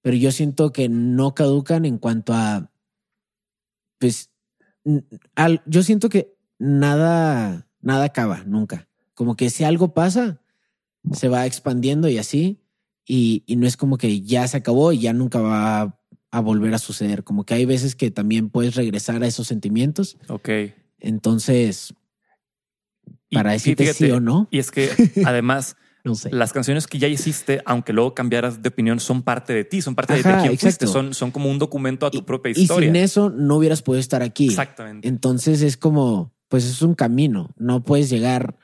pero 0.00 0.16
yo 0.16 0.32
siento 0.32 0.72
que 0.72 0.88
no 0.88 1.34
caducan 1.34 1.84
en 1.84 1.98
cuanto 1.98 2.32
a, 2.32 2.72
pues, 3.98 4.30
al, 5.36 5.62
yo 5.66 5.82
siento 5.82 6.08
que 6.08 6.37
nada, 6.58 7.68
nada 7.80 8.04
acaba 8.04 8.42
nunca. 8.46 8.88
Como 9.14 9.36
que 9.36 9.50
si 9.50 9.64
algo 9.64 9.94
pasa, 9.94 10.40
se 11.12 11.28
va 11.28 11.46
expandiendo 11.46 12.08
y 12.08 12.18
así, 12.18 12.60
y, 13.06 13.42
y 13.46 13.56
no 13.56 13.66
es 13.66 13.76
como 13.76 13.96
que 13.98 14.20
ya 14.20 14.46
se 14.46 14.58
acabó 14.58 14.92
y 14.92 15.00
ya 15.00 15.12
nunca 15.12 15.40
va 15.40 15.98
a 16.30 16.40
volver 16.40 16.74
a 16.74 16.78
suceder. 16.78 17.24
Como 17.24 17.44
que 17.44 17.54
hay 17.54 17.64
veces 17.64 17.94
que 17.94 18.10
también 18.10 18.50
puedes 18.50 18.74
regresar 18.74 19.22
a 19.22 19.26
esos 19.26 19.46
sentimientos. 19.46 20.18
Ok. 20.28 20.48
Entonces, 21.00 21.94
para 23.30 23.52
decirte 23.52 23.92
sí 23.94 24.10
o 24.10 24.20
no. 24.20 24.48
Y 24.50 24.58
es 24.58 24.70
que 24.70 24.90
además, 25.24 25.76
no 26.04 26.14
sé. 26.14 26.30
las 26.30 26.52
canciones 26.52 26.86
que 26.86 26.98
ya 26.98 27.08
hiciste, 27.08 27.62
aunque 27.64 27.92
luego 27.92 28.14
cambiaras 28.14 28.62
de 28.62 28.68
opinión, 28.68 29.00
son 29.00 29.22
parte 29.22 29.52
de 29.52 29.64
ti, 29.64 29.82
son 29.82 29.94
parte 29.94 30.14
de, 30.14 30.22
quién 30.22 30.58
fuiste, 30.58 30.86
son, 30.86 31.14
son 31.14 31.30
como 31.30 31.50
un 31.50 31.58
documento 31.58 32.06
a 32.06 32.10
tu 32.10 32.24
propia 32.24 32.50
historia. 32.50 32.88
Y 32.88 32.92
sin 32.92 32.96
eso 32.96 33.30
no 33.30 33.56
hubieras 33.56 33.82
podido 33.82 34.00
estar 34.00 34.22
aquí. 34.22 34.46
Exactamente. 34.46 35.08
Entonces 35.08 35.62
es 35.62 35.76
como, 35.76 36.34
pues 36.48 36.64
es 36.64 36.82
un 36.82 36.94
camino. 36.94 37.54
No 37.56 37.82
puedes 37.82 38.10
llegar 38.10 38.58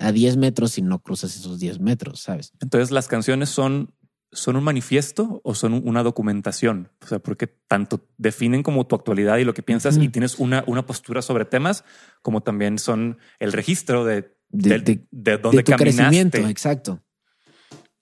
a 0.00 0.12
10 0.12 0.36
metros 0.36 0.72
si 0.72 0.82
no 0.82 1.00
cruzas 1.00 1.36
esos 1.36 1.58
10 1.58 1.80
metros, 1.80 2.20
¿sabes? 2.20 2.52
Entonces 2.60 2.90
las 2.90 3.08
canciones 3.08 3.48
son 3.48 3.94
¿son 4.34 4.56
un 4.56 4.64
manifiesto 4.64 5.40
o 5.44 5.54
son 5.54 5.80
una 5.84 6.02
documentación? 6.02 6.90
O 7.02 7.06
sea, 7.06 7.18
porque 7.18 7.46
tanto 7.46 8.06
definen 8.18 8.62
como 8.62 8.86
tu 8.86 8.94
actualidad 8.94 9.38
y 9.38 9.44
lo 9.44 9.54
que 9.54 9.62
piensas 9.62 9.96
y 9.96 10.08
tienes 10.08 10.38
una, 10.38 10.64
una 10.66 10.86
postura 10.86 11.22
sobre 11.22 11.44
temas, 11.44 11.84
como 12.22 12.42
también 12.42 12.78
son 12.78 13.18
el 13.38 13.52
registro 13.52 14.04
de, 14.04 14.36
de, 14.48 14.80
de, 14.80 15.06
de 15.10 15.38
dónde 15.38 15.62
tu 15.62 15.72
crecimiento. 15.72 16.38
Exacto. 16.38 17.02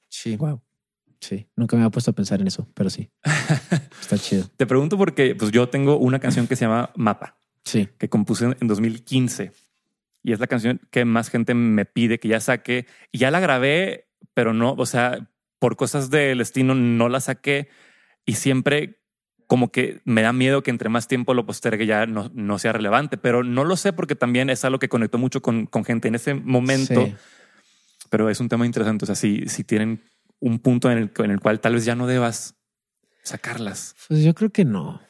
Sí. 0.09 0.37
Wow. 0.37 0.61
Sí, 1.21 1.47
nunca 1.55 1.77
me 1.77 1.83
había 1.83 1.91
puesto 1.91 2.11
a 2.11 2.15
pensar 2.15 2.41
en 2.41 2.49
eso, 2.49 2.69
pero 2.75 2.91
sí. 2.91 3.09
Está 4.01 4.19
chido. 4.19 4.45
Te 4.57 4.67
pregunto 4.67 4.99
porque 4.99 5.37
pues 5.37 5.53
yo 5.53 5.69
tengo 5.69 5.97
una 5.97 6.19
canción 6.19 6.49
que 6.49 6.57
se 6.57 6.65
llama 6.65 6.91
Mapa. 6.97 7.39
Sí. 7.65 7.89
Que 7.99 8.09
compuse 8.09 8.45
en 8.45 8.69
2015. 8.69 9.53
Y 10.23 10.33
es 10.33 10.41
la 10.41 10.47
canción 10.47 10.81
que 10.91 11.05
más 11.05 11.31
gente 11.31 11.55
me 11.55 11.85
pide 11.85 12.19
que 12.19 12.29
ya 12.29 12.41
saque. 12.41 12.87
Y 13.11 13.19
ya 13.19 13.31
la 13.31 13.41
grabé, 13.41 14.09
pero 14.35 14.53
no, 14.53 14.75
o 14.77 14.87
sea, 14.87 15.31
por 15.59 15.77
cosas 15.77 16.11
del 16.11 16.39
destino 16.39 16.75
no 16.75 17.09
la 17.09 17.21
saqué 17.21 17.69
y 18.25 18.35
siempre 18.35 19.01
como 19.47 19.71
que 19.71 20.01
me 20.05 20.23
da 20.23 20.33
miedo 20.33 20.63
que 20.63 20.71
entre 20.71 20.89
más 20.89 21.09
tiempo 21.09 21.35
lo 21.35 21.45
postergue 21.45 21.87
ya 21.87 22.07
no, 22.07 22.31
no 22.35 22.59
sea 22.59 22.73
relevante, 22.73 23.19
pero 23.19 23.45
no 23.45 23.65
lo 23.65 23.77
sé 23.77 23.93
porque 23.93 24.17
también 24.17 24.49
es 24.51 24.65
algo 24.65 24.79
que 24.79 24.89
conectó 24.89 25.19
mucho 25.19 25.43
con, 25.43 25.67
con 25.67 25.85
gente 25.85 26.09
en 26.09 26.15
ese 26.15 26.35
momento, 26.35 27.13
pero 28.09 28.31
es 28.31 28.41
un 28.41 28.49
tema 28.49 28.67
interesante, 28.67 29.05
o 29.05 29.07
sea, 29.07 29.15
si, 29.15 29.47
si 29.49 29.63
tienen 29.63 30.03
un 30.41 30.59
punto 30.59 30.91
en 30.91 30.99
el, 30.99 31.13
en 31.19 31.31
el 31.31 31.41
cual 31.41 31.61
tal 31.61 31.75
vez 31.75 31.85
ya 31.85 31.95
no 31.95 32.07
debas 32.07 32.57
sacarlas. 33.23 33.95
Pues 34.09 34.25
yo 34.25 34.35
creo 34.35 34.51
que 34.51 34.65
no. 34.65 35.01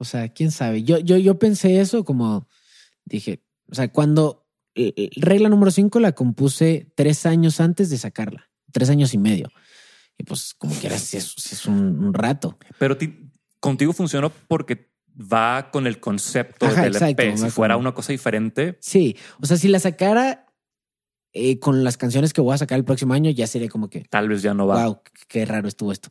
O 0.00 0.04
sea, 0.04 0.30
quién 0.30 0.50
sabe. 0.50 0.82
Yo, 0.82 0.98
yo, 0.98 1.18
yo 1.18 1.38
pensé 1.38 1.78
eso 1.78 2.06
como 2.06 2.48
dije, 3.04 3.44
o 3.70 3.74
sea, 3.74 3.92
cuando 3.92 4.48
eh, 4.74 4.94
eh, 4.96 5.10
regla 5.16 5.50
número 5.50 5.70
cinco 5.70 6.00
la 6.00 6.12
compuse 6.12 6.90
tres 6.94 7.26
años 7.26 7.60
antes 7.60 7.90
de 7.90 7.98
sacarla, 7.98 8.50
tres 8.72 8.88
años 8.88 9.12
y 9.12 9.18
medio. 9.18 9.50
Y 10.16 10.24
pues 10.24 10.54
como 10.54 10.74
quieras, 10.74 11.02
si 11.02 11.18
es, 11.18 11.66
un, 11.66 12.14
rato. 12.14 12.58
Pero 12.78 12.96
contigo 13.60 13.92
funcionó 13.92 14.32
porque 14.48 14.90
va 15.14 15.70
con 15.70 15.86
el 15.86 16.00
concepto 16.00 16.66
del 16.74 16.96
EP. 16.96 17.36
Si 17.36 17.50
fuera 17.50 17.76
una 17.76 17.92
cosa 17.92 18.12
diferente. 18.12 18.78
Sí, 18.80 19.18
o 19.38 19.46
sea, 19.46 19.58
si 19.58 19.68
la 19.68 19.80
sacara 19.80 20.46
eh, 21.34 21.58
con 21.58 21.84
las 21.84 21.98
canciones 21.98 22.32
que 22.32 22.40
voy 22.40 22.54
a 22.54 22.58
sacar 22.58 22.78
el 22.78 22.84
próximo 22.86 23.12
año, 23.12 23.30
ya 23.30 23.46
sería 23.46 23.68
como 23.68 23.90
que... 23.90 24.00
Tal 24.08 24.28
vez 24.28 24.40
ya 24.40 24.54
no 24.54 24.66
va. 24.66 24.86
Wow, 24.86 25.02
qué 25.28 25.44
raro 25.44 25.68
estuvo 25.68 25.92
esto. 25.92 26.10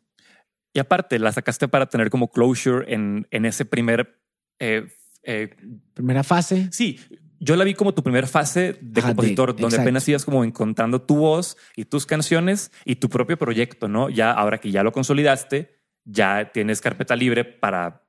Y 0.74 0.80
aparte, 0.80 1.20
la 1.20 1.32
sacaste 1.32 1.68
para 1.68 1.88
tener 1.88 2.10
como 2.10 2.32
closure 2.32 2.94
en, 2.94 3.28
en 3.32 3.46
ese 3.46 3.66
primer... 3.66 4.20
Eh, 4.60 4.88
eh, 5.24 5.56
Primera 5.94 6.24
fase. 6.24 6.70
Sí, 6.72 7.00
yo 7.40 7.56
la 7.56 7.64
vi 7.64 7.74
como 7.74 7.94
tu 7.94 8.04
primera 8.04 8.28
fase 8.28 8.78
de 8.82 9.02
compositor, 9.02 9.56
donde 9.56 9.78
apenas 9.78 10.08
ibas 10.08 10.26
como 10.26 10.44
encontrando 10.44 11.02
tu 11.02 11.18
voz 11.18 11.58
y 11.76 11.86
tus 11.86 12.06
canciones 12.06 12.72
y 12.86 12.98
tu 12.98 13.10
propio 13.10 13.38
proyecto, 13.38 13.88
¿no? 13.88 14.10
Ya 14.10 14.32
ahora 14.32 14.60
que 14.60 14.72
ya 14.72 14.84
lo 14.84 14.92
consolidaste, 14.92 15.76
ya 16.04 16.52
tienes 16.52 16.82
carpeta 16.82 17.16
libre 17.16 17.46
para 17.46 18.04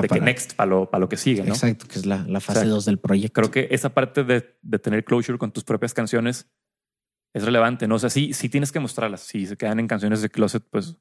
de 0.00 0.08
que 0.08 0.20
next, 0.20 0.54
para 0.54 0.70
lo, 0.70 0.90
para 0.90 1.00
lo 1.00 1.08
que 1.08 1.16
sigue, 1.16 1.42
¿no? 1.42 1.52
Exacto, 1.52 1.86
que 1.86 1.98
es 1.98 2.06
la, 2.06 2.24
la 2.26 2.40
fase 2.40 2.64
2 2.64 2.84
del 2.86 2.98
proyecto. 2.98 3.34
Creo 3.34 3.50
que 3.50 3.68
esa 3.74 3.90
parte 3.90 4.24
de, 4.24 4.56
de, 4.62 4.78
tener 4.78 5.04
closure 5.04 5.36
con 5.36 5.52
tus 5.52 5.64
propias 5.64 5.92
canciones 5.92 6.48
es 7.34 7.44
relevante, 7.44 7.86
¿no? 7.86 7.96
O 7.96 7.98
sea, 7.98 8.08
sí, 8.08 8.32
sí 8.32 8.48
tienes 8.48 8.72
que 8.72 8.80
mostrarlas. 8.80 9.20
Si 9.22 9.46
se 9.46 9.56
quedan 9.56 9.80
en 9.80 9.88
canciones 9.88 10.22
de 10.22 10.30
closet, 10.30 10.64
pues 10.70 10.96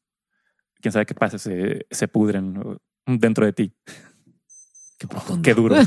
quién 0.84 0.92
sabe 0.92 1.08
qué 1.08 1.16
pasa, 1.16 1.40
se, 1.40 1.88
se 1.90 2.08
pudren 2.08 2.78
dentro 3.08 3.46
de 3.46 3.54
ti. 3.54 3.74
Qué 5.44 5.54
duro. 5.54 5.76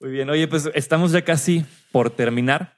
Muy 0.00 0.10
bien. 0.10 0.30
Oye, 0.30 0.46
pues 0.46 0.70
estamos 0.74 1.10
ya 1.10 1.24
casi 1.24 1.64
por 1.90 2.10
terminar. 2.10 2.76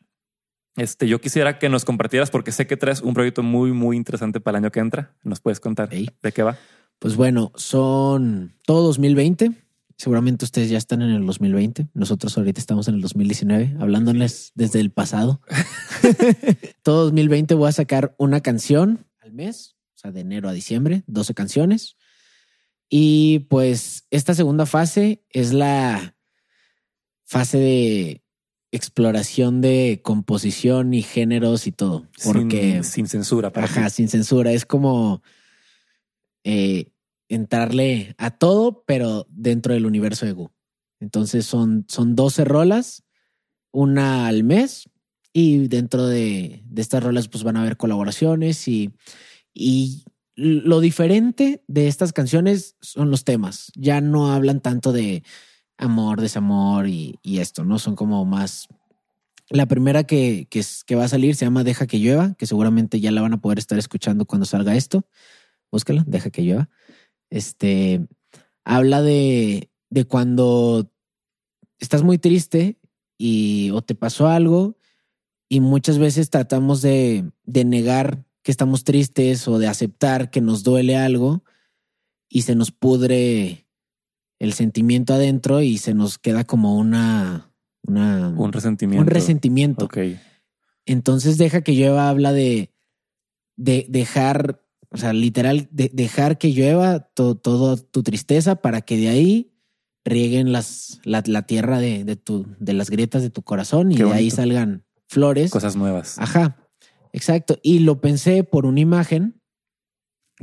Este, 0.76 1.06
yo 1.06 1.20
quisiera 1.20 1.58
que 1.58 1.68
nos 1.68 1.84
compartieras 1.84 2.30
porque 2.30 2.50
sé 2.50 2.66
que 2.66 2.78
traes 2.78 3.02
un 3.02 3.12
proyecto 3.12 3.42
muy, 3.42 3.72
muy 3.72 3.98
interesante 3.98 4.40
para 4.40 4.56
el 4.56 4.64
año 4.64 4.70
que 4.70 4.80
entra. 4.80 5.14
¿Nos 5.22 5.40
puedes 5.40 5.60
contar 5.60 5.90
de 5.90 6.32
qué 6.32 6.42
va? 6.42 6.56
Pues 6.98 7.14
bueno, 7.16 7.52
son 7.56 8.54
todo 8.64 8.84
2020. 8.86 9.52
Seguramente 9.98 10.44
ustedes 10.44 10.70
ya 10.70 10.78
están 10.78 11.02
en 11.02 11.10
el 11.10 11.26
2020. 11.26 11.88
Nosotros 11.92 12.38
ahorita 12.38 12.60
estamos 12.60 12.86
en 12.86 12.94
el 12.94 13.00
2019, 13.00 13.78
hablándoles 13.80 14.52
desde 14.54 14.78
el 14.78 14.92
pasado. 14.92 15.40
todo 16.84 17.06
2020 17.06 17.54
voy 17.54 17.68
a 17.68 17.72
sacar 17.72 18.14
una 18.16 18.40
canción 18.40 19.06
al 19.18 19.32
mes, 19.32 19.74
o 19.96 19.98
sea, 19.98 20.12
de 20.12 20.20
enero 20.20 20.48
a 20.48 20.52
diciembre, 20.52 21.02
12 21.08 21.34
canciones. 21.34 21.96
Y 22.88 23.40
pues 23.50 24.06
esta 24.10 24.34
segunda 24.34 24.66
fase 24.66 25.24
es 25.30 25.52
la 25.52 26.14
fase 27.24 27.58
de 27.58 28.22
exploración 28.70 29.60
de 29.60 30.00
composición 30.04 30.94
y 30.94 31.02
géneros 31.02 31.66
y 31.66 31.72
todo. 31.72 32.06
Porque 32.22 32.84
sin, 32.84 33.08
censura. 33.08 33.52
Para 33.52 33.66
ajá, 33.66 33.90
sin 33.90 34.08
censura. 34.08 34.52
Es 34.52 34.64
como 34.64 35.24
eh, 36.44 36.92
entrarle 37.28 38.14
a 38.18 38.30
todo, 38.30 38.84
pero 38.86 39.26
dentro 39.30 39.74
del 39.74 39.86
universo 39.86 40.26
de 40.26 40.32
Gu. 40.32 40.50
Entonces 41.00 41.46
son, 41.46 41.84
son 41.88 42.16
12 42.16 42.44
rolas, 42.44 43.04
una 43.70 44.26
al 44.26 44.44
mes, 44.44 44.88
y 45.32 45.68
dentro 45.68 46.06
de, 46.06 46.64
estas 46.76 47.02
rolas 47.02 47.28
pues 47.28 47.44
van 47.44 47.56
a 47.56 47.60
haber 47.60 47.76
colaboraciones 47.76 48.66
y, 48.66 48.92
y 49.54 50.04
lo 50.34 50.80
diferente 50.80 51.62
de 51.66 51.88
estas 51.88 52.12
canciones 52.12 52.76
son 52.80 53.10
los 53.10 53.24
temas. 53.24 53.72
Ya 53.74 54.00
no 54.00 54.32
hablan 54.32 54.60
tanto 54.60 54.92
de 54.92 55.22
amor, 55.76 56.20
desamor 56.20 56.88
y, 56.88 57.18
esto, 57.24 57.64
¿no? 57.64 57.78
Son 57.78 57.96
como 57.96 58.24
más... 58.24 58.68
La 59.50 59.66
primera 59.66 60.04
que, 60.04 60.46
que, 60.50 60.94
va 60.94 61.04
a 61.04 61.08
salir 61.08 61.34
se 61.34 61.46
llama 61.46 61.64
Deja 61.64 61.86
que 61.86 61.98
llueva, 61.98 62.34
que 62.34 62.46
seguramente 62.46 63.00
ya 63.00 63.10
la 63.10 63.22
van 63.22 63.32
a 63.32 63.40
poder 63.40 63.58
estar 63.58 63.78
escuchando 63.78 64.26
cuando 64.26 64.44
salga 64.44 64.76
esto. 64.76 65.06
Búscala, 65.72 66.04
Deja 66.06 66.30
que 66.30 66.42
llueva. 66.42 66.68
Este 67.30 68.06
habla 68.64 69.02
de, 69.02 69.70
de 69.90 70.04
cuando 70.04 70.90
estás 71.78 72.02
muy 72.02 72.18
triste 72.18 72.78
y 73.16 73.70
o 73.70 73.82
te 73.82 73.94
pasó 73.94 74.28
algo 74.28 74.76
y 75.48 75.60
muchas 75.60 75.98
veces 75.98 76.30
tratamos 76.30 76.82
de, 76.82 77.30
de 77.44 77.64
negar 77.64 78.24
que 78.42 78.50
estamos 78.50 78.84
tristes 78.84 79.48
o 79.48 79.58
de 79.58 79.66
aceptar 79.66 80.30
que 80.30 80.40
nos 80.40 80.62
duele 80.62 80.96
algo 80.96 81.44
y 82.28 82.42
se 82.42 82.54
nos 82.54 82.70
pudre 82.70 83.66
el 84.38 84.52
sentimiento 84.52 85.14
adentro 85.14 85.62
y 85.62 85.78
se 85.78 85.94
nos 85.94 86.18
queda 86.18 86.44
como 86.44 86.76
una, 86.76 87.52
una 87.82 88.28
un 88.28 88.52
resentimiento. 88.52 89.02
Un 89.02 89.08
resentimiento. 89.08 89.84
Ok. 89.86 89.98
Entonces 90.86 91.38
deja 91.38 91.62
que 91.62 91.74
llueva 91.74 92.08
habla 92.08 92.32
de, 92.32 92.72
de 93.56 93.86
dejar, 93.88 94.64
o 94.90 94.96
sea, 94.96 95.12
literal, 95.12 95.68
de 95.70 95.90
dejar 95.92 96.38
que 96.38 96.52
llueva 96.52 97.00
toda 97.00 97.76
tu 97.76 98.02
tristeza 98.02 98.56
para 98.56 98.80
que 98.80 98.96
de 98.96 99.08
ahí 99.08 99.52
rieguen 100.04 100.52
las, 100.52 101.00
la, 101.04 101.22
tierra 101.42 101.78
de, 101.78 102.04
de, 102.04 102.16
tu, 102.16 102.46
de 102.58 102.72
las 102.72 102.88
grietas 102.88 103.22
de 103.22 103.30
tu 103.30 103.42
corazón 103.42 103.92
y 103.92 103.96
de 103.96 104.12
ahí 104.12 104.30
salgan 104.30 104.84
flores. 105.06 105.50
Cosas 105.50 105.76
nuevas. 105.76 106.18
Ajá, 106.18 106.56
exacto. 107.12 107.58
Y 107.62 107.80
lo 107.80 108.00
pensé 108.00 108.44
por 108.44 108.64
una 108.64 108.80
imagen 108.80 109.42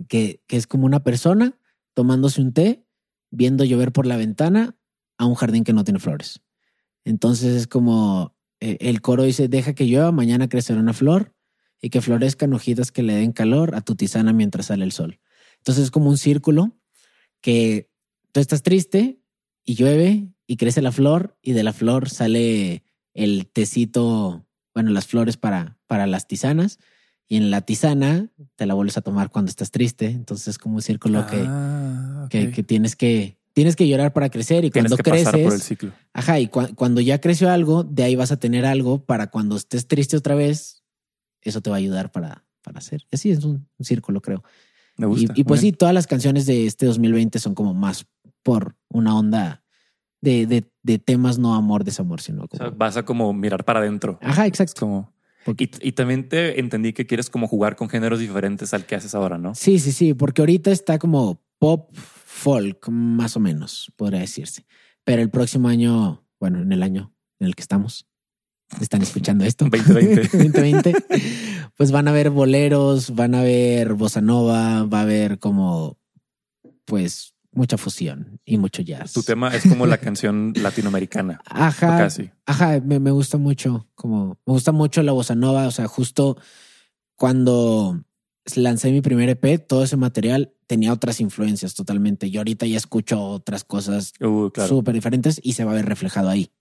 que, 0.08 0.44
que 0.48 0.58
es 0.58 0.68
como 0.68 0.86
una 0.86 1.04
persona 1.04 1.60
tomándose 1.96 2.42
un 2.42 2.54
té, 2.54 2.86
viendo 3.32 3.64
llover 3.64 3.92
por 3.92 4.06
la 4.06 4.18
ventana 4.18 4.78
a 5.18 5.26
un 5.26 5.36
jardín 5.36 5.64
que 5.64 5.74
no 5.74 5.84
tiene 5.84 6.00
flores. 6.00 6.42
Entonces 7.04 7.56
es 7.56 7.68
como 7.68 8.36
eh, 8.60 8.78
el 8.82 9.02
coro 9.02 9.24
dice, 9.24 9.48
deja 9.48 9.74
que 9.74 9.86
llueva, 9.86 10.12
mañana 10.12 10.50
crecerá 10.50 10.80
una 10.80 10.94
flor 10.94 11.35
y 11.82 11.90
que 11.90 12.02
florezcan 12.02 12.54
hojitas 12.54 12.92
que 12.92 13.04
le 13.04 13.16
den 13.16 13.32
calor 13.32 13.76
a 13.76 13.82
tu 13.82 13.96
tisana 13.96 14.34
mientras 14.34 14.68
sale 14.68 14.84
el 14.84 14.92
sol. 14.92 15.20
Entonces 15.58 15.86
es 15.86 15.92
como 15.92 16.10
un 16.10 16.18
círculo 16.18 16.78
que 17.42 17.90
tú 18.32 18.40
estás 18.40 18.64
triste 18.64 19.20
y 19.64 19.76
llueve 19.76 20.28
y 20.48 20.58
crece 20.58 20.82
la 20.82 20.92
flor 20.92 21.38
y 21.42 21.54
de 21.54 21.64
la 21.64 21.74
flor 21.74 22.10
sale 22.10 22.84
el 23.14 23.48
tecito, 23.48 24.46
bueno, 24.74 24.92
las 24.92 25.08
flores 25.08 25.38
para, 25.38 25.78
para 25.88 26.08
las 26.08 26.28
tisanas 26.28 26.80
y 27.28 27.38
en 27.38 27.50
la 27.50 27.62
tisana 27.62 28.30
te 28.56 28.66
la 28.66 28.74
vuelves 28.74 28.98
a 28.98 29.02
tomar 29.02 29.32
cuando 29.32 29.50
estás 29.50 29.72
triste. 29.72 30.08
Entonces 30.08 30.50
es 30.50 30.58
como 30.58 30.76
un 30.76 30.82
círculo 30.82 31.26
que, 31.28 31.44
ah, 31.48 32.28
que, 32.30 32.64
tienes 32.64 32.96
que 32.96 33.38
tienes 33.54 33.76
que 33.76 33.88
llorar 33.88 34.14
para 34.14 34.30
crecer 34.30 34.66
y 34.66 34.72
cuando 34.72 34.98
creces, 34.98 35.32
por 35.32 35.54
el 35.54 35.62
ciclo. 35.62 35.92
Ajá, 36.14 36.40
y 36.40 36.48
cuando 36.48 37.00
ya 37.00 37.22
creció 37.22 37.50
algo, 37.50 37.84
de 37.84 38.04
ahí 38.04 38.16
vas 38.16 38.32
a 38.32 38.38
tener 38.38 38.66
algo 38.66 39.06
para 39.06 39.28
cuando 39.28 39.56
estés 39.56 39.88
triste 39.88 40.18
otra 40.18 40.36
vez, 40.36 40.84
eso 41.50 41.62
te 41.62 41.70
va 41.70 41.78
a 41.78 41.80
ayudar 41.80 42.12
para, 42.12 42.46
para 42.62 42.80
hacer. 42.80 43.04
Y 43.12 43.16
así 43.16 43.32
es 43.32 43.44
un, 43.44 43.68
círculo, 43.80 44.22
creo. 44.22 44.44
Me 44.98 45.06
gusta. 45.06 45.34
Y, 45.36 45.44
pues 45.44 45.62
sí, 45.62 45.72
todas 45.72 45.94
las 45.94 46.08
canciones 46.08 46.46
de 46.46 46.66
este 46.66 46.86
2020 46.86 47.40
son 47.40 47.56
como 47.56 47.74
más 47.74 48.06
por 48.44 48.76
una 48.90 49.18
onda 49.18 49.64
de, 50.22 50.46
de, 50.46 50.66
de 50.84 51.00
temas 51.00 51.38
no 51.38 51.56
amor, 51.56 51.84
desamor, 51.84 52.22
sino 52.22 52.48
como... 52.48 52.72
vas 52.72 52.98
a 52.98 53.04
como 53.04 53.34
mirar 53.34 53.66
para 53.66 53.80
adentro. 53.80 54.20
Ajá, 54.22 54.48
exacto. 54.48 54.80
como... 54.80 55.16
Y, 55.60 55.70
y, 55.88 55.92
también 55.92 56.28
te 56.28 56.60
entendí 56.60 56.92
que 56.92 57.06
quieres 57.06 57.30
como 57.30 57.48
jugar 57.48 57.76
con 57.76 57.88
géneros 57.88 58.20
diferentes 58.20 58.74
al 58.74 58.88
que 58.88 58.96
haces 58.96 59.14
ahora, 59.14 59.38
¿no? 59.38 59.54
Sí, 59.54 59.78
sí, 59.78 59.92
sí, 59.92 60.16
porque 60.16 60.42
ahorita 60.42 60.72
está 60.72 60.98
como 60.98 61.40
pop, 61.60 61.92
folk, 61.96 62.90
más 62.90 63.38
o 63.38 63.40
menos, 63.40 63.92
podría 63.96 64.22
decirse. 64.22 64.66
Pero 65.04 65.22
el 65.22 65.30
próximo 65.30 65.68
año, 65.68 66.26
bueno, 66.40 66.64
en 66.64 66.72
el 66.72 66.82
año 66.82 67.14
en 67.40 67.46
el 67.46 67.56
que 67.56 67.62
estamos, 67.62 68.08
están 68.82 69.02
escuchando 69.02 69.46
esto. 69.46 69.66
2020. 69.70 70.38
2020. 70.38 70.94
Pues 71.78 71.92
van 71.92 72.08
a 72.08 72.14
ver 72.14 72.30
boleros, 72.30 73.14
van 73.16 73.36
a 73.36 73.42
ver 73.42 73.96
bossa 73.96 74.22
nova, 74.22 74.86
va 74.86 75.00
a 75.00 75.02
haber 75.02 75.40
como, 75.40 76.00
pues, 76.86 77.36
mucha 77.52 77.78
fusión 77.78 78.40
y 78.46 78.58
mucho 78.58 78.82
jazz. 78.82 79.12
Tu 79.12 79.24
tema 79.24 79.54
es 79.54 79.68
como 79.68 79.86
la 79.86 79.98
canción 79.98 80.54
latinoamericana. 80.56 81.42
Ajá. 81.46 81.98
Casi. 81.98 82.32
Ajá, 82.46 82.80
me, 82.80 83.02
me, 83.02 83.12
gusta 83.12 83.38
mucho, 83.38 83.90
como, 83.94 84.38
me 84.46 84.54
gusta 84.54 84.72
mucho 84.72 85.04
la 85.04 85.12
bossa 85.12 85.36
nova. 85.36 85.68
O 85.68 85.72
sea, 85.72 85.90
justo 85.90 86.38
cuando 87.18 88.02
lancé 88.56 88.92
mi 88.92 89.02
primer 89.02 89.28
EP, 89.28 89.68
todo 89.68 89.84
ese 89.84 89.98
material 89.98 90.54
tenía 90.66 90.94
otras 90.94 91.20
influencias 91.20 91.76
totalmente. 91.76 92.30
Yo 92.30 92.40
ahorita 92.40 92.66
ya 92.68 92.78
escucho 92.78 93.22
otras 93.22 93.66
cosas 93.66 94.14
uh, 94.22 94.50
súper 94.66 94.94
diferentes 94.94 95.42
y 95.44 95.54
se 95.54 95.66
va 95.66 95.74
a 95.74 95.76
ver 95.76 95.88
reflejado 95.88 96.30
ahí 96.30 96.52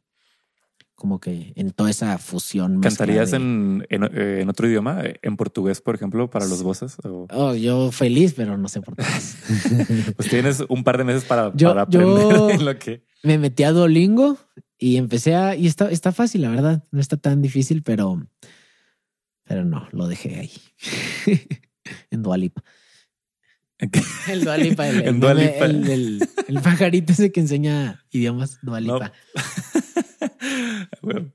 como 0.94 1.20
que 1.20 1.52
en 1.56 1.70
toda 1.70 1.90
esa 1.90 2.18
fusión. 2.18 2.80
¿Cantarías 2.80 3.32
en, 3.32 3.86
eh, 3.90 4.38
en, 4.40 4.48
otro 4.48 4.68
idioma? 4.68 5.02
¿En 5.22 5.36
portugués, 5.36 5.80
por 5.80 5.94
ejemplo, 5.94 6.30
para 6.30 6.46
los 6.46 6.62
voces? 6.62 6.96
Oh, 7.30 7.54
yo 7.54 7.90
feliz, 7.90 8.34
pero 8.34 8.56
no 8.56 8.68
sé 8.68 8.80
portugués. 8.80 9.36
pues 10.16 10.28
tienes 10.28 10.64
un 10.68 10.84
par 10.84 10.98
de 10.98 11.04
meses 11.04 11.24
para, 11.24 11.52
para 11.52 11.82
aprender 11.82 12.62
lo 12.62 12.78
que... 12.78 13.04
Me 13.22 13.38
metí 13.38 13.64
a 13.64 13.72
Duolingo 13.72 14.38
y 14.78 14.96
empecé 14.96 15.34
a... 15.34 15.56
Y 15.56 15.66
está, 15.66 15.90
está 15.90 16.12
fácil, 16.12 16.42
la 16.42 16.50
verdad. 16.50 16.84
No 16.90 17.00
está 17.00 17.16
tan 17.16 17.42
difícil, 17.42 17.82
pero... 17.82 18.26
Pero 19.44 19.64
no, 19.64 19.86
lo 19.92 20.06
dejé 20.06 20.36
ahí. 20.36 20.52
en 22.10 22.22
Dualipa. 22.22 22.62
El 24.28 24.44
Dualipa, 24.44 24.88
el, 24.88 25.02
el, 25.02 25.90
el, 25.90 26.28
el, 26.48 26.60
pajarito 26.62 27.12
ese 27.12 27.32
que 27.32 27.40
enseña 27.40 28.04
idiomas, 28.10 28.58
Dualipa. 28.62 29.12
Bueno. 31.02 31.32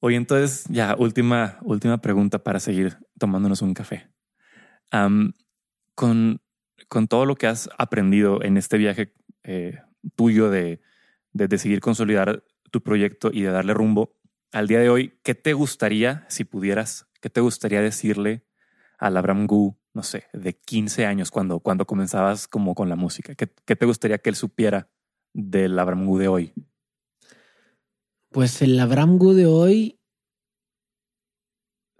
Hoy 0.00 0.16
entonces, 0.16 0.64
ya, 0.68 0.94
última, 0.98 1.58
última 1.62 1.98
pregunta 1.98 2.38
para 2.38 2.60
seguir 2.60 2.98
tomándonos 3.18 3.62
un 3.62 3.74
café. 3.74 4.10
con, 5.94 6.40
con 6.88 7.08
todo 7.08 7.24
lo 7.24 7.36
que 7.36 7.46
has 7.46 7.70
aprendido 7.78 8.42
en 8.42 8.56
este 8.56 8.76
viaje 8.76 9.14
eh, 9.44 9.78
tuyo 10.14 10.50
de, 10.50 10.80
de 11.32 11.48
decidir 11.48 11.80
consolidar 11.80 12.44
tu 12.70 12.82
proyecto 12.82 13.30
y 13.32 13.42
de 13.42 13.50
darle 13.50 13.74
rumbo, 13.74 14.16
al 14.54 14.68
día 14.68 14.78
de 14.78 14.88
hoy, 14.88 15.18
¿qué 15.22 15.34
te 15.34 15.52
gustaría, 15.52 16.24
si 16.28 16.44
pudieras, 16.44 17.08
qué 17.20 17.28
te 17.28 17.40
gustaría 17.40 17.80
decirle 17.80 18.44
al 18.98 19.16
Abraham 19.16 19.46
Gu, 19.46 19.76
no 19.92 20.02
sé, 20.04 20.26
de 20.32 20.54
15 20.54 21.06
años 21.06 21.30
cuando, 21.32 21.58
cuando 21.58 21.86
comenzabas 21.86 22.46
como 22.46 22.74
con 22.74 22.88
la 22.88 22.94
música? 22.94 23.34
¿Qué, 23.34 23.48
¿Qué, 23.64 23.74
te 23.74 23.84
gustaría 23.84 24.18
que 24.18 24.30
él 24.30 24.36
supiera 24.36 24.88
del 25.32 25.76
Abraham 25.76 26.06
Gu 26.06 26.18
de 26.18 26.28
hoy? 26.28 26.52
Pues 28.34 28.60
el 28.62 28.80
Abraham 28.80 29.16
Gu 29.16 29.32
de 29.34 29.46
hoy 29.46 30.00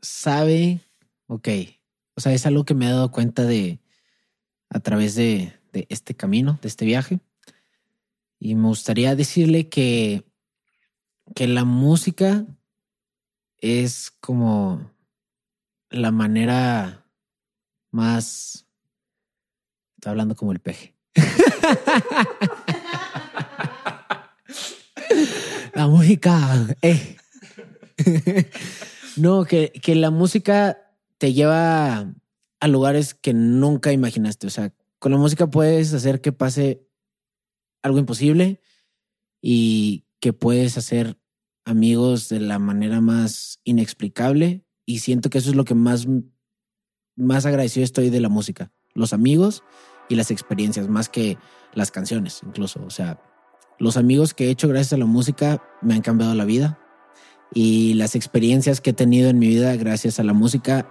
sabe, 0.02 0.80
ok, 1.28 1.48
o 2.16 2.20
sea, 2.20 2.32
es 2.32 2.44
algo 2.44 2.64
que 2.64 2.74
me 2.74 2.86
he 2.86 2.90
dado 2.90 3.12
cuenta 3.12 3.44
de 3.44 3.78
a 4.68 4.80
través 4.80 5.14
de, 5.14 5.52
este 5.90 6.16
camino, 6.16 6.58
de 6.60 6.66
este 6.66 6.86
viaje. 6.86 7.20
Y 8.40 8.56
me 8.56 8.66
gustaría 8.66 9.14
decirle 9.14 9.68
que, 9.68 10.24
que 11.36 11.46
la 11.46 11.64
música 11.64 12.44
es 13.58 14.10
como 14.10 14.90
la 15.88 16.10
manera 16.10 17.06
más... 17.92 18.66
Estoy 19.98 20.10
hablando 20.10 20.34
como 20.34 20.50
el 20.50 20.58
peje. 20.58 20.96
la 25.74 25.88
música. 25.88 26.66
Eh. 26.82 27.16
no, 29.16 29.44
que, 29.44 29.72
que 29.82 29.94
la 29.94 30.10
música 30.10 30.78
te 31.18 31.32
lleva 31.32 32.14
a 32.60 32.68
lugares 32.68 33.14
que 33.14 33.34
nunca 33.34 33.92
imaginaste. 33.92 34.46
O 34.46 34.50
sea, 34.50 34.72
con 34.98 35.12
la 35.12 35.18
música 35.18 35.50
puedes 35.50 35.92
hacer 35.92 36.20
que 36.20 36.32
pase 36.32 36.86
algo 37.82 37.98
imposible 37.98 38.60
y 39.40 40.06
que 40.20 40.32
puedes 40.32 40.78
hacer 40.78 41.18
amigos 41.64 42.28
de 42.28 42.40
la 42.40 42.58
manera 42.58 43.00
más 43.00 43.60
inexplicable. 43.64 44.64
Y 44.86 45.00
siento 45.00 45.30
que 45.30 45.38
eso 45.38 45.50
es 45.50 45.56
lo 45.56 45.64
que 45.64 45.74
más, 45.74 46.06
más 47.16 47.46
agradecido 47.46 47.84
estoy 47.84 48.10
de 48.10 48.20
la 48.20 48.28
música. 48.28 48.72
Los 48.94 49.12
amigos 49.12 49.62
y 50.08 50.14
las 50.14 50.30
experiencias, 50.30 50.88
más 50.88 51.08
que 51.08 51.38
las 51.74 51.90
canciones, 51.90 52.40
incluso. 52.44 52.84
O 52.84 52.90
sea, 52.90 53.20
los 53.78 53.96
amigos 53.96 54.34
que 54.34 54.46
he 54.46 54.50
hecho 54.50 54.68
gracias 54.68 54.92
a 54.92 54.96
la 54.96 55.06
música 55.06 55.62
me 55.82 55.94
han 55.94 56.02
cambiado 56.02 56.34
la 56.34 56.44
vida 56.44 56.78
y 57.52 57.94
las 57.94 58.14
experiencias 58.14 58.80
que 58.80 58.90
he 58.90 58.92
tenido 58.94 59.30
en 59.30 59.38
mi 59.38 59.48
vida 59.48 59.74
gracias 59.76 60.18
a 60.18 60.24
la 60.24 60.32
música 60.32 60.86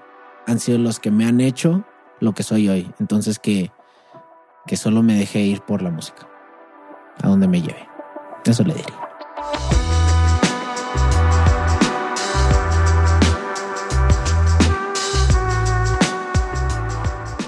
han 0.47 0.59
sido 0.59 0.77
los 0.77 0.99
que 0.99 1.11
me 1.11 1.25
han 1.25 1.41
hecho 1.41 1.85
lo 2.19 2.33
que 2.33 2.43
soy 2.43 2.69
hoy. 2.69 2.91
Entonces 2.99 3.39
que, 3.39 3.71
que 4.65 4.77
solo 4.77 5.03
me 5.03 5.15
dejé 5.15 5.41
ir 5.41 5.61
por 5.61 5.81
la 5.81 5.91
música, 5.91 6.27
a 7.21 7.27
donde 7.27 7.47
me 7.47 7.61
lleve. 7.61 7.87
Eso 8.45 8.63
le 8.63 8.73
diría. 8.73 8.99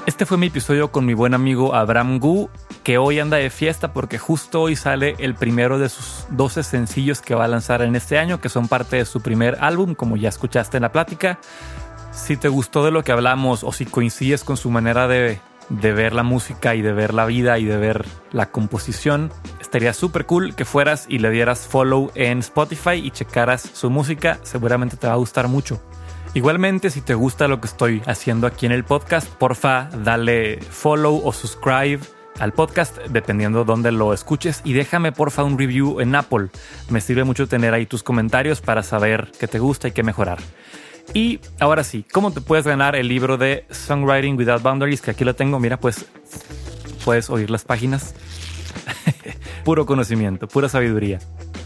Este 0.05 0.25
fue 0.25 0.37
mi 0.37 0.47
episodio 0.47 0.91
con 0.91 1.05
mi 1.05 1.13
buen 1.13 1.33
amigo 1.33 1.75
Abraham 1.75 2.19
Gu, 2.19 2.49
que 2.85 2.99
hoy 2.99 3.19
anda 3.19 3.37
de 3.37 3.49
fiesta 3.49 3.93
porque 3.93 4.19
justo 4.19 4.61
hoy 4.61 4.75
sale 4.75 5.15
el 5.17 5.33
primero 5.33 5.79
de 5.79 5.89
sus 5.89 6.27
12 6.29 6.61
sencillos 6.61 7.19
que 7.19 7.33
va 7.33 7.45
a 7.45 7.47
lanzar 7.47 7.81
en 7.81 7.95
este 7.95 8.19
año, 8.19 8.39
que 8.39 8.47
son 8.47 8.67
parte 8.67 8.97
de 8.97 9.05
su 9.05 9.21
primer 9.21 9.57
álbum, 9.59 9.95
como 9.95 10.17
ya 10.17 10.29
escuchaste 10.29 10.77
en 10.77 10.83
la 10.83 10.91
plática. 10.91 11.39
Si 12.11 12.37
te 12.37 12.47
gustó 12.47 12.85
de 12.85 12.91
lo 12.91 13.03
que 13.03 13.11
hablamos 13.11 13.63
o 13.63 13.71
si 13.71 13.87
coincides 13.87 14.43
con 14.43 14.55
su 14.55 14.69
manera 14.69 15.07
de, 15.07 15.39
de 15.69 15.93
ver 15.93 16.13
la 16.13 16.21
música 16.21 16.75
y 16.75 16.83
de 16.83 16.93
ver 16.93 17.15
la 17.15 17.25
vida 17.25 17.57
y 17.57 17.65
de 17.65 17.75
ver 17.75 18.05
la 18.31 18.51
composición, 18.51 19.31
estaría 19.59 19.91
súper 19.91 20.27
cool 20.27 20.53
que 20.53 20.63
fueras 20.63 21.07
y 21.09 21.17
le 21.17 21.31
dieras 21.31 21.65
follow 21.67 22.11
en 22.13 22.37
Spotify 22.37 23.01
y 23.03 23.09
checaras 23.09 23.67
su 23.73 23.89
música, 23.89 24.37
seguramente 24.43 24.95
te 24.95 25.07
va 25.07 25.13
a 25.13 25.17
gustar 25.17 25.47
mucho. 25.47 25.81
Igualmente, 26.35 26.91
si 26.91 27.01
te 27.01 27.15
gusta 27.15 27.47
lo 27.47 27.59
que 27.59 27.67
estoy 27.67 28.03
haciendo 28.05 28.45
aquí 28.45 28.67
en 28.67 28.73
el 28.73 28.83
podcast, 28.83 29.27
porfa, 29.27 29.89
dale 30.03 30.59
follow 30.61 31.19
o 31.23 31.33
subscribe 31.33 32.01
al 32.39 32.53
podcast, 32.53 32.97
dependiendo 33.09 33.63
dónde 33.63 33.91
lo 33.91 34.13
escuches. 34.13 34.61
Y 34.63 34.73
déjame 34.73 35.11
porfa 35.11 35.43
un 35.43 35.57
review 35.57 35.99
en 36.01 36.15
Apple. 36.15 36.49
Me 36.89 37.01
sirve 37.01 37.23
mucho 37.23 37.47
tener 37.47 37.73
ahí 37.73 37.85
tus 37.85 38.03
comentarios 38.03 38.61
para 38.61 38.83
saber 38.83 39.31
qué 39.39 39.47
te 39.47 39.59
gusta 39.59 39.87
y 39.87 39.91
qué 39.91 40.03
mejorar. 40.03 40.39
Y 41.13 41.39
ahora 41.59 41.83
sí, 41.83 42.05
¿cómo 42.11 42.31
te 42.31 42.41
puedes 42.41 42.65
ganar 42.65 42.95
el 42.95 43.07
libro 43.07 43.37
de 43.37 43.65
Songwriting 43.69 44.37
Without 44.37 44.61
Boundaries? 44.61 45.01
Que 45.01 45.11
aquí 45.11 45.23
lo 45.23 45.35
tengo, 45.35 45.59
mira, 45.59 45.77
pues 45.77 46.05
puedes 47.03 47.29
oír 47.29 47.49
las 47.49 47.63
páginas. 47.63 48.15
Puro 49.63 49.85
conocimiento, 49.85 50.47
pura 50.47 50.69
sabiduría. 50.69 51.19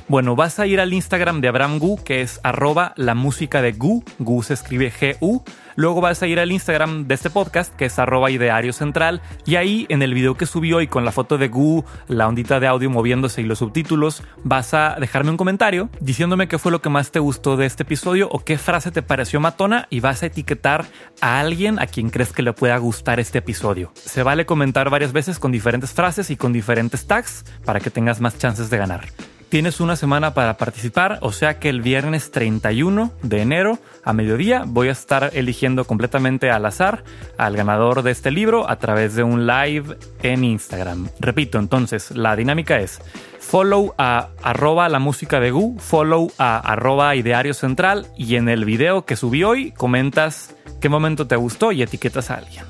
Bueno, 0.07 0.36
vas 0.36 0.57
a 0.57 0.65
ir 0.65 0.80
al 0.80 0.93
Instagram 0.93 1.39
de 1.39 1.49
Abraham 1.49 1.78
Gu, 1.78 2.03
que 2.03 2.22
es 2.22 2.39
arroba 2.43 2.93
la 2.95 3.13
música 3.13 3.61
de 3.61 3.74
Gu. 3.74 4.03
Gu 4.17 4.41
se 4.41 4.55
escribe 4.55 4.91
G-U. 4.91 5.43
Luego 5.80 6.02
vas 6.02 6.22
a 6.22 6.28
ir 6.28 6.42
al 6.42 6.52
Instagram 6.52 7.08
de 7.08 7.16
este 7.16 7.30
podcast, 7.30 7.74
que 7.74 7.86
es 7.86 8.00
arroba 8.00 8.30
ideario 8.30 8.74
central. 8.74 9.22
Y 9.46 9.56
ahí, 9.56 9.86
en 9.88 10.02
el 10.02 10.14
video 10.14 10.36
que 10.36 10.46
subí 10.46 10.74
hoy 10.74 10.88
con 10.88 11.06
la 11.06 11.14
foto 11.14 11.38
de 11.38 11.48
Gu, 11.48 11.86
la 12.10 12.28
ondita 12.28 12.60
de 12.60 12.68
audio 12.68 12.90
moviéndose 12.90 13.40
y 13.40 13.46
los 13.46 13.60
subtítulos, 13.60 14.22
vas 14.44 14.74
a 14.74 14.98
dejarme 15.00 15.32
un 15.32 15.38
comentario 15.38 15.90
diciéndome 16.02 16.50
qué 16.50 16.58
fue 16.58 16.74
lo 16.74 16.82
que 16.82 16.90
más 16.90 17.12
te 17.12 17.20
gustó 17.20 17.56
de 17.56 17.66
este 17.66 17.84
episodio 17.84 18.28
o 18.30 18.44
qué 18.44 18.58
frase 18.58 18.92
te 18.92 19.02
pareció 19.02 19.40
matona 19.40 19.88
y 19.90 20.02
vas 20.02 20.22
a 20.22 20.26
etiquetar 20.26 20.86
a 21.22 21.40
alguien 21.40 21.80
a 21.80 21.88
quien 21.88 22.10
crees 22.10 22.34
que 22.34 22.42
le 22.42 22.52
pueda 22.52 22.76
gustar 22.76 23.22
este 23.22 23.38
episodio. 23.38 23.94
Se 23.96 24.22
vale 24.22 24.46
comentar 24.46 24.90
varias 24.90 25.14
veces 25.14 25.40
con 25.40 25.54
diferentes 25.54 25.94
frases 25.94 26.30
y 26.30 26.36
con 26.36 26.52
diferentes 26.52 27.08
tags 27.08 27.46
para 27.64 27.80
que 27.80 27.90
tengas 27.90 28.20
más 28.20 28.38
chances 28.38 28.70
de 28.70 28.78
ganar. 28.80 29.06
Tienes 29.50 29.80
una 29.80 29.95
semana 29.95 30.36
para 30.36 30.58
participar, 30.58 31.18
o 31.22 31.32
sea 31.32 31.58
que 31.58 31.70
el 31.70 31.82
viernes 31.82 32.30
31 32.30 33.12
de 33.24 33.41
enero 33.41 33.80
a 34.04 34.14
mediodía 34.14 34.64
voy 34.68 34.89
a 34.89 34.91
estar 34.91 35.32
eligiendo 35.34 35.86
completamente 35.86 36.52
al 36.52 36.68
azar 36.68 37.04
al 37.36 37.58
ganador 37.58 38.04
de 38.04 38.12
este 38.12 38.30
libro 38.30 38.70
a 38.70 38.76
través 38.78 39.16
de 39.16 39.24
un 39.24 39.47
live 39.47 39.97
en 40.22 40.43
Instagram. 40.43 41.10
Repito, 41.20 41.58
entonces, 41.58 42.12
la 42.12 42.36
dinámica 42.36 42.78
es 42.78 43.02
follow 43.39 43.95
a 43.97 44.30
arroba 44.43 44.88
la 44.88 45.00
música 45.00 45.39
de 45.39 45.50
Gu, 45.50 45.80
follow 45.80 46.32
a 46.38 46.60
arroba 46.60 47.16
ideario 47.16 47.56
central 47.56 48.06
y 48.16 48.36
en 48.36 48.50
el 48.50 48.66
video 48.66 49.04
que 49.06 49.16
subí 49.16 49.43
hoy 49.43 49.72
comentas 49.72 50.56
qué 50.80 50.89
momento 50.89 51.26
te 51.26 51.36
gustó 51.36 51.72
y 51.72 51.82
etiquetas 51.82 52.30
a 52.30 52.36
alguien. 52.36 52.66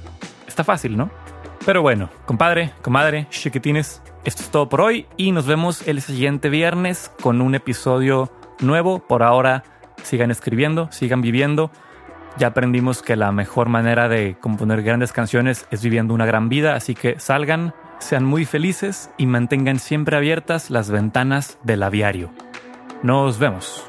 Está 0.47 0.63
fácil, 0.63 0.95
¿no? 0.95 1.11
Pero 1.65 1.81
bueno, 1.81 2.09
compadre, 2.25 2.71
comadre, 2.81 3.27
chiquitines, 3.31 4.01
esto 4.25 4.43
es 4.43 4.49
todo 4.49 4.69
por 4.69 4.81
hoy 4.81 5.07
y 5.17 5.31
nos 5.31 5.45
vemos 5.45 5.87
el 5.87 6.01
siguiente 6.01 6.49
viernes 6.49 7.11
con 7.21 7.41
un 7.41 7.55
episodio 7.55 8.31
nuevo. 8.59 8.99
Por 8.99 9.23
ahora, 9.23 9.63
sigan 10.03 10.31
escribiendo, 10.31 10.91
sigan 10.91 11.21
viviendo. 11.21 11.71
Ya 12.37 12.47
aprendimos 12.47 13.01
que 13.01 13.15
la 13.15 13.31
mejor 13.31 13.69
manera 13.69 14.07
de 14.07 14.37
componer 14.39 14.83
grandes 14.83 15.13
canciones 15.13 15.65
es 15.71 15.83
viviendo 15.83 16.13
una 16.13 16.25
gran 16.25 16.47
vida, 16.49 16.75
así 16.75 16.95
que 16.95 17.19
salgan, 17.19 17.73
sean 17.99 18.23
muy 18.23 18.45
felices 18.45 19.09
y 19.17 19.25
mantengan 19.25 19.79
siempre 19.79 20.15
abiertas 20.15 20.69
las 20.69 20.89
ventanas 20.89 21.57
del 21.63 21.83
aviario. 21.83 22.29
Nos 23.03 23.39
vemos. 23.39 23.88